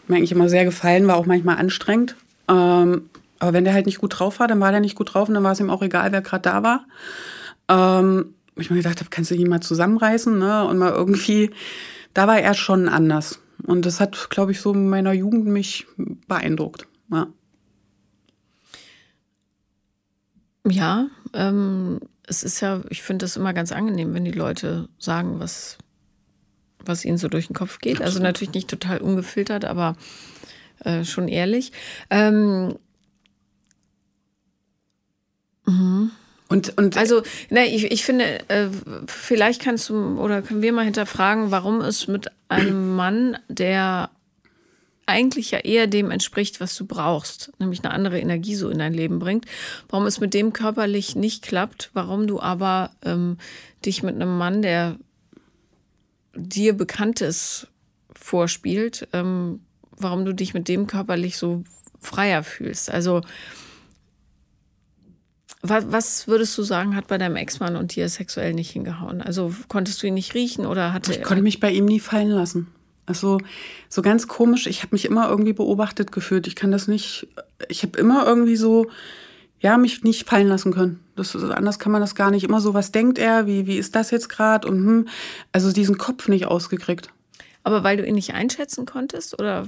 Mir 0.08 0.18
eigentlich 0.18 0.32
immer 0.32 0.50
sehr 0.50 0.66
gefallen, 0.66 1.08
war 1.08 1.18
auch 1.18 1.26
manchmal 1.26 1.58
anstrengend. 1.58 2.16
Ähm, 2.48 3.10
aber 3.40 3.54
wenn 3.54 3.66
der 3.66 3.74
halt 3.74 3.86
nicht 3.86 4.00
gut 4.00 4.20
drauf 4.20 4.40
war, 4.40 4.48
dann 4.48 4.60
war 4.60 4.72
der 4.72 4.80
nicht 4.80 4.96
gut 4.96 5.14
drauf 5.14 5.28
und 5.28 5.36
dann 5.36 5.44
war 5.44 5.52
es 5.52 5.60
ihm 5.60 5.70
auch 5.70 5.82
egal, 5.82 6.12
wer 6.12 6.22
gerade 6.22 6.42
da 6.44 6.64
war. 6.64 6.86
Ähm, 7.68 8.34
ich 8.56 8.70
mir 8.70 8.78
gedacht 8.78 9.00
habe, 9.00 9.10
kannst 9.10 9.32
du 9.32 9.36
ihn 9.36 9.50
mal 9.50 9.62
zusammenreißen 9.62 10.38
ne? 10.38 10.66
und 10.66 10.78
mal 10.78 10.92
irgendwie, 10.92 11.52
da 12.14 12.28
war 12.28 12.40
er 12.40 12.54
schon 12.54 12.90
anders. 12.90 13.40
Und 13.64 13.86
das 13.86 14.00
hat, 14.00 14.30
glaube 14.30 14.52
ich, 14.52 14.62
so 14.62 14.74
in 14.74 14.90
meiner 14.90 15.14
Jugend 15.14 15.46
mich 15.46 15.88
beeindruckt. 16.28 16.88
Ja. 17.12 17.28
Ja, 20.70 21.08
ähm, 21.34 22.00
es 22.28 22.44
ist 22.44 22.60
ja, 22.62 22.82
ich 22.90 23.02
finde 23.02 23.24
das 23.24 23.38
immer 23.38 23.54
ganz 23.54 23.72
angenehm, 23.72 24.14
wenn 24.14 24.26
die 24.26 24.32
Leute 24.32 24.90
sagen, 25.00 25.40
was, 25.40 25.78
was 26.86 27.06
ihnen 27.06 27.18
so 27.18 27.28
durch 27.28 27.48
den 27.48 27.56
Kopf 27.56 27.80
geht. 27.80 28.02
Also 28.02 28.22
natürlich 28.22 28.54
nicht 28.54 28.70
total 28.70 29.00
ungefiltert, 29.00 29.66
aber 29.66 29.96
äh, 30.84 31.04
schon 31.04 31.28
ehrlich. 31.28 31.72
Ähm, 32.10 32.76
mhm. 35.66 36.12
Und, 36.50 36.78
und 36.78 36.98
also, 36.98 37.24
ne, 37.50 37.66
ich, 37.68 37.92
ich 37.92 38.06
finde, 38.06 38.40
äh, 38.50 38.70
vielleicht 39.08 39.62
kannst 39.62 39.90
du 39.90 40.20
oder 40.20 40.42
können 40.42 40.62
wir 40.62 40.72
mal 40.72 40.86
hinterfragen, 40.86 41.52
warum 41.52 41.82
es 41.82 42.08
mit 42.08 42.32
einem 42.48 42.96
Mann, 42.96 43.38
der 43.50 44.10
eigentlich 45.08 45.52
ja 45.52 45.60
eher 45.60 45.88
dem 45.88 46.12
entspricht, 46.12 46.60
was 46.60 46.76
du 46.76 46.86
brauchst, 46.86 47.52
nämlich 47.60 47.84
eine 47.84 47.94
andere 47.94 48.20
Energie 48.20 48.56
so 48.56 48.70
in 48.70 48.80
dein 48.80 48.94
Leben 48.94 49.20
bringt, 49.20 49.46
warum 49.90 50.06
es 50.06 50.20
mit 50.20 50.34
dem 50.34 50.54
körperlich 50.54 51.16
nicht 51.16 51.44
klappt, 51.44 51.90
warum 51.94 52.28
du 52.28 52.40
aber 52.40 52.92
ähm, 53.04 53.38
dich 53.86 54.04
mit 54.04 54.16
einem 54.16 54.38
Mann, 54.38 54.62
der 54.62 54.98
dir 56.36 56.74
Bekanntes 56.74 57.68
vorspielt, 58.14 59.08
ähm, 59.14 59.62
warum 59.92 60.26
du 60.26 60.34
dich 60.34 60.54
mit 60.54 60.68
dem 60.68 60.88
körperlich 60.88 61.38
so 61.38 61.64
freier 62.00 62.44
fühlst. 62.44 62.92
Also 62.92 63.22
was, 65.62 65.92
was 65.92 66.28
würdest 66.28 66.58
du 66.58 66.64
sagen, 66.64 66.96
hat 66.96 67.08
bei 67.08 67.18
deinem 67.18 67.36
Ex-Mann 67.36 67.76
und 67.76 67.96
dir 67.96 68.08
sexuell 68.10 68.54
nicht 68.54 68.72
hingehauen? 68.72 69.22
Also 69.22 69.54
konntest 69.68 70.04
du 70.04 70.08
ihn 70.08 70.14
nicht 70.14 70.34
riechen 70.34 70.66
oder 70.66 70.94
hatte 70.94 71.14
Ich 71.14 71.24
konnte 71.24 71.42
mich 71.42 71.60
bei 71.60 71.72
ihm 71.72 71.86
nie 71.86 72.00
fallen 72.00 72.30
lassen. 72.30 72.68
Also 73.08 73.40
so 73.90 74.02
ganz 74.04 74.28
komisch, 74.28 74.68
ich 74.68 74.84
habe 74.84 74.94
mich 74.94 75.06
immer 75.06 75.30
irgendwie 75.30 75.54
beobachtet 75.54 76.12
gefühlt. 76.12 76.46
Ich 76.46 76.56
kann 76.56 76.72
das 76.72 76.88
nicht, 76.88 77.28
ich 77.70 77.82
habe 77.82 77.98
immer 77.98 78.28
irgendwie 78.28 78.58
so, 78.58 78.88
ja, 79.60 79.78
mich 79.78 80.04
nicht 80.04 80.30
fallen 80.30 80.48
lassen 80.48 80.74
können. 80.74 81.00
Das, 81.16 81.36
anders 81.36 81.80
kann 81.80 81.92
man 81.92 82.02
das 82.02 82.16
gar 82.16 82.30
nicht. 82.30 82.44
Immer 82.44 82.60
so, 82.60 82.74
was 82.74 82.92
denkt 82.92 83.18
er, 83.18 83.48
wie, 83.48 83.66
wie 83.66 83.78
ist 83.78 83.96
das 83.96 84.12
jetzt 84.12 84.28
gerade? 84.28 84.68
Und 84.68 84.86
hm, 84.86 85.08
also 85.54 85.72
diesen 85.72 85.98
Kopf 85.98 86.28
nicht 86.28 86.46
ausgekriegt. 86.46 87.10
Aber 87.64 87.84
weil 87.84 87.98
du 87.98 88.06
ihn 88.06 88.16
nicht 88.16 88.34
einschätzen 88.34 88.86
konntest, 88.86 89.40
oder? 89.40 89.68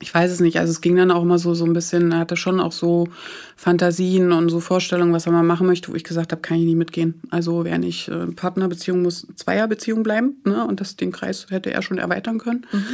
Ich 0.00 0.14
weiß 0.14 0.30
es 0.30 0.40
nicht. 0.40 0.58
Also 0.58 0.70
es 0.70 0.80
ging 0.80 0.96
dann 0.96 1.10
auch 1.10 1.22
immer 1.22 1.38
so, 1.38 1.54
so 1.54 1.64
ein 1.64 1.72
bisschen, 1.72 2.12
er 2.12 2.18
hatte 2.18 2.36
schon 2.36 2.60
auch 2.60 2.72
so 2.72 3.08
Fantasien 3.56 4.30
und 4.32 4.48
so 4.48 4.60
Vorstellungen, 4.60 5.12
was 5.12 5.26
er 5.26 5.32
mal 5.32 5.42
machen 5.42 5.66
möchte, 5.66 5.90
wo 5.90 5.96
ich 5.96 6.04
gesagt 6.04 6.30
habe, 6.30 6.40
kann 6.40 6.58
ich 6.58 6.64
nie 6.64 6.76
mitgehen. 6.76 7.20
Also 7.30 7.64
wer 7.64 7.78
nicht 7.78 8.08
äh, 8.08 8.26
Partnerbeziehung 8.26 9.02
muss 9.02 9.26
Zweierbeziehung 9.34 10.04
bleiben. 10.04 10.36
Ne? 10.44 10.64
Und 10.64 10.80
das, 10.80 10.96
den 10.96 11.10
Kreis 11.10 11.46
hätte 11.50 11.72
er 11.72 11.82
schon 11.82 11.98
erweitern 11.98 12.38
können. 12.38 12.66
Mhm. 12.70 12.84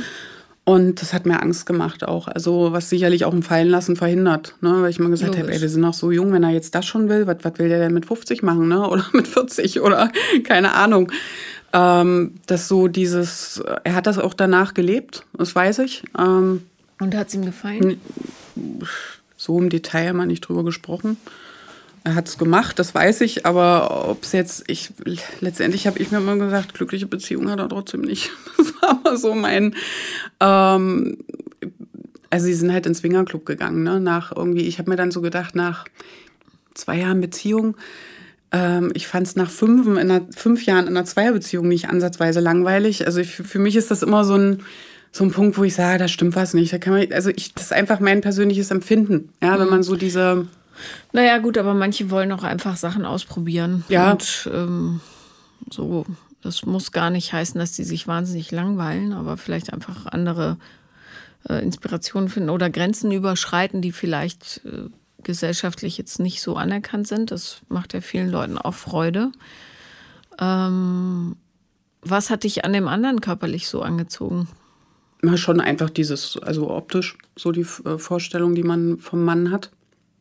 Und 0.67 1.03
das 1.03 1.13
hat 1.13 1.27
mir 1.27 1.43
Angst 1.43 1.67
gemacht 1.67 2.09
auch. 2.09 2.27
Also 2.27 2.73
was 2.73 2.89
sicherlich 2.89 3.27
auch 3.27 3.35
ein 3.35 3.43
Fallenlassen 3.43 3.97
verhindert. 3.97 4.55
Ne? 4.63 4.81
Weil 4.81 4.89
ich 4.89 4.99
mal 4.99 5.11
gesagt 5.11 5.37
habe, 5.37 5.53
ey, 5.53 5.61
wir 5.61 5.69
sind 5.69 5.83
noch 5.83 5.93
so 5.93 6.11
jung, 6.11 6.33
wenn 6.33 6.43
er 6.43 6.53
jetzt 6.53 6.75
das 6.75 6.87
schon 6.87 7.11
will, 7.11 7.27
was, 7.27 7.37
was 7.43 7.59
will 7.59 7.69
der 7.69 7.81
denn 7.81 7.93
mit 7.93 8.07
50 8.07 8.43
machen? 8.43 8.69
Ne? 8.69 8.81
Oder 8.89 9.05
mit 9.13 9.29
40 9.29 9.83
oder 9.83 10.11
keine 10.45 10.73
Ahnung. 10.73 11.13
Ähm, 11.75 12.37
dass 12.47 12.69
so 12.69 12.89
dieses, 12.89 13.63
er 13.83 13.95
hat 13.95 14.07
das 14.07 14.19
auch 14.19 14.33
danach 14.33 14.73
gelebt, 14.73 15.27
das 15.37 15.55
weiß 15.55 15.81
ich. 15.81 16.05
Ähm, 16.17 16.63
und 17.01 17.15
hat 17.15 17.29
es 17.29 17.35
ihm 17.35 17.45
gefallen? 17.45 18.01
So 19.37 19.59
im 19.59 19.71
Detail 19.71 20.09
haben 20.09 20.17
wir 20.17 20.27
nicht 20.27 20.41
drüber 20.41 20.65
gesprochen. 20.65 21.17
Er 22.05 22.15
hat 22.15 22.29
es 22.29 22.37
gemacht, 22.37 22.79
das 22.79 22.95
weiß 22.95 23.23
ich, 23.23 23.47
aber 23.47 24.09
ob 24.11 24.25
es 24.25 24.33
jetzt, 24.33 24.65
ich, 24.67 24.91
letztendlich 25.41 25.87
habe 25.87 25.99
ich 25.99 26.11
mir 26.11 26.19
immer 26.19 26.37
gesagt, 26.37 26.75
glückliche 26.75 27.07
Beziehung 27.07 27.51
hat 27.51 27.59
er 27.59 27.69
trotzdem 27.69 28.03
nicht. 28.03 28.31
Das 28.59 28.75
war 28.83 29.01
immer 29.01 29.17
so 29.17 29.35
mein, 29.35 29.75
ähm, 30.41 31.17
also 32.29 32.47
sie 32.47 32.55
sind 32.55 32.73
halt 32.73 32.85
ins 32.85 32.99
Swingerclub 32.99 33.47
gegangen, 33.47 33.83
ne, 33.83 34.01
nach 34.01 34.37
irgendwie, 34.37 34.67
ich 34.67 34.79
habe 34.79 34.91
mir 34.91 34.97
dann 34.97 35.11
so 35.11 35.23
gedacht, 35.23 35.55
nach 35.55 35.87
zwei 36.75 36.99
Jahren 36.99 37.23
Beziehung, 37.23 37.77
ähm, 38.53 38.93
ich 38.95 39.07
fand 39.07 39.27
es 39.27 39.37
nach 39.37 39.51
fünf, 39.51 39.87
in 39.87 39.99
einer, 39.99 40.23
fünf 40.37 40.67
Jahren 40.67 40.87
in 40.87 40.97
einer 40.97 41.07
Zweierbeziehung 41.07 41.67
nicht 41.69 41.89
ansatzweise 41.89 42.41
langweilig. 42.41 43.07
Also 43.07 43.21
ich, 43.21 43.35
für 43.35 43.59
mich 43.59 43.77
ist 43.77 43.91
das 43.91 44.03
immer 44.03 44.25
so 44.25 44.35
ein, 44.35 44.63
so 45.15 45.23
ein 45.23 45.31
Punkt, 45.31 45.57
wo 45.57 45.63
ich 45.63 45.77
sage, 45.77 45.99
da 45.99 46.09
stimmt 46.09 46.35
was 46.35 46.55
nicht. 46.55 46.73
Da 46.73 46.79
kann 46.79 46.93
man, 46.93 47.13
also 47.13 47.31
ich, 47.31 47.55
das 47.55 47.67
ist 47.67 47.73
einfach 47.73 48.01
mein 48.01 48.21
persönliches 48.21 48.73
Empfinden. 48.73 49.33
Ja, 49.41 49.57
wenn 49.61 49.67
mhm. 49.67 49.71
man 49.71 49.83
so 49.85 49.95
diese. 49.95 50.49
Naja, 51.13 51.39
gut, 51.39 51.57
aber 51.57 51.73
manche 51.73 52.11
wollen 52.11 52.33
auch 52.33 52.43
einfach 52.43 52.77
Sachen 52.77 53.07
ausprobieren. 53.07 53.85
Ja. 53.89 54.11
Und 54.11 54.51
ähm, 54.53 55.01
so, 55.71 56.05
das 56.43 56.67
muss 56.67 56.91
gar 56.91 57.11
nicht 57.11 57.33
heißen, 57.33 57.57
dass 57.61 57.71
die 57.71 57.85
sich 57.85 58.09
wahnsinnig 58.09 58.51
langweilen, 58.51 59.13
aber 59.13 59.37
vielleicht 59.37 59.73
einfach 59.73 60.07
andere 60.07 60.57
äh, 61.49 61.63
Inspirationen 61.63 62.29
finden 62.29 62.51
oder 62.51 62.69
Grenzen 62.69 63.13
überschreiten, 63.13 63.83
die 63.83 63.93
vielleicht 63.93 64.63
äh, 64.65 64.89
gesellschaftlich 65.23 65.97
jetzt 65.97 66.19
nicht 66.19 66.43
so 66.43 66.57
anerkannt 66.57 67.07
sind. 67.07 67.31
Das 67.31 67.61
macht 67.69 67.95
ja 67.95 68.01
vielen 68.01 68.31
Leuten 68.31 68.59
auch 68.59 68.75
Freude. 68.75 69.31
Ähm, 70.41 71.37
was 72.03 72.31
hat 72.31 72.43
dich 72.43 72.65
an 72.65 72.73
dem 72.73 72.89
anderen 72.89 73.21
körperlich 73.21 73.69
so 73.69 73.81
angezogen? 73.81 74.49
Schon 75.37 75.61
einfach 75.61 75.91
dieses, 75.91 76.39
also 76.43 76.71
optisch, 76.71 77.17
so 77.37 77.53
die 77.53 77.67
äh, 77.85 77.99
Vorstellung, 77.99 78.55
die 78.55 78.63
man 78.63 78.99
vom 78.99 79.25
Mann 79.25 79.51
hat. 79.51 79.71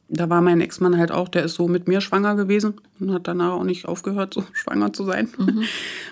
Da 0.09 0.29
war 0.29 0.41
mein 0.41 0.61
Ex-Mann 0.61 0.97
halt 0.97 1.11
auch, 1.11 1.27
der 1.27 1.43
ist 1.43 1.55
so 1.55 1.67
mit 1.67 1.87
mir 1.87 2.01
schwanger 2.01 2.35
gewesen 2.35 2.75
und 2.99 3.11
hat 3.11 3.27
danach 3.27 3.53
auch 3.53 3.63
nicht 3.63 3.87
aufgehört, 3.87 4.33
so 4.33 4.43
schwanger 4.53 4.93
zu 4.93 5.05
sein. 5.05 5.29
Mhm. 5.37 5.63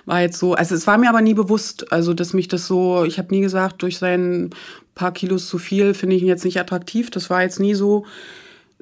War 0.05 0.21
jetzt 0.21 0.39
so, 0.39 0.53
also 0.53 0.75
es 0.75 0.87
war 0.87 0.97
mir 0.97 1.09
aber 1.09 1.21
nie 1.21 1.33
bewusst, 1.33 1.91
also 1.91 2.13
dass 2.13 2.33
mich 2.33 2.47
das 2.47 2.67
so, 2.67 3.03
ich 3.03 3.17
habe 3.19 3.33
nie 3.33 3.41
gesagt, 3.41 3.83
durch 3.83 3.97
sein 3.97 4.51
paar 4.95 5.11
Kilos 5.11 5.47
zu 5.47 5.57
viel 5.57 5.93
finde 5.93 6.15
ich 6.15 6.21
ihn 6.21 6.27
jetzt 6.27 6.45
nicht 6.45 6.59
attraktiv. 6.59 7.09
Das 7.11 7.29
war 7.29 7.43
jetzt 7.43 7.59
nie 7.59 7.75
so, 7.75 8.05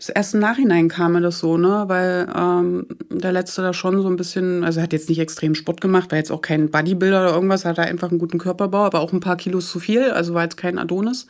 erst 0.08 0.34
im 0.34 0.40
Nachhinein 0.40 0.88
kam 0.88 1.14
mir 1.14 1.22
das 1.22 1.40
so, 1.40 1.58
ne? 1.58 1.84
Weil 1.88 2.32
ähm, 2.34 2.86
der 3.10 3.34
letzte 3.34 3.62
da 3.62 3.74
schon 3.74 4.02
so 4.02 4.08
ein 4.08 4.16
bisschen, 4.16 4.64
also 4.64 4.82
hat 4.82 4.94
jetzt 4.94 5.10
nicht 5.10 5.20
extrem 5.20 5.56
Sport 5.56 5.82
gemacht, 5.82 6.12
war 6.12 6.18
jetzt 6.18 6.32
auch 6.32 6.42
kein 6.42 6.72
Bodybuilder 6.72 7.24
oder 7.24 7.34
irgendwas, 7.34 7.66
hat 7.66 7.78
er 7.78 7.86
einfach 7.86 8.10
einen 8.10 8.20
guten 8.20 8.38
Körperbau, 8.38 8.86
aber 8.86 9.02
auch 9.02 9.12
ein 9.12 9.20
paar 9.20 9.36
Kilos 9.36 9.70
zu 9.70 9.80
viel, 9.80 10.12
also 10.12 10.34
war 10.34 10.44
jetzt 10.44 10.58
kein 10.58 10.80
Adonis. 10.80 11.28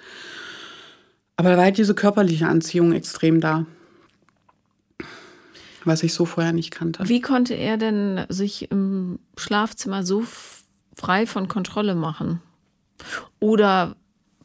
Aber 1.38 1.50
da 1.50 1.58
war 1.58 1.64
halt 1.64 1.78
diese 1.78 1.96
körperliche 1.96 2.48
Anziehung 2.48 2.92
extrem 2.92 3.42
da. 3.42 3.66
Was 5.86 6.04
ich 6.04 6.14
so 6.14 6.26
vorher 6.26 6.52
nicht 6.52 6.72
kannte. 6.72 7.08
Wie 7.08 7.22
konnte 7.22 7.54
er 7.54 7.78
denn 7.78 8.26
sich 8.28 8.70
im 8.70 9.20
Schlafzimmer 9.38 10.04
so 10.04 10.26
frei 10.96 11.26
von 11.26 11.48
Kontrolle 11.48 11.96
machen? 11.96 12.42
Oder 13.40 13.96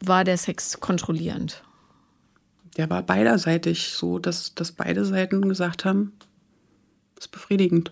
war 0.03 0.23
der 0.23 0.37
Sex 0.37 0.79
kontrollierend? 0.79 1.61
Der 2.77 2.89
war 2.89 3.03
beiderseitig 3.03 3.89
so, 3.93 4.19
dass, 4.19 4.53
dass 4.55 4.71
beide 4.71 5.05
Seiten 5.05 5.47
gesagt 5.47 5.85
haben, 5.85 6.13
das 7.15 7.25
ist 7.25 7.31
befriedigend. 7.31 7.91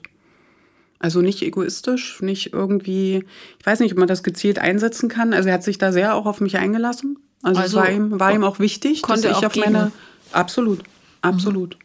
Also 0.99 1.21
nicht 1.21 1.41
egoistisch, 1.41 2.21
nicht 2.21 2.53
irgendwie, 2.53 3.25
ich 3.59 3.65
weiß 3.65 3.79
nicht, 3.79 3.91
ob 3.91 3.97
man 3.97 4.07
das 4.07 4.23
gezielt 4.23 4.59
einsetzen 4.59 5.09
kann. 5.09 5.33
Also 5.33 5.49
er 5.49 5.55
hat 5.55 5.63
sich 5.63 5.77
da 5.77 5.91
sehr 5.91 6.15
auch 6.15 6.25
auf 6.25 6.39
mich 6.39 6.57
eingelassen. 6.57 7.19
Also, 7.41 7.61
also 7.61 7.77
es 7.77 7.83
war 7.83 7.91
ihm, 7.91 8.19
war 8.19 8.31
ihm 8.31 8.43
auch 8.43 8.59
wichtig, 8.59 9.01
dass 9.01 9.23
ich 9.23 9.45
auf 9.45 9.55
meine. 9.55 9.91
Absolut, 10.31 10.79
absolut. 11.21 11.77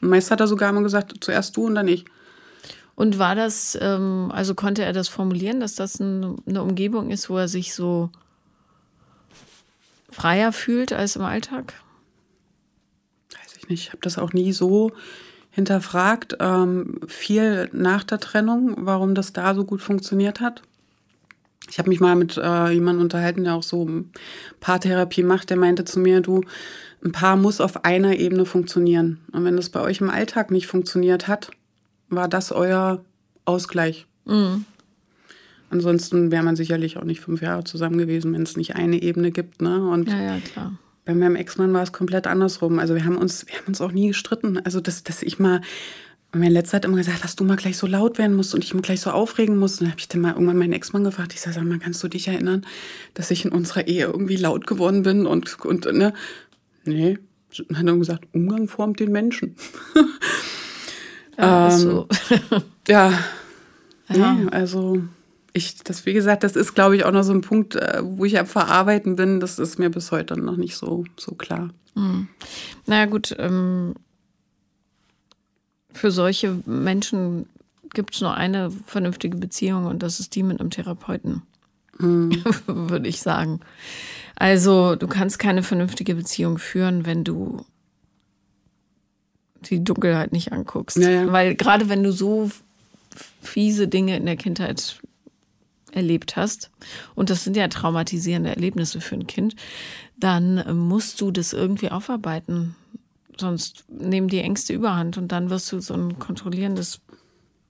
Mhm. 0.00 0.10
Meist 0.10 0.30
hat 0.30 0.40
er 0.40 0.46
sogar 0.46 0.70
immer 0.70 0.82
gesagt, 0.82 1.14
zuerst 1.20 1.56
du 1.56 1.66
und 1.66 1.74
dann 1.74 1.88
ich. 1.88 2.04
Und 2.94 3.18
war 3.18 3.34
das, 3.34 3.76
ähm, 3.80 4.30
also 4.32 4.54
konnte 4.54 4.84
er 4.84 4.92
das 4.92 5.08
formulieren, 5.08 5.60
dass 5.60 5.74
das 5.74 5.98
ein, 5.98 6.36
eine 6.46 6.62
Umgebung 6.62 7.10
ist, 7.10 7.28
wo 7.28 7.36
er 7.36 7.48
sich 7.48 7.74
so 7.74 8.10
freier 10.08 10.52
fühlt 10.52 10.92
als 10.92 11.16
im 11.16 11.22
Alltag? 11.22 11.74
Nicht. 13.68 13.84
Ich 13.84 13.88
habe 13.88 14.00
das 14.02 14.18
auch 14.18 14.32
nie 14.32 14.52
so 14.52 14.92
hinterfragt. 15.50 16.36
Ähm, 16.38 17.00
viel 17.08 17.70
nach 17.72 18.04
der 18.04 18.20
Trennung, 18.20 18.74
warum 18.78 19.14
das 19.14 19.32
da 19.32 19.54
so 19.54 19.64
gut 19.64 19.80
funktioniert 19.80 20.40
hat. 20.40 20.62
Ich 21.70 21.78
habe 21.78 21.88
mich 21.88 21.98
mal 21.98 22.14
mit 22.14 22.36
äh, 22.36 22.70
jemandem 22.70 23.02
unterhalten, 23.04 23.44
der 23.44 23.54
auch 23.54 23.62
so 23.62 23.88
Paartherapie 24.60 25.22
macht, 25.22 25.50
der 25.50 25.56
meinte 25.56 25.84
zu 25.84 25.98
mir, 25.98 26.20
du, 26.20 26.42
ein 27.02 27.12
Paar 27.12 27.36
muss 27.36 27.60
auf 27.60 27.84
einer 27.84 28.16
Ebene 28.16 28.44
funktionieren. 28.44 29.20
Und 29.32 29.44
wenn 29.44 29.56
das 29.56 29.70
bei 29.70 29.80
euch 29.80 30.00
im 30.00 30.10
Alltag 30.10 30.50
nicht 30.50 30.66
funktioniert 30.66 31.26
hat, 31.26 31.50
war 32.08 32.28
das 32.28 32.52
euer 32.52 33.04
Ausgleich. 33.46 34.06
Mhm. 34.26 34.64
Ansonsten 35.70 36.30
wäre 36.30 36.44
man 36.44 36.54
sicherlich 36.54 36.98
auch 36.98 37.04
nicht 37.04 37.20
fünf 37.20 37.42
Jahre 37.42 37.64
zusammen 37.64 37.98
gewesen, 37.98 38.32
wenn 38.34 38.42
es 38.42 38.56
nicht 38.56 38.76
eine 38.76 39.02
Ebene 39.02 39.32
gibt. 39.32 39.62
Ne? 39.62 39.88
Und 39.88 40.08
ja, 40.08 40.20
ja, 40.20 40.38
klar 40.40 40.72
bei 41.06 41.14
meinem 41.14 41.36
Ex-Mann 41.36 41.72
war 41.72 41.82
es 41.82 41.92
komplett 41.92 42.26
andersrum. 42.26 42.78
Also 42.78 42.94
wir 42.94 43.04
haben 43.04 43.16
uns, 43.16 43.46
wir 43.46 43.56
haben 43.56 43.68
uns 43.68 43.80
auch 43.80 43.92
nie 43.92 44.08
gestritten. 44.08 44.58
Also 44.58 44.80
dass, 44.80 45.04
dass 45.04 45.22
ich 45.22 45.38
mal, 45.38 45.62
mein 46.32 46.50
letzter 46.50 46.76
hat 46.76 46.84
immer 46.84 46.96
gesagt, 46.96 47.22
dass 47.24 47.36
du 47.36 47.44
mal 47.44 47.56
gleich 47.56 47.78
so 47.78 47.86
laut 47.86 48.18
werden 48.18 48.34
musst 48.36 48.54
und 48.54 48.64
ich 48.64 48.74
mal 48.74 48.82
gleich 48.82 49.00
so 49.00 49.10
aufregen 49.10 49.56
musst. 49.56 49.80
Und 49.80 49.86
dann 49.86 49.92
habe 49.92 50.00
ich 50.00 50.08
dann 50.08 50.20
mal 50.20 50.32
irgendwann 50.32 50.58
meinen 50.58 50.72
Ex-Mann 50.72 51.04
gefragt. 51.04 51.32
Ich 51.32 51.40
sage, 51.40 51.54
sag 51.54 51.64
mal, 51.64 51.78
kannst 51.78 52.02
du 52.02 52.08
dich 52.08 52.26
erinnern, 52.26 52.66
dass 53.14 53.30
ich 53.30 53.44
in 53.44 53.52
unserer 53.52 53.86
Ehe 53.86 54.06
irgendwie 54.06 54.36
laut 54.36 54.66
geworden 54.66 55.04
bin 55.04 55.26
und, 55.26 55.64
und 55.64 55.84
ne? 55.92 56.12
Nee. 56.84 57.18
Dann 57.68 57.78
hat 57.78 57.86
er 57.86 57.96
gesagt, 57.96 58.24
Umgang 58.32 58.66
formt 58.68 58.98
den 58.98 59.12
Menschen. 59.12 59.54
Ja, 61.38 61.68
ähm, 61.70 61.78
so. 61.78 62.08
ja. 62.88 63.12
ja. 64.12 64.34
Nee, 64.34 64.48
also 64.50 65.02
ich, 65.56 65.76
das, 65.82 66.06
wie 66.06 66.12
gesagt, 66.12 66.44
das 66.44 66.54
ist, 66.54 66.74
glaube 66.74 66.96
ich, 66.96 67.04
auch 67.04 67.12
noch 67.12 67.22
so 67.22 67.32
ein 67.32 67.40
Punkt, 67.40 67.74
äh, 67.76 68.00
wo 68.02 68.24
ich 68.24 68.38
am 68.38 68.46
Verarbeiten 68.46 69.16
bin. 69.16 69.40
Das 69.40 69.58
ist 69.58 69.78
mir 69.78 69.90
bis 69.90 70.12
heute 70.12 70.38
noch 70.38 70.56
nicht 70.56 70.76
so, 70.76 71.04
so 71.18 71.34
klar. 71.34 71.70
Mhm. 71.94 72.28
Naja, 72.86 73.06
gut. 73.06 73.34
Ähm, 73.38 73.94
für 75.90 76.10
solche 76.10 76.58
Menschen 76.66 77.46
gibt 77.94 78.14
es 78.14 78.20
nur 78.20 78.34
eine 78.34 78.70
vernünftige 78.70 79.38
Beziehung 79.38 79.86
und 79.86 80.02
das 80.02 80.20
ist 80.20 80.34
die 80.34 80.42
mit 80.42 80.60
einem 80.60 80.70
Therapeuten. 80.70 81.42
Mhm. 81.98 82.44
Würde 82.66 83.08
ich 83.08 83.22
sagen. 83.22 83.60
Also, 84.34 84.96
du 84.96 85.06
kannst 85.06 85.38
keine 85.38 85.62
vernünftige 85.62 86.14
Beziehung 86.14 86.58
führen, 86.58 87.06
wenn 87.06 87.24
du 87.24 87.64
die 89.62 89.82
Dunkelheit 89.82 90.32
nicht 90.32 90.52
anguckst. 90.52 90.98
Ja, 90.98 91.08
ja. 91.08 91.32
Weil 91.32 91.54
gerade 91.54 91.88
wenn 91.88 92.02
du 92.02 92.12
so 92.12 92.50
fiese 93.40 93.88
Dinge 93.88 94.16
in 94.16 94.26
der 94.26 94.36
Kindheit 94.36 95.00
erlebt 95.92 96.36
hast, 96.36 96.70
und 97.14 97.30
das 97.30 97.44
sind 97.44 97.56
ja 97.56 97.68
traumatisierende 97.68 98.50
Erlebnisse 98.50 99.00
für 99.00 99.14
ein 99.14 99.26
Kind, 99.26 99.56
dann 100.18 100.64
musst 100.76 101.20
du 101.20 101.30
das 101.30 101.52
irgendwie 101.52 101.90
aufarbeiten. 101.90 102.74
Sonst 103.38 103.84
nehmen 103.88 104.28
die 104.28 104.40
Ängste 104.40 104.72
überhand 104.72 105.18
und 105.18 105.30
dann 105.30 105.50
wirst 105.50 105.70
du 105.70 105.80
so 105.80 105.94
ein 105.94 106.18
kontrollierendes 106.18 107.00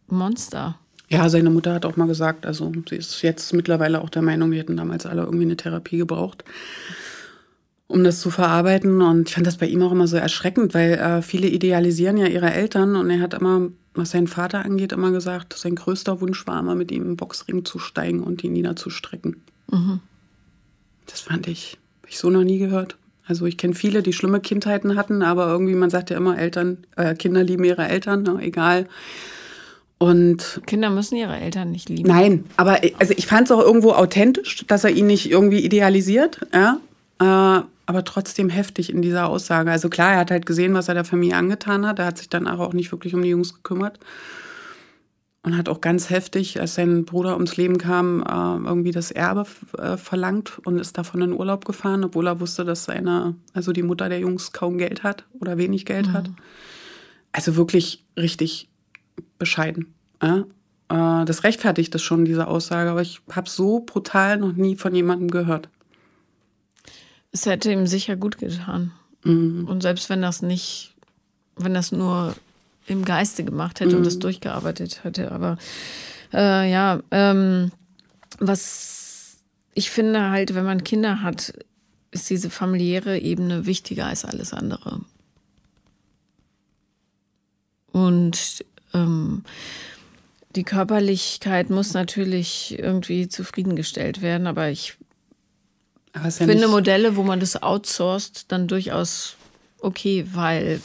Monster. 0.07 0.79
Ja, 1.09 1.29
seine 1.29 1.51
Mutter 1.51 1.75
hat 1.75 1.85
auch 1.85 1.97
mal 1.97 2.09
gesagt, 2.09 2.47
also 2.47 2.73
sie 2.89 2.97
ist 2.97 3.23
jetzt 3.23 3.53
mittlerweile 3.53 4.01
auch 4.01 4.11
der 4.11 4.23
Meinung, 4.23 4.51
wir 4.51 4.59
hätten 4.59 4.77
damals 4.77 5.07
alle 5.07 5.23
irgendwie 5.23 5.45
eine 5.45 5.57
Therapie 5.57 5.99
gebraucht, 5.99 6.45
um 7.87 8.03
das 8.03 8.21
zu 8.21 8.31
verarbeiten. 8.31 9.01
Und 9.03 9.29
ich 9.29 9.35
fand 9.35 9.47
das 9.47 9.57
bei 9.57 9.67
ihm 9.67 9.83
auch 9.83 9.93
immer 9.93 10.09
so 10.09 10.17
erschreckend, 10.17 10.75
weil 10.75 10.95
äh, 10.95 11.23
viele 11.23 11.47
idealisieren 11.47 12.17
ja 12.17 12.27
ihre 12.27 12.53
Eltern 12.53 12.97
und 12.97 13.09
er 13.11 13.21
hat 13.21 13.35
immer, 13.35 13.69
was 13.97 14.11
seinen 14.11 14.29
Vater 14.29 14.65
angeht, 14.65 14.93
immer 14.93 15.11
gesagt, 15.11 15.55
sein 15.55 15.75
größter 15.75 16.21
Wunsch 16.21 16.47
war 16.47 16.61
immer, 16.61 16.75
mit 16.75 16.91
ihm 16.91 17.03
im 17.03 17.17
Boxring 17.17 17.65
zu 17.65 17.79
steigen 17.79 18.23
und 18.23 18.45
ihn 18.45 18.53
niederzustrecken. 18.53 19.43
Mhm. 19.71 20.01
Das 21.07 21.21
fand 21.21 21.47
ich, 21.47 21.79
hab 22.03 22.11
ich 22.11 22.19
so 22.19 22.31
noch 22.31 22.45
nie 22.45 22.59
gehört. 22.59 22.97
Also 23.27 23.47
ich 23.47 23.59
kenne 23.59 23.75
viele, 23.75 24.03
die 24.03 24.13
schlimme 24.13 24.41
Kindheiten 24.41 24.97
hatten, 24.97 25.23
aber 25.23 25.49
irgendwie, 25.49 25.75
man 25.75 25.91
sagt 25.91 26.11
ja 26.11 26.17
immer, 26.17 26.39
Eltern, 26.39 26.79
äh, 26.97 27.15
Kinder 27.15 27.43
lieben 27.43 27.65
ihre 27.65 27.89
Eltern, 27.89 28.23
ne, 28.23 28.39
egal. 28.41 28.87
Und 29.99 30.61
Kinder 30.67 30.91
müssen 30.91 31.17
ihre 31.17 31.37
Eltern 31.37 31.73
nicht 31.73 31.89
lieben. 31.89 32.09
Nein, 32.09 32.45
aber 32.57 32.81
also 32.99 33.15
ich 33.17 33.27
fand 33.27 33.47
es 33.47 33.53
auch 33.53 33.63
irgendwo 33.63 33.93
authentisch, 33.93 34.65
dass 34.67 34.85
er 34.85 34.91
ihn 34.91 35.07
nicht 35.07 35.31
irgendwie 35.31 35.61
idealisiert, 35.61 36.41
ja. 36.53 36.79
Äh, 37.19 37.65
aber 37.87 38.05
trotzdem 38.05 38.51
heftig 38.51 38.91
in 38.91 39.01
dieser 39.01 39.29
Aussage. 39.29 39.71
Also 39.71 39.89
klar, 39.89 40.13
er 40.15 40.19
hat 40.19 40.31
halt 40.33 40.45
gesehen, 40.45 40.75
was 40.75 40.89
er 40.89 40.95
der 40.95 41.05
Familie 41.05 41.37
angetan 41.37 41.87
hat. 41.87 42.01
Er 42.01 42.07
hat 42.07 42.19
sich 42.19 42.29
dann 42.29 42.49
auch 42.49 42.73
nicht 42.73 42.91
wirklich 42.91 43.15
um 43.15 43.23
die 43.23 43.29
Jungs 43.29 43.55
gekümmert. 43.55 44.01
Und 45.43 45.57
hat 45.57 45.69
auch 45.69 45.81
ganz 45.81 46.11
heftig, 46.11 46.61
als 46.61 46.75
sein 46.75 47.05
Bruder 47.05 47.35
ums 47.35 47.57
Leben 47.57 47.79
kam, 47.79 48.21
äh, 48.23 48.67
irgendwie 48.67 48.91
das 48.91 49.13
Erbe 49.13 49.47
äh, 49.79 49.97
verlangt 49.97 50.59
und 50.65 50.81
ist 50.81 50.99
davon 50.99 51.23
in 51.23 51.33
Urlaub 51.33 51.65
gefahren, 51.65 52.03
obwohl 52.03 52.27
er 52.27 52.41
wusste, 52.41 52.65
dass 52.65 52.83
seine, 52.83 53.37
also 53.53 53.71
die 53.71 53.85
Mutter 53.85 54.09
der 54.09 54.19
Jungs 54.19 54.51
kaum 54.51 54.77
Geld 54.77 55.05
hat 55.05 55.25
oder 55.39 55.57
wenig 55.57 55.87
Geld 55.87 56.13
hat. 56.13 56.31
Also 57.31 57.55
wirklich 57.55 58.05
richtig 58.17 58.69
bescheiden. 59.39 59.95
Ja? 60.21 60.47
Äh, 60.89 61.25
das 61.25 61.45
rechtfertigt 61.45 61.95
das 61.95 62.03
schon, 62.03 62.25
diese 62.25 62.49
Aussage, 62.49 62.91
aber 62.91 63.03
ich 63.03 63.21
habe 63.31 63.49
so 63.49 63.81
brutal 63.81 64.39
noch 64.39 64.55
nie 64.55 64.75
von 64.75 64.97
jemandem 64.97 65.31
gehört. 65.31 65.69
Es 67.37 67.45
hätte 67.45 67.71
ihm 67.71 67.87
sicher 67.87 68.17
gut 68.17 68.39
getan. 68.39 68.93
Mhm. 69.23 69.69
Und 69.69 69.83
selbst 69.83 70.09
wenn 70.09 70.23
das 70.23 70.41
nicht, 70.41 70.95
wenn 71.55 71.75
das 71.75 71.93
nur 71.93 72.35
im 72.87 73.05
Geiste 73.05 73.45
gemacht 73.45 73.79
hätte 73.79 73.95
und 73.95 74.07
das 74.07 74.19
durchgearbeitet 74.19 75.05
hätte, 75.05 75.33
aber 75.33 75.59
äh, 76.33 76.73
ja, 76.73 77.03
ähm, 77.11 77.73
was 78.39 79.37
ich 79.75 79.91
finde 79.91 80.31
halt, 80.31 80.55
wenn 80.55 80.65
man 80.65 80.83
Kinder 80.83 81.21
hat, 81.21 81.53
ist 82.11 82.31
diese 82.31 82.49
familiäre 82.49 83.19
Ebene 83.19 83.67
wichtiger 83.67 84.07
als 84.07 84.25
alles 84.25 84.55
andere. 84.55 85.03
Und 87.93 88.65
ähm, 88.95 89.45
die 90.55 90.65
Körperlichkeit 90.65 91.69
muss 91.69 91.93
natürlich 91.93 92.79
irgendwie 92.79 93.29
zufriedengestellt 93.29 94.23
werden, 94.23 94.47
aber 94.47 94.71
ich 94.71 94.97
Aber 96.17 96.29
ist 96.29 96.41
ja 96.41 96.47
finde 96.47 96.69
Modelle, 96.69 97.17
wo 97.17 97.23
man 97.23 97.41
das 97.41 97.63
outsourced, 97.63 98.51
dann 98.51 98.69
durchaus 98.69 99.37
okay, 99.81 100.27
weil 100.33 100.81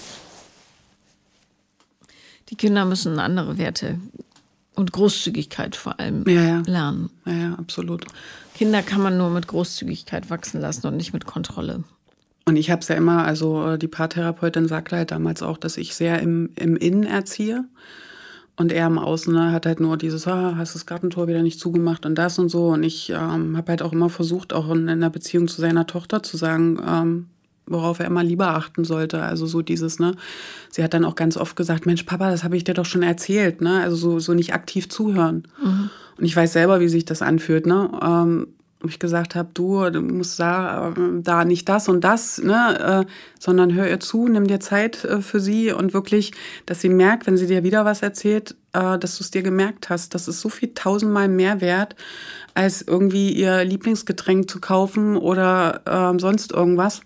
die 2.50 2.56
Kinder 2.56 2.86
müssen 2.86 3.18
andere 3.20 3.58
Werte 3.58 3.98
und 4.76 4.92
Großzügigkeit 4.92 5.76
vor 5.76 6.00
allem 6.00 6.28
Ja, 6.28 6.42
ja. 6.42 6.64
lernen. 6.66 7.10
ja, 7.26 7.34
ja, 7.34 7.54
absolut. 7.56 8.06
Kinder 8.56 8.82
kann 8.84 9.02
man 9.02 9.18
nur 9.18 9.30
mit 9.30 9.48
Großzügigkeit 9.48 10.30
wachsen 10.30 10.62
lassen 10.62 10.86
und 10.88 10.98
nicht 10.98 11.14
mit 11.14 11.26
Kontrolle. 11.26 11.84
Und 12.46 12.56
ich 12.56 12.70
habe 12.70 12.82
es 12.82 12.88
ja 12.88 12.96
immer, 12.96 13.24
also 13.26 13.72
äh, 13.72 13.78
die 13.78 13.88
Paartherapeutin 13.88 14.68
sagte 14.68 14.98
halt 14.98 15.12
damals 15.12 15.42
auch, 15.42 15.58
dass 15.58 15.78
ich 15.78 15.96
sehr 15.96 16.20
im, 16.20 16.50
im 16.56 16.76
Innen 16.76 17.04
erziehe. 17.04 17.66
Und 18.62 18.72
er 18.72 18.86
im 18.86 19.00
Außen 19.00 19.34
ne, 19.34 19.52
hat 19.52 19.66
halt 19.66 19.80
nur 19.80 19.98
dieses, 19.98 20.28
ah, 20.28 20.54
hast 20.56 20.76
das 20.76 20.86
Gartentor 20.86 21.28
wieder 21.28 21.42
nicht 21.42 21.60
zugemacht 21.60 22.06
und 22.06 22.14
das 22.14 22.38
und 22.38 22.50
so. 22.50 22.68
Und 22.68 22.84
ich 22.84 23.10
ähm, 23.10 23.58
habe 23.58 23.70
halt 23.72 23.82
auch 23.82 23.92
immer 23.92 24.10
versucht, 24.10 24.54
auch 24.54 24.70
in, 24.70 24.84
in 24.84 24.90
einer 24.90 25.10
Beziehung 25.10 25.48
zu 25.48 25.60
seiner 25.60 25.88
Tochter 25.88 26.22
zu 26.22 26.38
sagen, 26.38 26.80
ähm, 26.88 27.26
worauf 27.66 28.00
er 28.00 28.06
immer 28.06 28.24
lieber 28.24 28.50
achten 28.50 28.84
sollte. 28.84 29.24
Also 29.24 29.48
so 29.48 29.64
dieses, 29.64 29.98
ne, 29.98 30.16
sie 30.70 30.84
hat 30.84 30.94
dann 30.94 31.06
auch 31.06 31.16
ganz 31.16 31.38
oft 31.38 31.56
gesagt, 31.56 31.88
Mensch, 31.88 32.04
Papa, 32.04 32.30
das 32.30 32.44
habe 32.44 32.56
ich 32.56 32.64
dir 32.64 32.76
doch 32.76 32.86
schon 32.86 33.02
erzählt, 33.02 33.62
ne? 33.62 33.82
Also 33.82 33.96
so, 33.96 34.20
so 34.20 34.36
nicht 34.36 34.54
aktiv 34.54 34.90
zuhören. 34.90 35.48
Und 36.20 36.26
ich 36.26 36.36
weiß 36.36 36.54
selber, 36.54 36.80
wie 36.80 36.88
sich 36.88 37.06
das 37.06 37.24
anfühlt, 37.24 37.66
ne? 37.66 37.90
Ähm, 38.00 38.48
wo 38.82 38.88
ich 38.88 39.00
gesagt 39.00 39.36
habe, 39.36 39.50
du, 39.54 39.90
du 39.90 40.02
musst 40.02 40.40
da, 40.40 40.94
da 41.22 41.46
nicht 41.46 41.70
das 41.70 41.88
und 41.88 42.02
das, 42.02 42.40
ne, 42.40 43.06
äh, 43.06 43.12
sondern 43.40 43.74
hör 43.74 43.88
ihr 43.88 44.00
zu, 44.00 44.28
nimm 44.28 44.48
dir 44.48 44.60
Zeit 44.60 45.04
äh, 45.06 45.22
für 45.22 45.40
sie 45.40 45.72
und 45.72 45.94
wirklich, 45.94 46.32
dass 46.66 46.82
sie 46.82 46.90
merkt, 46.90 47.28
wenn 47.28 47.38
sie 47.38 47.48
dir 47.48 47.64
wieder 47.64 47.86
was 47.86 48.02
erzählt, 48.02 48.56
äh, 48.74 48.98
dass 48.98 49.18
du 49.18 49.24
es 49.24 49.32
dir 49.32 49.44
gemerkt 49.44 49.90
hast. 49.90 50.16
Das 50.16 50.28
ist 50.28 50.42
so 50.42 50.50
viel 50.50 50.74
tausendmal 50.74 51.28
mehr 51.28 51.62
wert, 51.62 51.96
als 52.54 52.82
irgendwie 52.82 53.32
ihr 53.32 53.64
Lieblingsgetränk 53.64 54.50
zu 54.50 54.60
kaufen 54.60 55.16
oder 55.16 55.82
ähm, 55.86 56.20
sonst 56.20 56.52
irgendwas. 56.52 57.02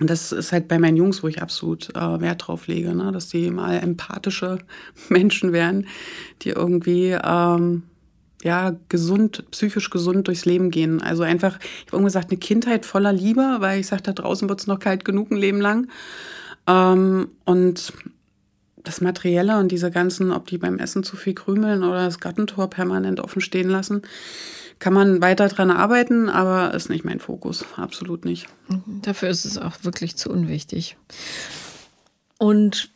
Und 0.00 0.08
das 0.10 0.30
ist 0.30 0.52
halt 0.52 0.68
bei 0.68 0.78
meinen 0.78 0.96
Jungs, 0.96 1.22
wo 1.22 1.28
ich 1.28 1.42
absolut 1.42 1.94
äh, 1.96 2.20
Wert 2.20 2.46
drauf 2.46 2.68
lege, 2.68 2.94
ne? 2.94 3.10
dass 3.10 3.28
die 3.28 3.50
mal 3.50 3.78
empathische 3.78 4.58
Menschen 5.08 5.52
werden, 5.52 5.86
die 6.42 6.50
irgendwie 6.50 7.16
ähm, 7.20 7.82
ja 8.42 8.76
gesund, 8.88 9.44
psychisch 9.50 9.90
gesund 9.90 10.28
durchs 10.28 10.44
Leben 10.44 10.70
gehen. 10.70 11.02
Also 11.02 11.22
einfach, 11.22 11.58
ich 11.60 11.86
habe 11.86 11.96
irgendwie 11.96 12.06
gesagt, 12.06 12.30
eine 12.30 12.38
Kindheit 12.38 12.86
voller 12.86 13.12
Liebe, 13.12 13.56
weil 13.58 13.80
ich 13.80 13.86
sage, 13.86 14.02
da 14.02 14.12
draußen 14.12 14.48
wird 14.48 14.60
es 14.60 14.66
noch 14.66 14.78
kalt 14.78 15.04
genug 15.04 15.30
ein 15.30 15.36
Leben 15.36 15.60
lang. 15.60 15.88
Ähm, 16.66 17.28
und 17.44 17.92
das 18.84 19.00
Materielle 19.00 19.58
und 19.58 19.70
diese 19.72 19.90
ganzen, 19.90 20.32
ob 20.32 20.46
die 20.46 20.58
beim 20.58 20.78
Essen 20.78 21.02
zu 21.02 21.16
viel 21.16 21.34
krümeln 21.34 21.82
oder 21.82 22.04
das 22.04 22.20
Gartentor 22.20 22.70
permanent 22.70 23.20
offen 23.20 23.40
stehen 23.40 23.68
lassen, 23.68 24.02
kann 24.78 24.92
man 24.92 25.20
weiter 25.20 25.48
dran 25.48 25.70
arbeiten, 25.70 26.28
aber 26.28 26.72
ist 26.72 26.88
nicht 26.88 27.04
mein 27.04 27.18
Fokus. 27.18 27.64
Absolut 27.76 28.24
nicht. 28.24 28.46
Dafür 28.86 29.28
ist 29.28 29.44
es 29.44 29.58
auch 29.58 29.72
wirklich 29.82 30.16
zu 30.16 30.30
unwichtig. 30.30 30.96
Und 32.38 32.90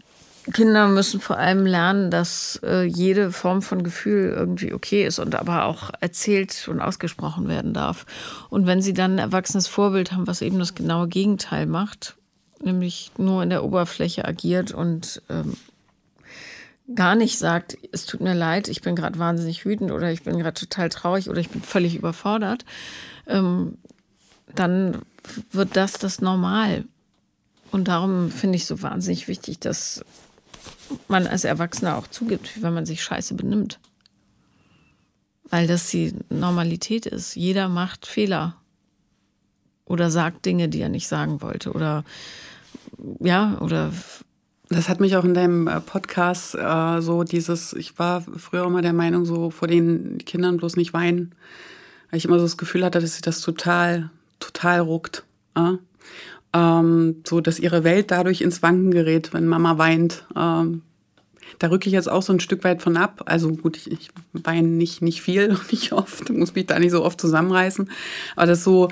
Kinder 0.53 0.88
müssen 0.88 1.20
vor 1.20 1.38
allem 1.38 1.64
lernen, 1.64 2.11
dass 2.11 2.59
äh, 2.64 2.82
jede 2.82 3.30
Form 3.30 3.62
von 3.62 3.84
Gefühl 3.84 4.32
irgendwie 4.36 4.72
okay 4.72 5.07
ist 5.07 5.20
und 5.20 5.36
aber 5.36 5.66
auch 5.66 5.90
erzählt 6.01 6.66
und 6.68 6.80
ausgesprochen 6.80 7.49
werden 7.49 7.72
darf. 7.72 8.07
Und 8.51 8.66
wenn 8.66 8.82
sie 8.82 8.93
dann 8.93 9.12
ein 9.12 9.18
erwachsenes 9.18 9.68
Vorbild 9.68 10.11
haben, 10.11 10.26
was 10.26 10.43
eben 10.43 10.59
das 10.59 10.74
genaue 10.74 11.07
Gegenteil 11.07 11.66
macht, 11.66 12.16
nämlich 12.61 13.12
nur 13.18 13.43
in 13.45 13.51
der 13.51 13.62
Oberfläche 13.62 14.24
agiert 14.24 14.72
und 14.72 15.22
ähm, 15.30 15.57
gar 16.95 17.14
nicht 17.14 17.38
sagt, 17.38 17.78
es 17.93 18.07
tut 18.07 18.20
mir 18.20 18.34
leid, 18.34 18.68
ich 18.68 18.82
bin 18.82 18.97
gerade 18.97 19.20
wahnsinnig 19.20 19.64
wütend 19.64 19.93
oder 19.93 20.11
ich 20.11 20.24
bin 20.24 20.38
gerade 20.38 20.59
total 20.59 20.88
traurig 20.88 21.30
oder 21.30 21.40
ich 21.40 21.51
bin 21.51 21.62
völlig 21.62 21.95
überfordert, 21.95 22.64
ähm, 23.28 23.78
dann 24.55 25.03
wird 25.53 25.76
das 25.76 25.93
das 25.95 26.20
Normal. 26.20 26.84
Und 27.70 27.88
darum 27.88 28.30
finde 28.30 28.57
ich 28.57 28.66
so 28.66 28.82
wahnsinnig 28.82 29.28
wichtig, 29.28 29.61
dass 29.61 30.05
man 31.09 31.26
als 31.26 31.45
Erwachsener 31.45 31.97
auch 31.97 32.07
zugibt, 32.07 32.62
wenn 32.62 32.74
man 32.74 32.86
sich 32.86 33.03
scheiße 33.03 33.34
benimmt. 33.34 33.78
Weil 35.51 35.66
das 35.66 35.90
die 35.90 36.14
Normalität 36.30 37.07
ist. 37.07 37.36
Jeder 37.36 37.68
macht 37.68 38.07
Fehler. 38.07 38.57
Oder 39.84 40.11
sagt 40.11 40.47
Dinge, 40.47 40.68
die 40.68 40.80
er 40.80 40.88
nicht 40.88 41.09
sagen 41.09 41.43
wollte. 41.43 41.72
Oder 41.72 42.05
ja, 43.20 43.59
oder 43.61 43.93
Das 44.68 44.88
hat 44.88 45.01
mich 45.01 45.16
auch 45.16 45.24
in 45.24 45.34
deinem 45.34 45.68
äh, 45.68 45.80
Podcast 45.80 46.55
äh, 46.55 47.01
so 47.03 47.24
dieses, 47.24 47.74
ich 47.74 47.99
war 47.99 48.22
früher 48.22 48.64
immer 48.64 48.80
der 48.80 48.95
Meinung, 48.95 49.26
so 49.26 49.51
vor 49.51 49.68
den 49.68 50.18
Kindern 50.18 50.57
bloß 50.57 50.76
nicht 50.76 50.95
weinen. 50.95 51.34
Weil 52.11 52.18
ich 52.18 52.24
immer 52.24 52.38
so 52.38 52.45
das 52.45 52.57
Gefühl 52.57 52.84
hatte, 52.84 53.01
dass 53.01 53.16
sie 53.16 53.22
das 53.22 53.40
total, 53.40 54.11
total 54.40 54.80
ruckt. 54.80 55.24
Äh? 55.55 55.74
Ähm, 56.55 57.22
so, 57.26 57.40
dass 57.40 57.59
ihre 57.59 57.84
Welt 57.84 58.11
dadurch 58.11 58.42
ins 58.42 58.62
Wanken 58.62 58.90
gerät, 58.90 59.32
wenn 59.32 59.46
Mama 59.46 59.78
weint. 59.78 60.26
Ähm, 60.36 60.82
da 61.59 61.68
rücke 61.68 61.88
ich 61.88 61.92
jetzt 61.92 62.11
auch 62.11 62.22
so 62.22 62.32
ein 62.32 62.40
Stück 62.40 62.64
weit 62.64 62.82
von 62.82 62.96
ab. 62.96 63.22
Also 63.26 63.53
gut, 63.53 63.76
ich, 63.76 63.90
ich 63.90 64.11
weine 64.32 64.68
nicht, 64.68 65.03
nicht 65.03 65.22
viel 65.22 65.50
und 65.50 65.70
nicht 65.72 65.92
oft, 65.92 66.30
muss 66.30 66.55
mich 66.55 66.66
da 66.66 66.78
nicht 66.78 66.92
so 66.92 67.05
oft 67.05 67.20
zusammenreißen. 67.20 67.90
Aber 68.36 68.46
das 68.46 68.64
so, 68.64 68.88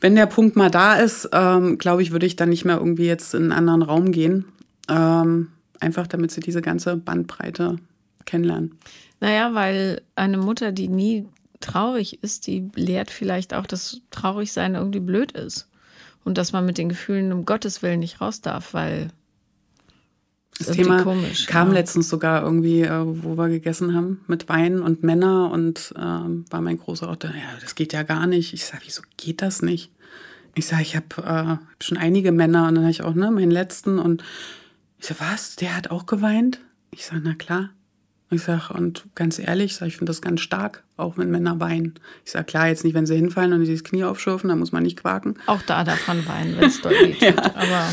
wenn 0.00 0.14
der 0.14 0.26
Punkt 0.26 0.56
mal 0.56 0.70
da 0.70 0.94
ist, 0.94 1.28
ähm, 1.32 1.78
glaube 1.78 2.02
ich, 2.02 2.12
würde 2.12 2.26
ich 2.26 2.36
dann 2.36 2.48
nicht 2.48 2.64
mehr 2.64 2.78
irgendwie 2.78 3.06
jetzt 3.06 3.34
in 3.34 3.44
einen 3.44 3.52
anderen 3.52 3.82
Raum 3.82 4.12
gehen. 4.12 4.44
Ähm, 4.88 5.48
einfach 5.80 6.06
damit 6.06 6.30
sie 6.30 6.40
diese 6.40 6.62
ganze 6.62 6.96
Bandbreite 6.96 7.76
kennenlernen. 8.24 8.78
Naja, 9.20 9.54
weil 9.54 10.02
eine 10.14 10.38
Mutter, 10.38 10.72
die 10.72 10.88
nie 10.88 11.26
traurig 11.60 12.22
ist, 12.22 12.46
die 12.46 12.70
lehrt 12.74 13.10
vielleicht 13.10 13.54
auch, 13.54 13.66
dass 13.66 14.00
Traurigsein 14.10 14.74
irgendwie 14.74 15.00
blöd 15.00 15.32
ist. 15.32 15.68
Und 16.26 16.36
dass 16.38 16.52
man 16.52 16.66
mit 16.66 16.76
den 16.76 16.88
Gefühlen 16.88 17.32
um 17.32 17.44
Gottes 17.44 17.82
Willen 17.82 18.00
nicht 18.00 18.20
raus 18.20 18.40
darf, 18.40 18.74
weil 18.74 19.10
Das 20.58 20.72
Thema 20.72 21.04
komisch, 21.04 21.46
kam 21.46 21.68
ja. 21.68 21.74
letztens 21.74 22.08
sogar 22.08 22.42
irgendwie, 22.42 22.80
äh, 22.80 23.04
wo 23.04 23.38
wir 23.38 23.48
gegessen 23.48 23.94
haben, 23.94 24.24
mit 24.26 24.48
Wein 24.48 24.80
und 24.80 25.04
Männer 25.04 25.52
und 25.52 25.94
ähm, 25.96 26.44
war 26.50 26.60
mein 26.60 26.78
großer 26.78 27.14
da, 27.14 27.28
ja, 27.28 27.34
das 27.60 27.76
geht 27.76 27.92
ja 27.92 28.02
gar 28.02 28.26
nicht. 28.26 28.54
Ich 28.54 28.64
sage, 28.64 28.82
wieso 28.86 29.02
geht 29.16 29.40
das 29.40 29.62
nicht? 29.62 29.92
Ich 30.56 30.66
sage, 30.66 30.82
ich 30.82 30.96
habe 30.96 31.06
äh, 31.18 31.22
hab 31.22 31.60
schon 31.80 31.96
einige 31.96 32.32
Männer 32.32 32.66
und 32.66 32.74
dann 32.74 32.82
habe 32.82 32.90
ich 32.90 33.02
auch 33.02 33.14
ne, 33.14 33.30
meinen 33.30 33.52
letzten 33.52 34.00
und 34.00 34.24
ich 34.98 35.06
sage, 35.06 35.20
was, 35.20 35.54
der 35.54 35.76
hat 35.76 35.92
auch 35.92 36.06
geweint? 36.06 36.58
Ich 36.90 37.06
sage, 37.06 37.20
na 37.22 37.34
klar. 37.34 37.70
Ich 38.28 38.42
sage, 38.42 38.74
und 38.74 39.06
ganz 39.14 39.38
ehrlich, 39.38 39.76
sag, 39.76 39.86
ich 39.86 39.98
finde 39.98 40.10
das 40.10 40.20
ganz 40.20 40.40
stark, 40.40 40.82
auch 40.96 41.16
wenn 41.16 41.30
Männer 41.30 41.60
weinen. 41.60 41.94
Ich 42.24 42.32
sage, 42.32 42.46
klar, 42.46 42.66
jetzt 42.66 42.82
nicht, 42.82 42.94
wenn 42.94 43.06
sie 43.06 43.14
hinfallen 43.14 43.52
und 43.52 43.64
sie 43.64 43.72
das 43.72 43.84
Knie 43.84 44.02
aufschürfen, 44.02 44.48
dann 44.48 44.58
muss 44.58 44.72
man 44.72 44.82
nicht 44.82 45.00
quaken. 45.00 45.36
Auch 45.46 45.62
da 45.62 45.84
darf 45.84 46.08
man 46.08 46.26
weinen, 46.26 46.56
wenn 46.56 46.64
es 46.64 46.82
deutlich 46.82 47.20
ja. 47.20 47.34
Aber 47.54 47.88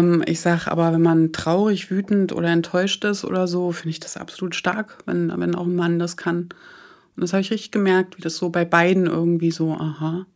ähm, 0.00 0.24
ich 0.26 0.40
sage, 0.40 0.68
aber 0.68 0.92
wenn 0.92 1.02
man 1.02 1.30
traurig, 1.30 1.92
wütend 1.92 2.32
oder 2.32 2.48
enttäuscht 2.48 3.04
ist 3.04 3.24
oder 3.24 3.46
so, 3.46 3.70
finde 3.70 3.90
ich 3.90 4.00
das 4.00 4.16
absolut 4.16 4.56
stark, 4.56 4.98
wenn, 5.06 5.32
wenn 5.38 5.54
auch 5.54 5.66
ein 5.66 5.76
Mann 5.76 6.00
das 6.00 6.16
kann. 6.16 6.48
Und 7.14 7.20
das 7.20 7.32
habe 7.32 7.42
ich 7.42 7.52
richtig 7.52 7.70
gemerkt, 7.70 8.18
wie 8.18 8.22
das 8.22 8.38
so 8.38 8.50
bei 8.50 8.64
beiden 8.64 9.06
irgendwie 9.06 9.52
so, 9.52 9.74
aha. 9.74 10.26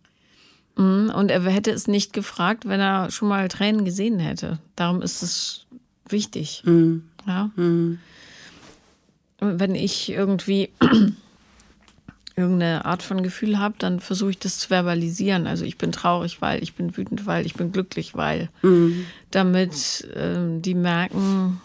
Mhm, 0.77 1.11
und 1.13 1.33
er 1.33 1.43
hätte 1.43 1.73
es 1.73 1.89
nicht 1.89 2.13
gefragt, 2.13 2.69
wenn 2.69 2.79
er 2.79 3.11
schon 3.11 3.27
mal 3.27 3.49
Tränen 3.49 3.85
gesehen 3.85 4.21
hätte. 4.21 4.61
Darum 4.77 5.03
ist 5.03 5.23
es 5.23 5.67
wichtig. 6.09 6.63
Mhm. 6.65 7.09
Ja. 7.27 7.51
Mhm 7.57 7.99
wenn 9.41 9.75
ich 9.75 10.11
irgendwie 10.11 10.71
irgendeine 12.37 12.85
Art 12.85 13.03
von 13.03 13.23
Gefühl 13.23 13.59
habe, 13.59 13.75
dann 13.79 14.01
versuche 14.01 14.31
ich 14.31 14.39
das 14.39 14.59
zu 14.59 14.69
verbalisieren. 14.69 15.47
Also 15.47 15.65
ich 15.65 15.79
bin 15.79 15.93
traurig, 15.93 16.43
weil 16.43 16.63
ich 16.63 16.75
bin 16.75 16.97
wütend, 16.97 17.27
weil 17.27 17.47
ich 17.47 17.55
bin 17.55 17.73
glücklich, 17.73 18.15
weil 18.15 18.51
mhm. 18.63 19.07
damit 19.31 20.07
ähm, 20.15 20.61
die 20.61 20.75
merken, 20.75 21.61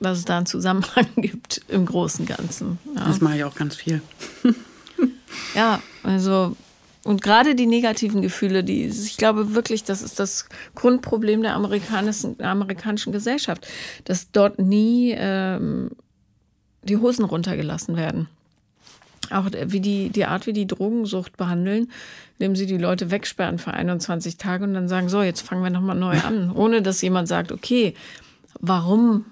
dass 0.00 0.18
es 0.18 0.24
da 0.24 0.36
einen 0.36 0.46
Zusammenhang 0.46 1.06
gibt 1.16 1.62
im 1.68 1.86
großen 1.86 2.26
Ganzen. 2.26 2.78
Ja. 2.94 3.06
Das 3.06 3.20
mache 3.20 3.36
ich 3.36 3.44
auch 3.44 3.54
ganz 3.54 3.76
viel. 3.76 4.02
ja, 5.54 5.80
also 6.02 6.56
und 7.04 7.20
gerade 7.20 7.54
die 7.54 7.66
negativen 7.66 8.22
Gefühle, 8.22 8.64
die 8.64 8.86
ich 8.86 9.16
glaube 9.18 9.54
wirklich, 9.54 9.84
das 9.84 10.02
ist 10.02 10.18
das 10.18 10.48
Grundproblem 10.74 11.42
der 11.42 11.54
amerikanischen, 11.54 12.38
der 12.38 12.48
amerikanischen 12.48 13.12
Gesellschaft, 13.12 13.66
dass 14.04 14.30
dort 14.30 14.58
nie 14.58 15.14
ähm, 15.16 15.90
die 16.84 16.96
Hosen 16.96 17.24
runtergelassen 17.24 17.96
werden. 17.96 18.28
Auch 19.30 19.46
wie 19.66 19.80
die, 19.80 20.10
die 20.10 20.26
Art, 20.26 20.46
wie 20.46 20.52
die 20.52 20.66
Drogensucht 20.66 21.36
behandeln, 21.36 21.90
indem 22.38 22.56
sie 22.56 22.66
die 22.66 22.76
Leute 22.76 23.10
wegsperren 23.10 23.58
für 23.58 23.72
21 23.72 24.36
Tage 24.36 24.64
und 24.64 24.74
dann 24.74 24.88
sagen, 24.88 25.08
so, 25.08 25.22
jetzt 25.22 25.40
fangen 25.40 25.62
wir 25.62 25.70
nochmal 25.70 25.96
neu 25.96 26.18
an, 26.20 26.50
ohne 26.54 26.82
dass 26.82 27.00
jemand 27.00 27.28
sagt, 27.28 27.52
okay, 27.52 27.94
warum 28.60 29.24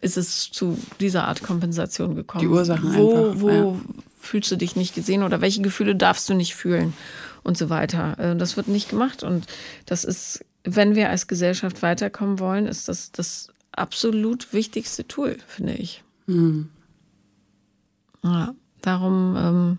ist 0.00 0.16
es 0.16 0.50
zu 0.50 0.78
dieser 1.00 1.26
Art 1.26 1.42
Kompensation 1.42 2.14
gekommen? 2.14 2.42
Die 2.42 2.48
Ursachen 2.48 2.94
wo, 2.94 3.10
einfach. 3.10 3.40
Wo 3.40 3.50
ja. 3.50 3.76
fühlst 4.18 4.50
du 4.50 4.56
dich 4.56 4.76
nicht 4.76 4.94
gesehen 4.94 5.22
oder 5.22 5.40
welche 5.40 5.62
Gefühle 5.62 5.94
darfst 5.94 6.28
du 6.28 6.34
nicht 6.34 6.54
fühlen 6.54 6.94
und 7.42 7.56
so 7.56 7.70
weiter. 7.70 8.18
Äh, 8.18 8.36
das 8.36 8.56
wird 8.56 8.68
nicht 8.68 8.90
gemacht 8.90 9.22
und 9.22 9.46
das 9.86 10.04
ist, 10.04 10.44
wenn 10.64 10.94
wir 10.94 11.10
als 11.10 11.26
Gesellschaft 11.26 11.82
weiterkommen 11.82 12.38
wollen, 12.38 12.66
ist 12.66 12.88
das 12.88 13.12
das 13.12 13.48
absolut 13.72 14.52
wichtigste 14.52 15.06
Tool, 15.06 15.38
finde 15.46 15.74
ich. 15.74 16.02
Mhm. 16.26 16.68
Ja, 18.28 18.54
darum 18.82 19.36
ähm, 19.36 19.78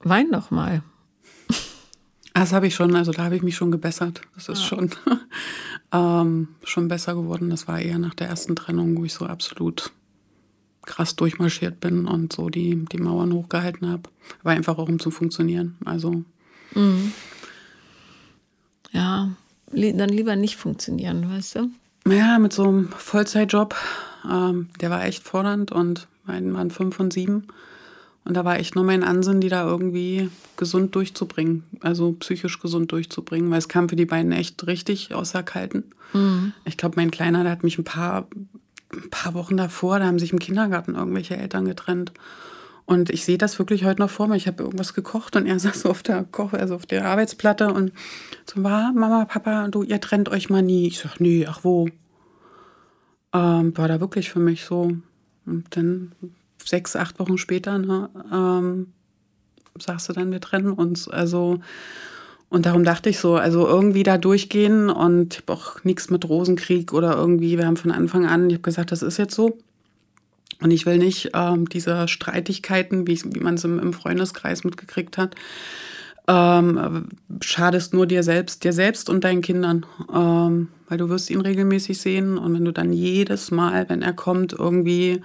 wein 0.00 0.30
doch 0.30 0.50
mal. 0.50 0.82
Das 2.34 2.52
habe 2.52 2.66
ich 2.66 2.74
schon, 2.74 2.94
also 2.96 3.12
da 3.12 3.24
habe 3.24 3.36
ich 3.36 3.42
mich 3.42 3.56
schon 3.56 3.70
gebessert. 3.70 4.20
Das 4.34 4.48
ist 4.48 4.60
ja. 4.60 4.66
schon, 4.66 4.90
ähm, 5.92 6.48
schon 6.64 6.88
besser 6.88 7.14
geworden. 7.14 7.50
Das 7.50 7.68
war 7.68 7.80
eher 7.80 7.98
nach 7.98 8.14
der 8.14 8.28
ersten 8.28 8.56
Trennung, 8.56 8.96
wo 8.96 9.04
ich 9.04 9.14
so 9.14 9.26
absolut 9.26 9.92
krass 10.82 11.16
durchmarschiert 11.16 11.80
bin 11.80 12.06
und 12.06 12.32
so 12.32 12.50
die, 12.50 12.84
die 12.92 12.98
Mauern 12.98 13.32
hochgehalten 13.32 13.88
habe. 13.88 14.10
War 14.42 14.52
einfach 14.52 14.78
auch 14.78 14.88
um 14.88 14.98
zu 14.98 15.10
funktionieren. 15.10 15.76
Also. 15.84 16.24
Mhm. 16.74 17.12
Ja, 18.92 19.30
dann 19.72 20.08
lieber 20.08 20.36
nicht 20.36 20.56
funktionieren, 20.56 21.30
weißt 21.30 21.56
du? 21.56 21.70
Ja, 22.06 22.38
mit 22.38 22.52
so 22.52 22.64
einem 22.64 22.88
Vollzeitjob, 22.90 23.74
ähm, 24.30 24.68
der 24.80 24.90
war 24.90 25.04
echt 25.04 25.22
fordernd 25.22 25.72
und 25.72 26.06
meinen 26.26 26.54
waren 26.54 26.70
fünf 26.70 27.00
und 27.00 27.12
sieben. 27.12 27.46
Und 28.24 28.34
da 28.34 28.44
war 28.44 28.58
echt 28.58 28.74
nur 28.74 28.84
mein 28.84 29.04
Ansinnen, 29.04 29.40
die 29.40 29.50
da 29.50 29.66
irgendwie 29.66 30.30
gesund 30.56 30.94
durchzubringen, 30.94 31.64
also 31.80 32.12
psychisch 32.12 32.58
gesund 32.58 32.90
durchzubringen, 32.90 33.50
weil 33.50 33.58
es 33.58 33.68
kam 33.68 33.88
für 33.88 33.96
die 33.96 34.06
beiden 34.06 34.32
echt 34.32 34.66
richtig 34.66 35.14
außer 35.14 35.42
Kalten. 35.42 35.84
Mhm. 36.14 36.52
Ich 36.64 36.78
glaube, 36.78 36.96
mein 36.96 37.10
Kleiner, 37.10 37.42
der 37.42 37.52
hat 37.52 37.64
mich 37.64 37.76
ein 37.76 37.84
paar, 37.84 38.28
ein 38.92 39.10
paar 39.10 39.34
Wochen 39.34 39.58
davor, 39.58 39.98
da 39.98 40.06
haben 40.06 40.18
sich 40.18 40.32
im 40.32 40.38
Kindergarten 40.38 40.94
irgendwelche 40.94 41.36
Eltern 41.36 41.66
getrennt. 41.66 42.12
Und 42.86 43.10
ich 43.10 43.24
sehe 43.24 43.38
das 43.38 43.58
wirklich 43.58 43.84
heute 43.84 44.00
noch 44.00 44.10
vor 44.10 44.26
mir. 44.28 44.36
Ich 44.36 44.46
habe 44.46 44.62
irgendwas 44.62 44.94
gekocht 44.94 45.36
und 45.36 45.46
er 45.46 45.58
saß 45.58 45.82
so 45.82 45.90
auf 45.90 46.02
der 46.02 46.24
Koch, 46.24 46.54
also 46.54 46.74
auf 46.76 46.86
der 46.86 47.06
Arbeitsplatte 47.06 47.72
und 47.72 47.92
so 48.46 48.62
war 48.62 48.92
Mama, 48.92 49.26
Papa, 49.26 49.68
du, 49.68 49.82
ihr 49.82 50.00
trennt 50.00 50.30
euch 50.30 50.48
mal 50.48 50.62
nie. 50.62 50.86
Ich 50.86 50.98
sag, 50.98 51.20
nee, 51.20 51.46
ach 51.46 51.60
wo? 51.62 51.88
Ähm, 53.34 53.76
war 53.76 53.88
da 53.88 54.00
wirklich 54.00 54.30
für 54.30 54.38
mich 54.38 54.64
so. 54.64 54.92
Und 55.46 55.64
dann 55.70 56.12
sechs, 56.64 56.96
acht 56.96 57.18
Wochen 57.18 57.38
später 57.38 57.78
ne, 57.78 58.08
ähm, 58.32 58.92
sagst 59.78 60.08
du 60.08 60.12
dann, 60.12 60.32
wir 60.32 60.40
trennen 60.40 60.72
uns. 60.72 61.08
Also 61.08 61.60
und 62.54 62.66
darum 62.66 62.84
dachte 62.84 63.10
ich 63.10 63.18
so, 63.18 63.34
also 63.34 63.66
irgendwie 63.66 64.04
da 64.04 64.16
durchgehen 64.16 64.88
und 64.88 65.34
ich 65.34 65.40
habe 65.40 65.52
auch 65.54 65.82
nichts 65.82 66.08
mit 66.08 66.28
Rosenkrieg 66.28 66.92
oder 66.92 67.16
irgendwie, 67.16 67.58
wir 67.58 67.66
haben 67.66 67.76
von 67.76 67.90
Anfang 67.90 68.26
an, 68.26 68.48
ich 68.48 68.54
habe 68.54 68.62
gesagt, 68.62 68.92
das 68.92 69.02
ist 69.02 69.16
jetzt 69.16 69.34
so. 69.34 69.58
Und 70.60 70.70
ich 70.70 70.86
will 70.86 70.98
nicht 70.98 71.30
ähm, 71.34 71.68
diese 71.68 72.06
Streitigkeiten, 72.06 73.08
wie, 73.08 73.20
wie 73.34 73.40
man 73.40 73.54
es 73.54 73.64
im, 73.64 73.80
im, 73.80 73.92
Freundeskreis 73.92 74.62
mitgekriegt 74.62 75.18
hat, 75.18 75.34
ähm, 76.26 77.08
schadest 77.40 77.92
nur 77.92 78.06
dir 78.06 78.22
selbst, 78.22 78.64
dir 78.64 78.72
selbst 78.72 79.10
und 79.10 79.24
deinen 79.24 79.42
Kindern. 79.42 79.86
Ähm, 80.12 80.68
weil 80.88 80.98
du 80.98 81.08
wirst 81.08 81.30
ihn 81.30 81.40
regelmäßig 81.40 82.00
sehen 82.00 82.38
und 82.38 82.54
wenn 82.54 82.64
du 82.64 82.72
dann 82.72 82.92
jedes 82.92 83.50
Mal, 83.50 83.88
wenn 83.88 84.02
er 84.02 84.12
kommt, 84.12 84.52
irgendwie 84.52 85.22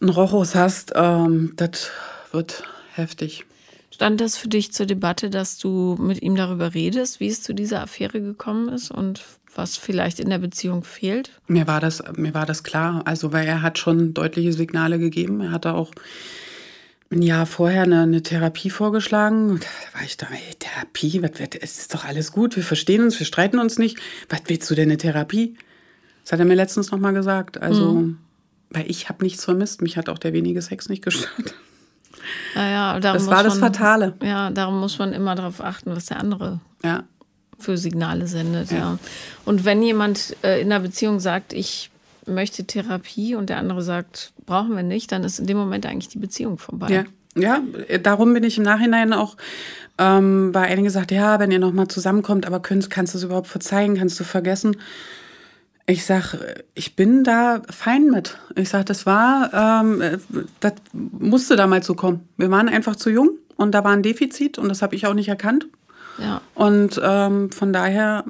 einen 0.00 0.10
Rochus 0.10 0.54
hast, 0.54 0.92
ähm, 0.94 1.52
das 1.56 1.90
wird 2.32 2.64
heftig. 2.94 3.44
Stand 3.90 4.20
das 4.20 4.36
für 4.36 4.48
dich 4.48 4.72
zur 4.72 4.86
Debatte, 4.86 5.30
dass 5.30 5.58
du 5.58 5.96
mit 5.98 6.22
ihm 6.22 6.34
darüber 6.34 6.74
redest, 6.74 7.20
wie 7.20 7.28
es 7.28 7.42
zu 7.42 7.54
dieser 7.54 7.82
Affäre 7.82 8.20
gekommen 8.20 8.68
ist 8.68 8.90
und 8.90 9.22
was 9.54 9.76
vielleicht 9.76 10.18
in 10.18 10.30
der 10.30 10.38
Beziehung 10.38 10.82
fehlt? 10.82 11.30
Mir 11.46 11.66
war 11.66 11.80
das, 11.80 12.02
mir 12.16 12.32
war 12.32 12.46
das 12.46 12.62
klar. 12.62 13.02
Also, 13.04 13.32
weil 13.32 13.46
er 13.46 13.60
hat 13.60 13.78
schon 13.78 14.14
deutliche 14.14 14.52
Signale 14.52 14.98
gegeben. 14.98 15.40
Er 15.42 15.50
hatte 15.50 15.74
auch 15.74 15.90
ein 17.12 17.22
Jahr 17.22 17.46
vorher 17.46 17.82
eine, 17.82 18.02
eine 18.02 18.22
Therapie 18.22 18.70
vorgeschlagen. 18.70 19.50
Und 19.50 19.64
da 19.64 19.98
war 19.98 20.04
ich 20.04 20.16
da, 20.16 20.26
hey, 20.30 20.54
Therapie, 20.58 21.22
was, 21.22 21.30
es 21.60 21.78
ist 21.78 21.94
doch 21.94 22.04
alles 22.04 22.32
gut, 22.32 22.56
wir 22.56 22.62
verstehen 22.62 23.02
uns, 23.02 23.18
wir 23.18 23.26
streiten 23.26 23.58
uns 23.58 23.78
nicht. 23.78 23.98
Was 24.28 24.40
willst 24.46 24.70
du 24.70 24.74
denn 24.74 24.88
eine 24.88 24.98
Therapie? 24.98 25.56
Das 26.24 26.32
hat 26.32 26.40
er 26.40 26.46
mir 26.46 26.54
letztens 26.54 26.90
nochmal 26.90 27.12
gesagt. 27.12 27.60
Also, 27.60 27.94
mhm. 27.94 28.18
weil 28.70 28.90
ich 28.90 29.08
habe 29.08 29.24
nichts 29.24 29.44
vermisst. 29.44 29.82
Mich 29.82 29.96
hat 29.96 30.08
auch 30.08 30.18
der 30.18 30.32
wenige 30.32 30.62
Sex 30.62 30.88
nicht 30.88 31.04
gestört. 31.04 31.54
Naja, 32.54 33.00
das 33.00 33.26
war 33.26 33.42
das 33.42 33.58
man, 33.58 33.72
Fatale. 33.72 34.14
Ja, 34.22 34.50
darum 34.50 34.78
muss 34.80 34.98
man 34.98 35.12
immer 35.12 35.34
darauf 35.34 35.60
achten, 35.60 35.94
was 35.94 36.06
der 36.06 36.20
andere 36.20 36.60
ja. 36.84 37.04
für 37.58 37.76
Signale 37.76 38.26
sendet. 38.26 38.70
Ja. 38.70 38.78
ja. 38.78 38.98
Und 39.44 39.64
wenn 39.64 39.82
jemand 39.82 40.36
äh, 40.42 40.60
in 40.60 40.72
einer 40.72 40.80
Beziehung 40.80 41.20
sagt, 41.20 41.52
ich 41.52 41.90
möchte 42.26 42.64
Therapie 42.64 43.34
und 43.34 43.50
der 43.50 43.58
andere 43.58 43.82
sagt, 43.82 44.31
brauchen 44.46 44.74
wir 44.74 44.82
nicht, 44.82 45.12
dann 45.12 45.24
ist 45.24 45.38
in 45.38 45.46
dem 45.46 45.56
Moment 45.56 45.86
eigentlich 45.86 46.08
die 46.08 46.18
Beziehung 46.18 46.58
vorbei. 46.58 46.90
Ja. 46.90 47.04
Ja, 47.34 47.62
darum 48.02 48.34
bin 48.34 48.44
ich 48.44 48.58
im 48.58 48.64
Nachhinein 48.64 49.14
auch, 49.14 49.38
ähm, 49.96 50.52
weil 50.52 50.64
einige 50.64 50.88
gesagt, 50.88 51.10
ja, 51.10 51.40
wenn 51.40 51.50
ihr 51.50 51.58
nochmal 51.58 51.88
zusammenkommt, 51.88 52.46
aber 52.46 52.60
könnt, 52.60 52.90
kannst 52.90 53.14
du 53.14 53.18
es 53.18 53.24
überhaupt 53.24 53.46
verzeihen, 53.46 53.96
kannst 53.96 54.20
du 54.20 54.24
vergessen? 54.24 54.76
Ich 55.86 56.04
sag, 56.04 56.36
ich 56.74 56.94
bin 56.94 57.24
da 57.24 57.62
fein 57.70 58.10
mit. 58.10 58.38
Ich 58.54 58.68
sag, 58.68 58.84
das 58.84 59.06
war, 59.06 59.50
ähm, 59.82 60.20
das 60.60 60.74
musste 60.92 61.56
damals 61.56 61.86
so 61.86 61.94
kommen. 61.94 62.28
Wir 62.36 62.50
waren 62.50 62.68
einfach 62.68 62.96
zu 62.96 63.08
jung 63.08 63.30
und 63.56 63.72
da 63.72 63.82
war 63.82 63.92
ein 63.92 64.02
Defizit 64.02 64.58
und 64.58 64.68
das 64.68 64.82
habe 64.82 64.94
ich 64.94 65.06
auch 65.06 65.14
nicht 65.14 65.28
erkannt. 65.28 65.66
Ja. 66.18 66.42
Und 66.54 67.00
ähm, 67.02 67.50
von 67.50 67.72
daher. 67.72 68.24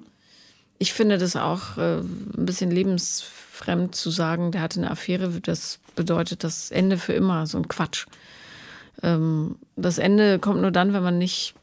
Ich 0.79 0.95
finde 0.95 1.19
das 1.19 1.37
auch 1.37 1.79
äh, 1.79 1.99
ein 1.99 2.45
bisschen 2.45 2.73
lebens 2.73 3.23
fremd 3.23 3.95
zu 3.95 4.11
sagen, 4.11 4.51
der 4.51 4.63
hatte 4.63 4.81
eine 4.81 4.91
Affäre, 4.91 5.31
das 5.41 5.79
bedeutet 5.95 6.45
das 6.45 6.71
Ende 6.71 6.99
für 6.99 7.13
immer, 7.13 7.47
so 7.47 7.59
ein 7.59 7.69
Quatsch. 7.69 8.07
Ähm, 9.03 9.57
das 9.77 9.99
Ende 9.99 10.39
kommt 10.39 10.61
nur 10.61 10.71
dann, 10.71 10.93
wenn 10.93 11.03
man 11.03 11.19
nicht 11.19 11.55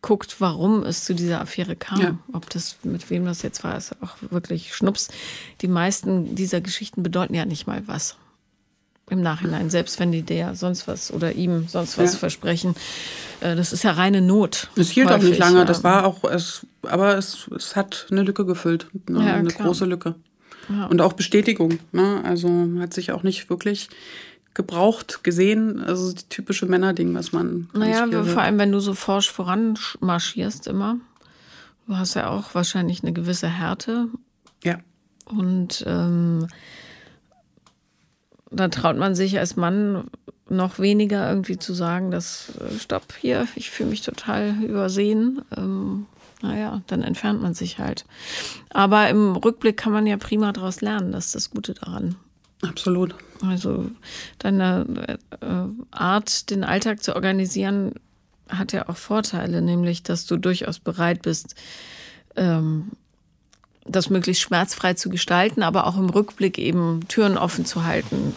guckt, 0.00 0.40
warum 0.40 0.84
es 0.84 1.04
zu 1.04 1.14
dieser 1.14 1.40
Affäre 1.40 1.76
kam. 1.76 2.00
Ja. 2.00 2.18
Ob 2.32 2.48
das, 2.50 2.76
mit 2.84 3.10
wem 3.10 3.24
das 3.24 3.42
jetzt 3.42 3.64
war, 3.64 3.76
ist 3.76 3.96
auch 4.00 4.16
wirklich 4.30 4.74
Schnups. 4.74 5.08
Die 5.60 5.68
meisten 5.68 6.34
dieser 6.34 6.60
Geschichten 6.60 7.02
bedeuten 7.02 7.34
ja 7.34 7.44
nicht 7.44 7.66
mal 7.66 7.82
was. 7.86 8.16
Im 9.10 9.22
Nachhinein, 9.22 9.70
selbst 9.70 9.98
wenn 10.00 10.12
die 10.12 10.22
der 10.22 10.54
sonst 10.54 10.86
was 10.86 11.10
oder 11.10 11.32
ihm 11.32 11.66
sonst 11.66 11.96
was 11.96 12.12
ja. 12.12 12.18
versprechen. 12.18 12.76
Äh, 13.40 13.56
das 13.56 13.72
ist 13.72 13.82
ja 13.82 13.92
reine 13.92 14.20
Not. 14.20 14.68
Es 14.76 14.90
hielt 14.90 15.08
häufig, 15.08 15.24
auch 15.24 15.28
nicht 15.30 15.38
lange. 15.38 15.58
Ja. 15.60 15.64
Das 15.64 15.82
war 15.82 16.04
auch, 16.04 16.24
es, 16.24 16.66
aber 16.82 17.16
es, 17.16 17.48
es 17.56 17.74
hat 17.74 18.06
eine 18.10 18.22
Lücke 18.22 18.44
gefüllt. 18.44 18.86
Eine, 19.08 19.32
eine 19.32 19.48
große 19.48 19.86
Lücke. 19.86 20.14
Ja. 20.68 20.86
Und 20.86 21.00
auch 21.00 21.14
Bestätigung. 21.14 21.78
Ne? 21.92 22.22
Also 22.24 22.48
hat 22.78 22.94
sich 22.94 23.12
auch 23.12 23.22
nicht 23.22 23.50
wirklich 23.50 23.88
gebraucht 24.54 25.22
gesehen. 25.22 25.82
Also 25.82 26.12
die 26.12 26.28
typische 26.28 26.66
Männerding, 26.66 27.14
was 27.14 27.32
man. 27.32 27.68
Naja, 27.72 28.06
vor 28.24 28.42
allem, 28.42 28.58
wenn 28.58 28.72
du 28.72 28.80
so 28.80 28.94
forsch 28.94 29.30
voranmarschierst 29.30 30.66
immer. 30.66 30.98
Du 31.86 31.96
hast 31.96 32.14
ja 32.14 32.28
auch 32.28 32.54
wahrscheinlich 32.54 33.02
eine 33.02 33.12
gewisse 33.12 33.48
Härte. 33.48 34.08
Ja. 34.62 34.78
Und 35.24 35.84
ähm, 35.86 36.48
da 38.50 38.68
traut 38.68 38.96
man 38.96 39.14
sich 39.14 39.38
als 39.38 39.56
Mann 39.56 40.10
noch 40.48 40.78
weniger 40.78 41.28
irgendwie 41.28 41.58
zu 41.58 41.74
sagen, 41.74 42.10
dass, 42.10 42.52
äh, 42.58 42.78
stopp, 42.78 43.14
hier, 43.20 43.46
ich 43.54 43.70
fühle 43.70 43.90
mich 43.90 44.02
total 44.02 44.54
übersehen. 44.62 45.42
Ähm, 45.56 46.06
naja, 46.42 46.82
dann 46.86 47.02
entfernt 47.02 47.42
man 47.42 47.54
sich 47.54 47.78
halt. 47.78 48.04
Aber 48.70 49.08
im 49.08 49.36
Rückblick 49.36 49.76
kann 49.76 49.92
man 49.92 50.06
ja 50.06 50.16
prima 50.16 50.52
daraus 50.52 50.80
lernen, 50.80 51.12
das 51.12 51.26
ist 51.26 51.34
das 51.34 51.50
Gute 51.50 51.74
daran. 51.74 52.16
Absolut. 52.62 53.14
Also 53.46 53.90
deine 54.38 55.18
äh, 55.40 55.46
Art, 55.90 56.50
den 56.50 56.64
Alltag 56.64 57.02
zu 57.02 57.14
organisieren, 57.14 57.92
hat 58.48 58.72
ja 58.72 58.88
auch 58.88 58.96
Vorteile, 58.96 59.62
nämlich 59.62 60.02
dass 60.02 60.26
du 60.26 60.36
durchaus 60.36 60.78
bereit 60.78 61.22
bist, 61.22 61.54
ähm, 62.36 62.90
das 63.84 64.10
möglichst 64.10 64.42
schmerzfrei 64.42 64.94
zu 64.94 65.08
gestalten, 65.08 65.62
aber 65.62 65.86
auch 65.86 65.96
im 65.96 66.10
Rückblick 66.10 66.58
eben 66.58 67.06
Türen 67.08 67.38
offen 67.38 67.64
zu 67.64 67.84
halten, 67.84 68.34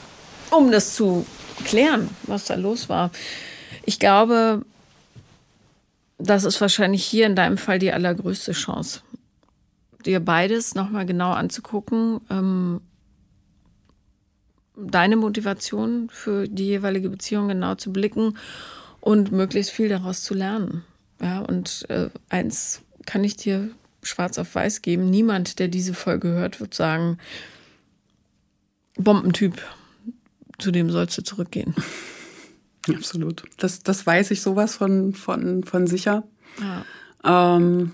um 0.50 0.72
das 0.72 0.96
zu 0.96 1.26
klären, 1.66 2.10
was 2.24 2.46
da 2.46 2.56
los 2.56 2.90
war. 2.90 3.12
Ich 3.86 4.00
glaube, 4.00 4.62
das 6.24 6.44
ist 6.44 6.62
wahrscheinlich 6.62 7.04
hier 7.04 7.26
in 7.26 7.36
deinem 7.36 7.58
Fall 7.58 7.80
die 7.80 7.92
allergrößte 7.92 8.52
Chance, 8.54 9.02
dir 10.06 10.20
beides 10.20 10.76
nochmal 10.76 11.06
genau 11.06 11.32
anzugucken. 11.32 12.22
Ähm, 12.30 12.82
deine 14.76 15.16
Motivation 15.16 16.10
für 16.12 16.48
die 16.48 16.66
jeweilige 16.66 17.10
Beziehung 17.10 17.48
genau 17.48 17.76
zu 17.76 17.92
blicken 17.92 18.38
und 19.00 19.32
möglichst 19.32 19.72
viel 19.72 19.90
daraus 19.90 20.24
zu 20.24 20.34
lernen. 20.34 20.84
Ja, 21.22 21.40
und 21.40 21.86
äh, 21.90 22.10
eins 22.30 22.82
kann 23.06 23.24
ich 23.24 23.36
dir 23.36 23.70
schwarz 24.02 24.38
auf 24.38 24.56
weiß 24.56 24.82
geben. 24.82 25.10
Niemand, 25.10 25.60
der 25.60 25.68
diese 25.68 25.94
Folge 25.94 26.30
hört, 26.30 26.60
wird 26.60 26.74
sagen, 26.74 27.20
Bombentyp, 28.96 29.62
zu 30.58 30.72
dem 30.72 30.90
sollst 30.90 31.18
du 31.18 31.24
zurückgehen. 31.24 31.76
Absolut. 32.90 33.44
Das, 33.58 33.84
das 33.84 34.06
weiß 34.06 34.32
ich 34.32 34.42
sowas 34.42 34.76
von, 34.76 35.14
von, 35.14 35.64
von 35.64 35.88
sicher. 35.88 36.24
Ja. 36.60 37.56
Ähm, 37.56 37.94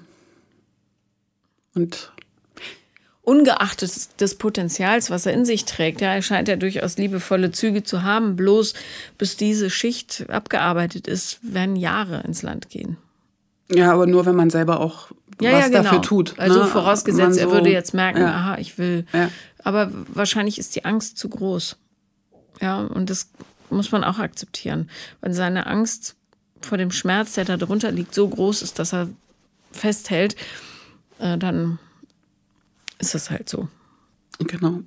und 1.76 2.12
ungeachtet 3.22 4.22
des 4.22 4.36
Potenzials, 4.36 5.10
was 5.10 5.26
er 5.26 5.34
in 5.34 5.44
sich 5.44 5.66
trägt, 5.66 6.00
ja, 6.00 6.14
er 6.14 6.22
scheint 6.22 6.48
ja 6.48 6.56
durchaus 6.56 6.98
liebevolle 6.98 7.52
Züge 7.52 7.84
zu 7.84 8.04
haben, 8.04 8.38
bloß 8.38 8.74
bis 9.18 9.36
diese 9.36 9.70
Schicht 9.70 10.26
abgearbeitet 10.30 11.08
ist, 11.08 11.40
werden 11.42 11.76
Jahre 11.76 12.22
ins 12.22 12.42
Land 12.42 12.70
gehen. 12.70 12.96
Ja, 13.70 13.92
aber 13.92 14.08
nur 14.08 14.26
wenn 14.26 14.36
man 14.36 14.50
selber 14.50 14.80
auch 14.80 15.12
ja, 15.42 15.52
was 15.52 15.60
ja, 15.60 15.68
genau. 15.68 15.84
dafür 15.84 16.02
tut. 16.02 16.40
Also 16.40 16.62
ne? 16.62 16.68
vorausgesetzt, 16.68 17.36
so, 17.36 17.42
er 17.42 17.52
würde 17.52 17.70
jetzt 17.70 17.94
merken, 17.94 18.22
ja. 18.22 18.34
aha, 18.34 18.58
ich 18.60 18.78
will. 18.78 19.06
Ja. 19.12 19.30
Aber 19.62 19.92
wahrscheinlich 20.08 20.58
ist 20.58 20.76
die 20.76 20.86
Angst 20.86 21.18
zu 21.18 21.28
groß. 21.28 21.76
Ja, 22.62 22.80
und 22.80 23.10
das 23.10 23.30
muss 23.70 23.92
man 23.92 24.04
auch 24.04 24.20
akzeptieren. 24.20 24.90
Wenn 25.22 25.34
seine 25.34 25.68
Angst 25.68 26.16
vor 26.62 26.78
dem 26.78 26.92
Schmerz, 26.92 27.34
der 27.34 27.46
da 27.46 27.58
drunter 27.58 27.92
liegt, 27.92 28.14
so 28.14 28.28
groß 28.28 28.62
ist, 28.62 28.80
dass 28.80 28.94
er 28.94 29.10
festhält, 29.72 30.36
äh, 31.20 31.38
dann 31.38 31.80
ist 33.00 33.14
das 33.14 33.30
halt 33.30 33.50
so. 33.50 33.68
Genau. 34.40 34.82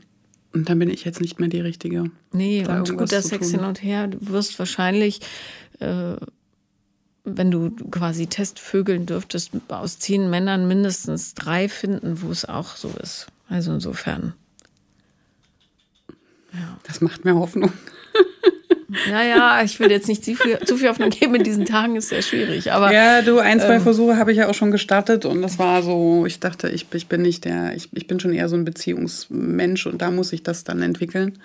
Und 0.52 0.68
dann 0.68 0.78
bin 0.78 0.90
ich 0.90 1.04
jetzt 1.04 1.20
nicht 1.20 1.38
mehr 1.38 1.48
die 1.48 1.60
Richtige. 1.60 2.10
Nee, 2.32 2.66
weil 2.66 2.82
guter 2.82 3.22
Sex 3.22 3.50
hin 3.50 3.60
und 3.60 3.82
her. 3.82 4.08
Du 4.08 4.18
wirst 4.28 4.58
wahrscheinlich, 4.58 5.20
äh, 5.78 6.16
wenn 7.24 7.50
du 7.50 7.70
quasi 7.90 8.26
Testvögeln 8.26 9.06
dürftest, 9.06 9.52
aus 9.68 9.98
zehn 9.98 10.28
Männern 10.28 10.66
mindestens 10.66 11.34
drei 11.34 11.68
finden, 11.68 12.22
wo 12.22 12.30
es 12.30 12.44
auch 12.44 12.76
so 12.76 12.92
ist. 13.00 13.28
Also 13.48 13.72
insofern. 13.72 14.34
Ja. 16.52 16.78
Das 16.82 17.00
macht 17.00 17.24
mir 17.24 17.34
Hoffnung. 17.34 17.72
Naja, 19.08 19.62
ich 19.62 19.78
will 19.78 19.90
jetzt 19.90 20.08
nicht 20.08 20.24
zu 20.24 20.34
viel, 20.34 20.58
zu 20.60 20.76
viel 20.76 20.88
Hoffnung 20.88 21.10
geben 21.10 21.36
in 21.36 21.44
diesen 21.44 21.64
Tagen, 21.64 21.96
ist 21.96 22.08
sehr 22.08 22.22
schwierig. 22.22 22.72
Aber, 22.72 22.92
ja, 22.92 23.22
du, 23.22 23.38
ein, 23.38 23.60
zwei 23.60 23.76
ähm, 23.76 23.82
Versuche 23.82 24.16
habe 24.16 24.32
ich 24.32 24.38
ja 24.38 24.48
auch 24.48 24.54
schon 24.54 24.70
gestartet 24.70 25.24
und 25.24 25.42
das 25.42 25.58
war 25.58 25.82
so, 25.82 26.26
ich 26.26 26.40
dachte, 26.40 26.68
ich, 26.68 26.86
ich 26.92 27.06
bin 27.06 27.22
nicht 27.22 27.44
der, 27.44 27.76
ich, 27.76 27.88
ich 27.92 28.06
bin 28.06 28.18
schon 28.18 28.32
eher 28.32 28.48
so 28.48 28.56
ein 28.56 28.64
Beziehungsmensch 28.64 29.86
und 29.86 30.02
da 30.02 30.10
muss 30.10 30.32
ich 30.32 30.42
das 30.42 30.64
dann 30.64 30.82
entwickeln. 30.82 31.38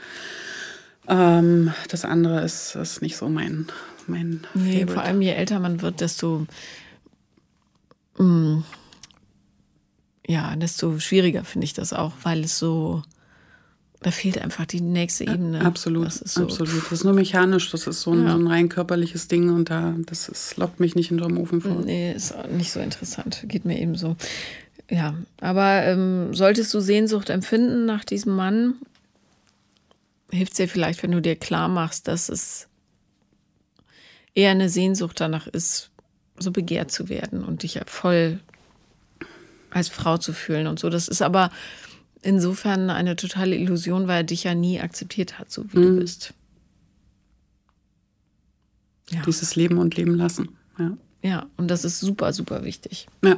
Ähm, 1.07 1.71
das 1.89 2.03
andere 2.03 2.41
ist, 2.41 2.75
ist 2.75 3.01
nicht 3.01 3.15
so 3.15 3.29
mein, 3.29 3.67
mein 4.07 4.41
Nee, 4.55 4.71
Favorite. 4.71 4.93
vor 4.93 5.03
allem 5.03 5.21
je 5.21 5.31
älter 5.31 5.59
man 5.59 5.81
wird, 5.81 6.01
desto 6.01 6.47
mh, 8.17 8.23
mm, 8.23 8.63
ja, 10.27 10.55
desto 10.55 10.97
schwieriger 10.99 11.43
finde 11.43 11.65
ich 11.65 11.73
das 11.73 11.93
auch, 11.93 12.13
weil 12.23 12.43
es 12.43 12.57
so 12.57 13.03
da 14.05 14.11
fehlt 14.11 14.37
einfach 14.37 14.67
die 14.67 14.81
nächste 14.81 15.23
Ebene. 15.23 15.65
Absolut, 15.65 16.05
das 16.05 16.19
so, 16.19 16.43
absolut. 16.43 16.83
Das 16.83 16.91
ist 16.91 17.03
nur 17.05 17.13
mechanisch, 17.13 17.71
das 17.71 17.87
ist 17.87 18.01
so 18.01 18.11
ein, 18.11 18.25
ja. 18.25 18.33
so 18.33 18.37
ein 18.37 18.45
rein 18.45 18.69
körperliches 18.69 19.27
Ding 19.27 19.49
und 19.49 19.71
da, 19.71 19.95
das 20.05 20.29
ist, 20.29 20.57
lockt 20.57 20.79
mich 20.79 20.93
nicht 20.93 21.07
hinterm 21.07 21.39
Ofen 21.39 21.59
vor. 21.59 21.81
Nee, 21.83 22.13
ist 22.13 22.35
auch 22.35 22.47
nicht 22.49 22.71
so 22.71 22.79
interessant, 22.79 23.43
geht 23.47 23.65
mir 23.65 23.79
eben 23.79 23.95
so. 23.95 24.15
Ja, 24.91 25.15
aber 25.41 25.85
ähm, 25.85 26.35
solltest 26.35 26.71
du 26.75 26.81
Sehnsucht 26.81 27.31
empfinden 27.31 27.87
nach 27.87 28.05
diesem 28.05 28.35
Mann, 28.35 28.75
hilft 30.29 30.51
es 30.51 30.57
dir 30.57 30.67
vielleicht, 30.67 31.01
wenn 31.01 31.11
du 31.11 31.19
dir 31.19 31.35
klar 31.35 31.67
machst, 31.67 32.07
dass 32.07 32.29
es 32.29 32.67
eher 34.35 34.51
eine 34.51 34.69
Sehnsucht 34.69 35.19
danach 35.19 35.47
ist, 35.47 35.89
so 36.37 36.51
begehrt 36.51 36.91
zu 36.91 37.09
werden 37.09 37.43
und 37.43 37.63
dich 37.63 37.79
voll 37.87 38.39
als 39.71 39.89
Frau 39.89 40.19
zu 40.19 40.31
fühlen 40.31 40.67
und 40.67 40.77
so. 40.77 40.91
Das 40.91 41.07
ist 41.07 41.23
aber 41.23 41.49
insofern 42.25 42.89
eine 42.89 43.15
totale 43.15 43.55
Illusion, 43.55 44.07
weil 44.07 44.17
er 44.17 44.23
dich 44.23 44.43
ja 44.43 44.55
nie 44.55 44.79
akzeptiert 44.79 45.39
hat, 45.39 45.51
so 45.51 45.63
wie 45.71 45.77
mhm. 45.77 45.83
du 45.83 45.99
bist. 45.99 46.33
Ja. 49.11 49.21
Dieses 49.25 49.55
Leben 49.55 49.77
und 49.77 49.95
Leben 49.95 50.15
lassen. 50.15 50.49
Ja. 50.79 50.97
ja, 51.21 51.45
und 51.57 51.69
das 51.69 51.85
ist 51.85 51.99
super, 51.99 52.33
super 52.33 52.63
wichtig. 52.63 53.07
Ja. 53.23 53.37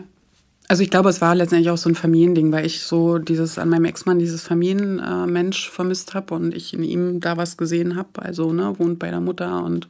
Also 0.69 0.83
ich 0.83 0.89
glaube, 0.89 1.09
es 1.09 1.21
war 1.21 1.33
letztendlich 1.33 1.69
auch 1.69 1.77
so 1.77 1.89
ein 1.89 1.95
Familiending, 1.95 2.51
weil 2.51 2.65
ich 2.65 2.81
so 2.81 3.19
dieses 3.19 3.57
an 3.57 3.69
meinem 3.69 3.85
Ex-Mann 3.85 4.19
dieses 4.19 4.43
Familienmensch 4.43 5.69
äh, 5.69 5.71
vermisst 5.71 6.13
habe 6.13 6.33
und 6.33 6.53
ich 6.53 6.73
in 6.73 6.83
ihm 6.83 7.21
da 7.21 7.37
was 7.37 7.55
gesehen 7.55 7.95
habe. 7.95 8.21
Also 8.21 8.51
ne, 8.51 8.77
wohnt 8.77 8.99
bei 8.99 9.09
der 9.09 9.21
Mutter 9.21 9.63
und 9.63 9.87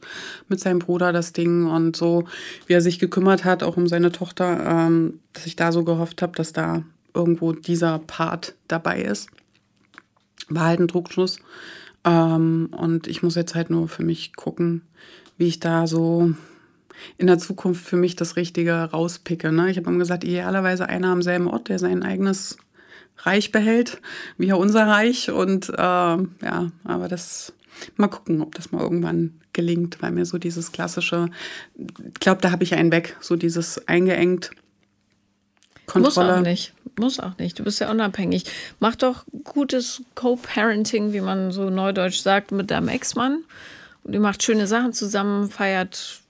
mit 0.48 0.60
seinem 0.60 0.78
Bruder 0.78 1.12
das 1.12 1.32
Ding 1.32 1.66
und 1.66 1.96
so, 1.96 2.24
wie 2.68 2.74
er 2.74 2.80
sich 2.80 3.00
gekümmert 3.00 3.44
hat, 3.44 3.64
auch 3.64 3.76
um 3.76 3.88
seine 3.88 4.12
Tochter, 4.12 4.86
ähm, 4.86 5.18
dass 5.32 5.46
ich 5.46 5.56
da 5.56 5.72
so 5.72 5.82
gehofft 5.82 6.22
habe, 6.22 6.36
dass 6.36 6.52
da 6.52 6.84
irgendwo 7.14 7.52
dieser 7.52 7.98
Part 7.98 8.54
dabei 8.68 9.02
ist. 9.02 9.28
War 10.48 10.66
halt 10.66 10.80
ein 10.80 10.86
Druckschluss. 10.86 11.38
Ähm, 12.04 12.70
und 12.76 13.06
ich 13.06 13.22
muss 13.22 13.34
jetzt 13.34 13.54
halt 13.54 13.70
nur 13.70 13.88
für 13.88 14.04
mich 14.04 14.34
gucken, 14.36 14.82
wie 15.36 15.46
ich 15.46 15.60
da 15.60 15.86
so 15.86 16.32
in 17.16 17.26
der 17.26 17.38
Zukunft 17.38 17.84
für 17.84 17.96
mich 17.96 18.16
das 18.16 18.36
Richtige 18.36 18.74
rauspicke. 18.74 19.52
Ne? 19.52 19.70
Ich 19.70 19.76
habe 19.76 19.88
immer 19.88 19.98
gesagt, 19.98 20.24
idealerweise 20.24 20.88
einer 20.88 21.08
am 21.08 21.22
selben 21.22 21.48
Ort, 21.48 21.68
der 21.68 21.78
sein 21.78 22.02
eigenes 22.02 22.56
Reich 23.18 23.52
behält, 23.52 24.00
wie 24.36 24.46
ja 24.46 24.54
unser 24.54 24.86
Reich. 24.86 25.30
Und 25.30 25.68
äh, 25.68 25.72
ja, 25.76 26.70
aber 26.84 27.08
das 27.08 27.52
mal 27.96 28.08
gucken, 28.08 28.42
ob 28.42 28.54
das 28.54 28.72
mal 28.72 28.82
irgendwann 28.82 29.40
gelingt, 29.52 30.00
weil 30.02 30.12
mir 30.12 30.24
so 30.24 30.38
dieses 30.38 30.72
klassische, 30.72 31.28
ich 31.76 32.20
glaube, 32.20 32.40
da 32.40 32.50
habe 32.50 32.64
ich 32.64 32.74
einen 32.74 32.92
weg, 32.92 33.16
so 33.20 33.36
dieses 33.36 33.86
eingeengt 33.88 34.50
Kontrolle. 35.88 36.28
Muss 36.28 36.38
auch 36.38 36.42
nicht. 36.42 36.72
Muss 36.98 37.20
auch 37.20 37.38
nicht. 37.38 37.58
Du 37.58 37.64
bist 37.64 37.80
ja 37.80 37.90
unabhängig. 37.90 38.44
Mach 38.80 38.96
doch 38.96 39.24
gutes 39.44 40.02
Co-Parenting, 40.14 41.12
wie 41.12 41.20
man 41.20 41.52
so 41.52 41.70
neudeutsch 41.70 42.20
sagt, 42.20 42.52
mit 42.52 42.70
deinem 42.70 42.88
Ex-Mann. 42.88 43.44
Und 44.04 44.12
ihr 44.12 44.20
macht 44.20 44.42
schöne 44.42 44.66
Sachen 44.66 44.92
zusammen, 44.92 45.50
feiert 45.50 46.20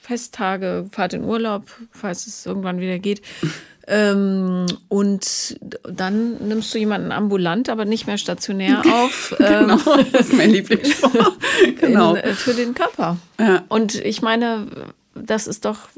Festtage, 0.00 0.86
fahrt 0.90 1.12
in 1.12 1.24
Urlaub, 1.24 1.64
falls 1.90 2.26
es 2.26 2.46
irgendwann 2.46 2.80
wieder 2.80 2.98
geht. 2.98 3.22
Ähm, 3.90 4.66
und 4.88 5.58
dann 5.82 6.46
nimmst 6.46 6.74
du 6.74 6.78
jemanden 6.78 7.10
ambulant, 7.10 7.70
aber 7.70 7.86
nicht 7.86 8.06
mehr 8.06 8.18
stationär 8.18 8.82
auf. 8.92 9.34
genau, 9.38 9.96
ähm, 9.96 10.06
das 10.12 10.26
ist 10.26 10.34
mein 10.34 10.50
Lieblingsspruch. 10.50 11.38
genau. 11.80 12.14
In, 12.14 12.22
äh, 12.22 12.34
für 12.34 12.52
den 12.52 12.74
Körper. 12.74 13.16
Ja. 13.40 13.64
Und 13.68 13.94
ich 13.94 14.20
meine, 14.20 14.66
das 15.14 15.46
ist 15.46 15.64
doch 15.64 15.88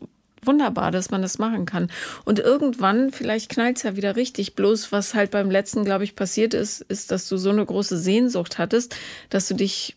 wunderbar, 0.43 0.91
dass 0.91 1.11
man 1.11 1.23
das 1.23 1.39
machen 1.39 1.67
kann. 1.67 1.89
Und 2.25 2.39
irgendwann, 2.39 3.13
vielleicht 3.13 3.51
knallt 3.51 3.77
es 3.77 3.83
ja 3.83 3.97
wieder 3.97 4.17
richtig. 4.17 4.55
Bloß, 4.55 4.93
was 4.93 5.15
halt 5.15 5.31
beim 5.31 5.51
letzten, 5.51 5.85
glaube 5.85 6.05
ich, 6.05 6.17
passiert 6.17 6.55
ist, 6.55 6.81
ist, 6.83 7.11
dass 7.11 7.29
du 7.29 7.37
so 7.37 7.51
eine 7.51 7.65
große 7.65 7.99
Sehnsucht 7.99 8.59
hattest, 8.59 8.97
dass 9.29 9.49
du 9.49 9.55
dich 9.55 9.97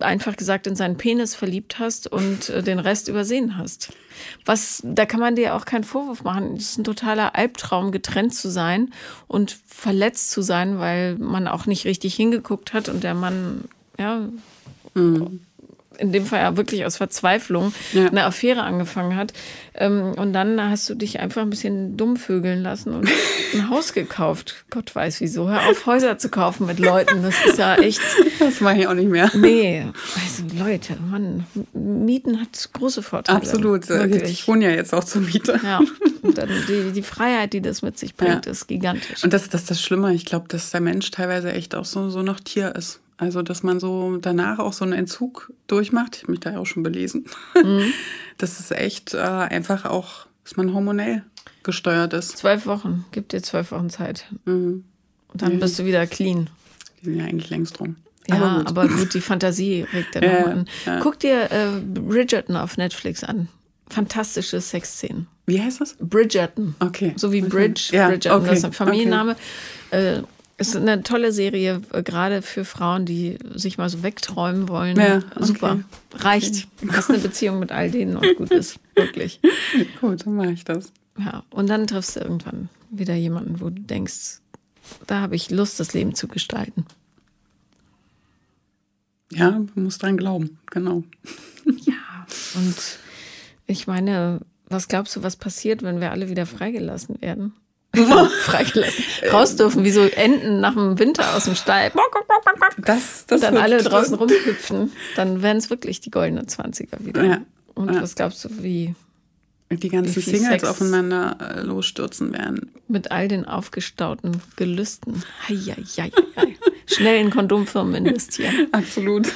einfach 0.00 0.36
gesagt 0.36 0.66
in 0.66 0.76
seinen 0.76 0.96
Penis 0.96 1.34
verliebt 1.34 1.78
hast 1.78 2.10
und 2.10 2.48
äh, 2.48 2.62
den 2.62 2.78
Rest 2.78 3.08
übersehen 3.08 3.56
hast. 3.56 3.92
Was, 4.44 4.82
da 4.84 5.06
kann 5.06 5.20
man 5.20 5.36
dir 5.36 5.54
auch 5.54 5.64
keinen 5.64 5.84
Vorwurf 5.84 6.24
machen. 6.24 6.56
Es 6.56 6.70
ist 6.70 6.78
ein 6.78 6.84
totaler 6.84 7.34
Albtraum, 7.34 7.92
getrennt 7.92 8.34
zu 8.34 8.50
sein 8.50 8.92
und 9.28 9.58
verletzt 9.66 10.30
zu 10.30 10.42
sein, 10.42 10.78
weil 10.78 11.16
man 11.16 11.48
auch 11.48 11.66
nicht 11.66 11.84
richtig 11.84 12.14
hingeguckt 12.14 12.72
hat 12.72 12.88
und 12.88 13.04
der 13.04 13.14
Mann, 13.14 13.64
ja, 13.98 14.28
mhm 14.94 15.40
in 16.02 16.10
dem 16.10 16.26
Fall 16.26 16.40
ja 16.40 16.56
wirklich 16.56 16.84
aus 16.84 16.96
Verzweiflung 16.96 17.72
ja. 17.92 18.06
eine 18.06 18.24
Affäre 18.24 18.64
angefangen 18.64 19.16
hat. 19.16 19.32
Ähm, 19.74 20.14
und 20.16 20.32
dann 20.32 20.60
hast 20.60 20.90
du 20.90 20.94
dich 20.94 21.20
einfach 21.20 21.42
ein 21.42 21.50
bisschen 21.50 21.96
dumm 21.96 22.16
vögeln 22.16 22.60
lassen 22.60 22.92
und 22.92 23.08
ein 23.54 23.70
Haus 23.70 23.92
gekauft. 23.92 24.64
Gott 24.68 24.94
weiß 24.94 25.20
wieso. 25.20 25.48
Hör 25.48 25.68
auf, 25.68 25.86
Häuser 25.86 26.18
zu 26.18 26.28
kaufen 26.28 26.66
mit 26.66 26.80
Leuten. 26.80 27.22
Das 27.22 27.36
ist 27.46 27.56
ja 27.56 27.76
echt. 27.76 28.00
Das 28.40 28.60
mache 28.60 28.80
ich 28.80 28.86
auch 28.88 28.94
nicht 28.94 29.08
mehr. 29.08 29.30
Nee. 29.34 29.86
Also 30.16 30.44
Leute, 30.58 30.96
Mann, 31.08 31.46
Mieten 31.72 32.40
hat 32.40 32.70
große 32.72 33.02
Vorteile. 33.02 33.38
Absolut. 33.38 33.88
Wirklich. 33.88 34.24
Ich 34.24 34.48
wohne 34.48 34.64
ja 34.64 34.70
jetzt 34.72 34.92
auch 34.92 35.04
zur 35.04 35.22
Miete. 35.22 35.60
Ja. 35.62 35.80
Und 36.22 36.36
dann 36.36 36.48
die, 36.68 36.90
die 36.92 37.02
Freiheit, 37.02 37.52
die 37.52 37.62
das 37.62 37.82
mit 37.82 37.96
sich 37.96 38.16
bringt, 38.16 38.46
ja. 38.46 38.52
ist 38.52 38.66
gigantisch. 38.66 39.22
Und 39.22 39.32
das, 39.32 39.48
das 39.48 39.62
ist 39.62 39.70
das 39.70 39.80
Schlimme. 39.80 40.12
Ich 40.14 40.24
glaube, 40.24 40.48
dass 40.48 40.70
der 40.70 40.80
Mensch 40.80 41.10
teilweise 41.12 41.52
echt 41.52 41.76
auch 41.76 41.84
so, 41.84 42.10
so 42.10 42.22
noch 42.22 42.40
Tier 42.40 42.74
ist. 42.74 43.01
Also, 43.22 43.42
dass 43.42 43.62
man 43.62 43.78
so 43.78 44.16
danach 44.16 44.58
auch 44.58 44.72
so 44.72 44.84
einen 44.84 44.94
Entzug 44.94 45.52
durchmacht. 45.68 46.16
Ich 46.16 46.22
habe 46.22 46.32
mich 46.32 46.40
da 46.40 46.50
ja 46.50 46.58
auch 46.58 46.66
schon 46.66 46.82
belesen. 46.82 47.26
Mhm. 47.62 47.92
Das 48.38 48.58
ist 48.58 48.72
echt 48.72 49.14
äh, 49.14 49.18
einfach 49.18 49.84
auch, 49.84 50.26
dass 50.42 50.56
man 50.56 50.74
hormonell 50.74 51.22
gesteuert 51.62 52.12
ist. 52.12 52.38
Zwölf 52.38 52.66
Wochen. 52.66 53.04
Gib 53.12 53.28
dir 53.28 53.40
zwölf 53.40 53.70
Wochen 53.70 53.88
Zeit. 53.88 54.24
Mhm. 54.46 54.84
Und 55.28 55.42
dann 55.42 55.52
ja. 55.52 55.58
bist 55.58 55.78
du 55.78 55.84
wieder 55.84 56.06
clean. 56.08 56.50
Die 57.00 57.04
sind 57.04 57.18
ja 57.18 57.24
eigentlich 57.24 57.50
längst 57.50 57.78
drum. 57.78 57.96
Ja, 58.28 58.36
aber 58.36 58.58
gut, 58.58 58.68
aber 58.68 58.88
gut 58.88 59.14
die 59.14 59.20
Fantasie 59.20 59.86
regt 59.92 60.16
dann 60.16 60.22
ja, 60.24 60.32
nochmal 60.32 60.52
an. 60.52 60.68
Ja. 60.86 61.00
Guck 61.00 61.20
dir 61.20 61.52
äh, 61.52 61.80
Bridgerton 61.80 62.56
auf 62.56 62.76
Netflix 62.78 63.22
an. 63.22 63.48
Fantastische 63.88 64.60
Sexszenen. 64.60 65.28
Wie 65.46 65.60
heißt 65.60 65.80
das? 65.80 65.96
Bridgerton. 66.00 66.74
Okay. 66.80 67.12
So 67.16 67.32
wie 67.32 67.42
Bridge, 67.42 67.90
ja, 67.92 68.08
Bridgerton, 68.08 68.40
okay. 68.40 68.50
das 68.50 68.58
ist 68.58 68.64
ein 68.64 68.72
Familienname. 68.72 69.36
Okay. 69.90 70.16
Äh, 70.18 70.22
ist 70.68 70.76
eine 70.76 71.02
tolle 71.02 71.32
Serie, 71.32 71.80
äh, 71.92 72.02
gerade 72.02 72.42
für 72.42 72.64
Frauen, 72.64 73.06
die 73.06 73.38
sich 73.54 73.78
mal 73.78 73.88
so 73.88 74.02
wegträumen 74.02 74.68
wollen. 74.68 74.96
Ja, 74.96 75.18
okay. 75.34 75.44
Super. 75.44 75.80
Reicht. 76.14 76.68
Okay. 76.82 76.92
Hast 76.96 77.10
eine 77.10 77.18
Beziehung 77.18 77.58
mit 77.58 77.72
all 77.72 77.90
denen 77.90 78.16
und 78.16 78.36
gut 78.36 78.50
ist. 78.50 78.78
Wirklich. 78.94 79.40
Gut, 80.00 80.26
dann 80.26 80.36
mache 80.36 80.52
ich 80.52 80.64
das. 80.64 80.92
Ja, 81.18 81.44
und 81.50 81.68
dann 81.68 81.86
triffst 81.86 82.16
du 82.16 82.20
irgendwann 82.20 82.68
wieder 82.90 83.14
jemanden, 83.14 83.60
wo 83.60 83.70
du 83.70 83.80
denkst, 83.80 84.40
da 85.06 85.20
habe 85.20 85.36
ich 85.36 85.50
Lust, 85.50 85.80
das 85.80 85.94
Leben 85.94 86.14
zu 86.14 86.28
gestalten. 86.28 86.86
Ja, 89.30 89.50
man 89.50 89.84
muss 89.84 89.98
dran 89.98 90.16
glauben, 90.16 90.58
genau. 90.66 91.04
Ja, 91.64 92.26
und 92.56 92.98
ich 93.66 93.86
meine, 93.86 94.40
was 94.68 94.88
glaubst 94.88 95.14
du, 95.14 95.22
was 95.22 95.36
passiert, 95.36 95.82
wenn 95.82 96.00
wir 96.00 96.10
alle 96.10 96.28
wieder 96.28 96.44
freigelassen 96.44 97.22
werden? 97.22 97.54
freigelassen. 98.42 99.04
Raus 99.30 99.56
dürfen, 99.56 99.84
wie 99.84 99.90
so 99.90 100.02
Enten 100.02 100.60
nach 100.60 100.74
dem 100.74 100.98
Winter 100.98 101.36
aus 101.36 101.44
dem 101.44 101.54
Stall. 101.54 101.90
Das, 102.78 103.26
das 103.26 103.36
und 103.36 103.42
dann 103.42 103.56
alle 103.56 103.82
draußen 103.82 104.14
rumhüpfen. 104.14 104.92
Dann 105.16 105.42
wären 105.42 105.58
es 105.58 105.68
wirklich 105.68 106.00
die 106.00 106.10
goldenen 106.10 106.48
Zwanziger 106.48 106.98
wieder. 107.00 107.24
Ja. 107.24 107.38
Und 107.74 107.92
ja. 107.92 108.02
was 108.02 108.14
glaubst 108.14 108.44
du, 108.44 108.48
wie 108.62 108.94
die 109.76 109.88
ganzen 109.88 110.22
Singles 110.22 110.48
Sex 110.48 110.64
aufeinander 110.64 111.36
äh, 111.40 111.60
losstürzen 111.60 112.32
werden. 112.32 112.70
Mit 112.88 113.10
all 113.10 113.28
den 113.28 113.44
aufgestauten 113.44 114.42
Gelüsten. 114.56 115.22
Hei, 115.48 115.56
hei, 115.56 115.84
hei, 115.96 116.12
hei 116.36 116.56
schnell 116.86 117.20
in 117.20 117.30
Kondomfirmen 117.30 118.06
investieren. 118.06 118.68
Absolut. 118.72 119.28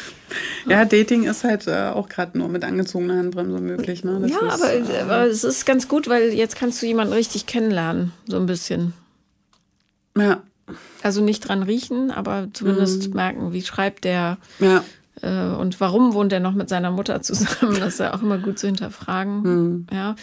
Ja, 0.66 0.84
Dating 0.84 1.24
ist 1.24 1.44
halt 1.44 1.66
äh, 1.66 1.88
auch 1.88 2.08
gerade 2.08 2.36
nur 2.36 2.48
mit 2.48 2.64
angezogener 2.64 3.16
Handbremse 3.16 3.58
möglich. 3.58 4.04
Ne? 4.04 4.18
Das 4.20 4.30
ja, 4.30 4.48
ist, 4.48 4.62
aber, 4.62 4.74
äh, 4.74 5.00
aber 5.00 5.26
es 5.26 5.44
ist 5.44 5.64
ganz 5.64 5.88
gut, 5.88 6.08
weil 6.08 6.32
jetzt 6.32 6.56
kannst 6.56 6.82
du 6.82 6.86
jemanden 6.86 7.12
richtig 7.12 7.46
kennenlernen, 7.46 8.12
so 8.26 8.36
ein 8.36 8.46
bisschen. 8.46 8.92
Ja. 10.16 10.42
Also 11.02 11.22
nicht 11.22 11.40
dran 11.46 11.62
riechen, 11.62 12.10
aber 12.10 12.48
zumindest 12.52 13.08
mhm. 13.08 13.14
merken, 13.14 13.52
wie 13.52 13.62
schreibt 13.62 14.04
der. 14.04 14.38
Ja. 14.58 14.84
Äh, 15.22 15.48
und 15.48 15.80
warum 15.80 16.14
wohnt 16.14 16.32
er 16.32 16.40
noch 16.40 16.54
mit 16.54 16.68
seiner 16.68 16.90
Mutter 16.90 17.22
zusammen? 17.22 17.78
Das 17.80 17.94
ist 17.94 18.00
ja 18.00 18.14
auch 18.14 18.22
immer 18.22 18.38
gut 18.38 18.58
zu 18.58 18.66
hinterfragen. 18.66 19.42
Mhm. 19.42 19.86
Ja. 19.92 20.16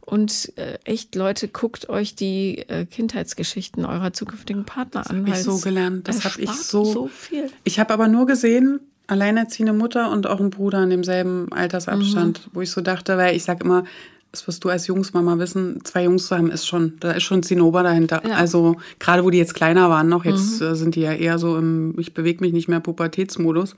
Und 0.00 0.52
äh, 0.56 0.78
echt, 0.84 1.14
Leute, 1.14 1.46
guckt 1.46 1.88
euch 1.88 2.16
die 2.16 2.58
äh, 2.68 2.84
Kindheitsgeschichten 2.84 3.84
eurer 3.84 4.12
zukünftigen 4.12 4.64
Partner 4.64 5.02
das 5.02 5.10
an. 5.10 5.24
Das 5.24 5.30
habe 5.30 5.38
ich 5.38 5.44
so 5.44 5.58
gelernt. 5.58 6.08
Das 6.08 6.24
habe 6.24 6.40
ich 6.40 6.50
so. 6.50 6.84
so 6.84 7.06
viel. 7.06 7.48
Ich 7.62 7.78
habe 7.78 7.94
aber 7.94 8.08
nur 8.08 8.26
gesehen, 8.26 8.80
alleinerziehende 9.06 9.72
Mutter 9.72 10.10
und 10.10 10.26
auch 10.26 10.40
ein 10.40 10.50
Bruder 10.50 10.82
in 10.82 10.90
demselben 10.90 11.52
Altersabstand, 11.52 12.46
mhm. 12.46 12.50
wo 12.52 12.60
ich 12.60 12.72
so 12.72 12.80
dachte, 12.80 13.16
weil 13.18 13.36
ich 13.36 13.44
sage 13.44 13.64
immer, 13.64 13.84
das 14.32 14.46
wirst 14.46 14.62
du 14.64 14.68
als 14.68 14.86
Jungsmama 14.86 15.38
wissen, 15.38 15.84
zwei 15.84 16.04
Jungs 16.04 16.26
zu 16.26 16.36
haben, 16.36 16.50
ist 16.50 16.66
schon, 16.66 16.94
da 17.00 17.12
ist 17.12 17.24
schon 17.24 17.42
Zinnober 17.42 17.82
dahinter. 17.82 18.22
Ja. 18.26 18.34
Also 18.34 18.76
gerade 18.98 19.24
wo 19.24 19.30
die 19.30 19.38
jetzt 19.38 19.54
kleiner 19.54 19.90
waren 19.90 20.08
noch, 20.08 20.24
jetzt 20.24 20.60
mhm. 20.60 20.66
Äh, 20.68 20.74
sind 20.74 20.94
die 20.94 21.00
ja 21.00 21.12
eher 21.12 21.38
so 21.38 21.56
im, 21.56 21.98
ich 21.98 22.14
bewege 22.14 22.40
mich 22.40 22.52
nicht 22.52 22.68
mehr 22.68 22.80
Pubertätsmodus. 22.80 23.74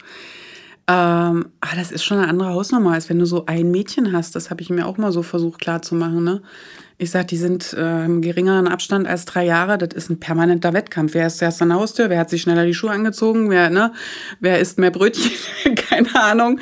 Ähm, 0.89 1.47
aber 1.61 1.77
das 1.77 1.93
ist 1.93 2.03
schon 2.03 2.19
eine 2.19 2.29
andere 2.29 2.51
Hausnummer, 2.51 2.93
als 2.93 3.09
wenn 3.09 3.19
du 3.19 3.25
so 3.25 3.47
ein 3.47 3.71
Mädchen 3.71 4.13
hast. 4.13 4.35
Das 4.35 4.51
habe 4.51 4.63
ich 4.63 4.71
mir 4.71 4.87
auch 4.87 4.99
mal 4.99 5.13
so 5.13 5.23
versucht 5.23 5.61
klarzumachen. 5.61 6.25
Ne? 6.25 6.43
Ich 6.99 7.11
sage, 7.11 7.27
die 7.27 7.37
sind 7.37 7.73
äh, 7.73 8.05
im 8.05 8.21
geringeren 8.21 8.67
Abstand 8.67 9.07
als 9.07 9.25
drei 9.25 9.45
Jahre. 9.45 9.79
Das 9.79 9.95
ist 9.95 10.11
ein 10.11 10.19
permanenter 10.19 10.73
Wettkampf. 10.73 11.15
Wer 11.15 11.29
ist 11.29 11.39
zuerst 11.39 11.63
an 11.63 11.69
der 11.69 11.79
Haustür? 11.79 12.11
Wer 12.11 12.19
hat 12.19 12.31
sich 12.31 12.43
schneller 12.43 12.67
die 12.67 12.75
Schuhe 12.75 12.91
angezogen? 12.91 13.49
Wer, 13.49 13.71
ne? 13.71 13.93
Wer 14.41 14.59
isst 14.59 14.79
mehr 14.79 14.91
Brötchen? 14.91 15.31
Keine 15.77 16.15
Ahnung. 16.21 16.59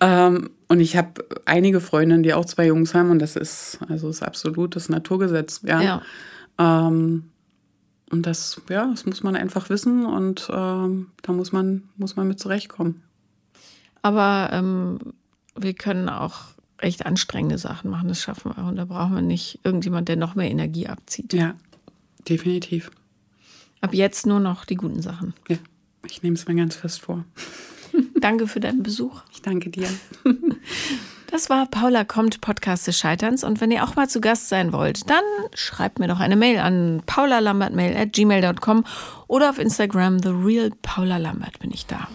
Ähm, 0.00 0.50
und 0.68 0.80
ich 0.80 0.96
habe 0.96 1.24
einige 1.44 1.80
Freundinnen, 1.80 2.22
die 2.22 2.34
auch 2.34 2.44
zwei 2.44 2.66
Jungs 2.66 2.94
haben. 2.94 3.10
Und 3.10 3.18
das 3.18 3.34
ist, 3.34 3.78
also 3.88 4.08
ist 4.08 4.22
absolutes 4.22 4.88
Naturgesetz. 4.88 5.62
Ja. 5.64 5.80
ja. 5.80 6.02
Ähm, 6.58 7.24
und 8.10 8.24
das, 8.24 8.60
ja, 8.70 8.86
das 8.86 9.04
muss 9.04 9.22
man 9.22 9.34
einfach 9.34 9.68
wissen. 9.68 10.06
Und 10.06 10.48
ähm, 10.52 11.08
da 11.22 11.32
muss 11.32 11.50
man, 11.50 11.88
muss 11.96 12.14
man 12.14 12.28
mit 12.28 12.38
zurechtkommen. 12.38 13.02
Aber 14.02 14.50
ähm, 14.52 14.98
wir 15.56 15.74
können 15.74 16.08
auch 16.08 16.46
echt 16.78 17.06
anstrengende 17.06 17.58
Sachen 17.58 17.90
machen, 17.90 18.08
das 18.08 18.20
schaffen 18.20 18.52
wir. 18.56 18.64
Und 18.64 18.76
da 18.76 18.84
brauchen 18.84 19.14
wir 19.14 19.22
nicht 19.22 19.60
irgendjemand, 19.64 20.08
der 20.08 20.16
noch 20.16 20.34
mehr 20.34 20.50
Energie 20.50 20.86
abzieht. 20.86 21.32
Ja, 21.32 21.54
definitiv. 22.28 22.90
Ab 23.80 23.94
jetzt 23.94 24.26
nur 24.26 24.40
noch 24.40 24.64
die 24.64 24.76
guten 24.76 25.02
Sachen. 25.02 25.34
Ja, 25.48 25.56
ich 26.06 26.22
nehme 26.22 26.34
es 26.34 26.46
mir 26.46 26.54
ganz 26.54 26.76
fest 26.76 27.00
vor. 27.00 27.24
Danke 28.20 28.46
für 28.46 28.60
deinen 28.60 28.82
Besuch. 28.82 29.22
Ich 29.32 29.42
danke 29.42 29.70
dir. 29.70 29.88
Das 31.30 31.50
war 31.50 31.66
Paula 31.66 32.04
kommt, 32.04 32.40
Podcast 32.40 32.86
des 32.86 32.98
Scheiterns. 32.98 33.44
Und 33.44 33.60
wenn 33.60 33.70
ihr 33.70 33.84
auch 33.84 33.96
mal 33.96 34.08
zu 34.08 34.18
Gast 34.18 34.48
sein 34.48 34.72
wollt, 34.72 35.10
dann 35.10 35.22
schreibt 35.52 35.98
mir 35.98 36.08
doch 36.08 36.20
eine 36.20 36.36
Mail 36.36 36.58
an 36.58 37.02
paulalambertmail 37.04 37.94
at 37.98 38.14
gmail.com 38.14 38.84
oder 39.26 39.50
auf 39.50 39.58
Instagram, 39.58 40.20
The 40.22 40.30
Real 40.30 40.70
Paula 40.80 41.18
Lambert 41.18 41.58
bin 41.58 41.70
ich 41.70 41.84
da. 41.84 42.08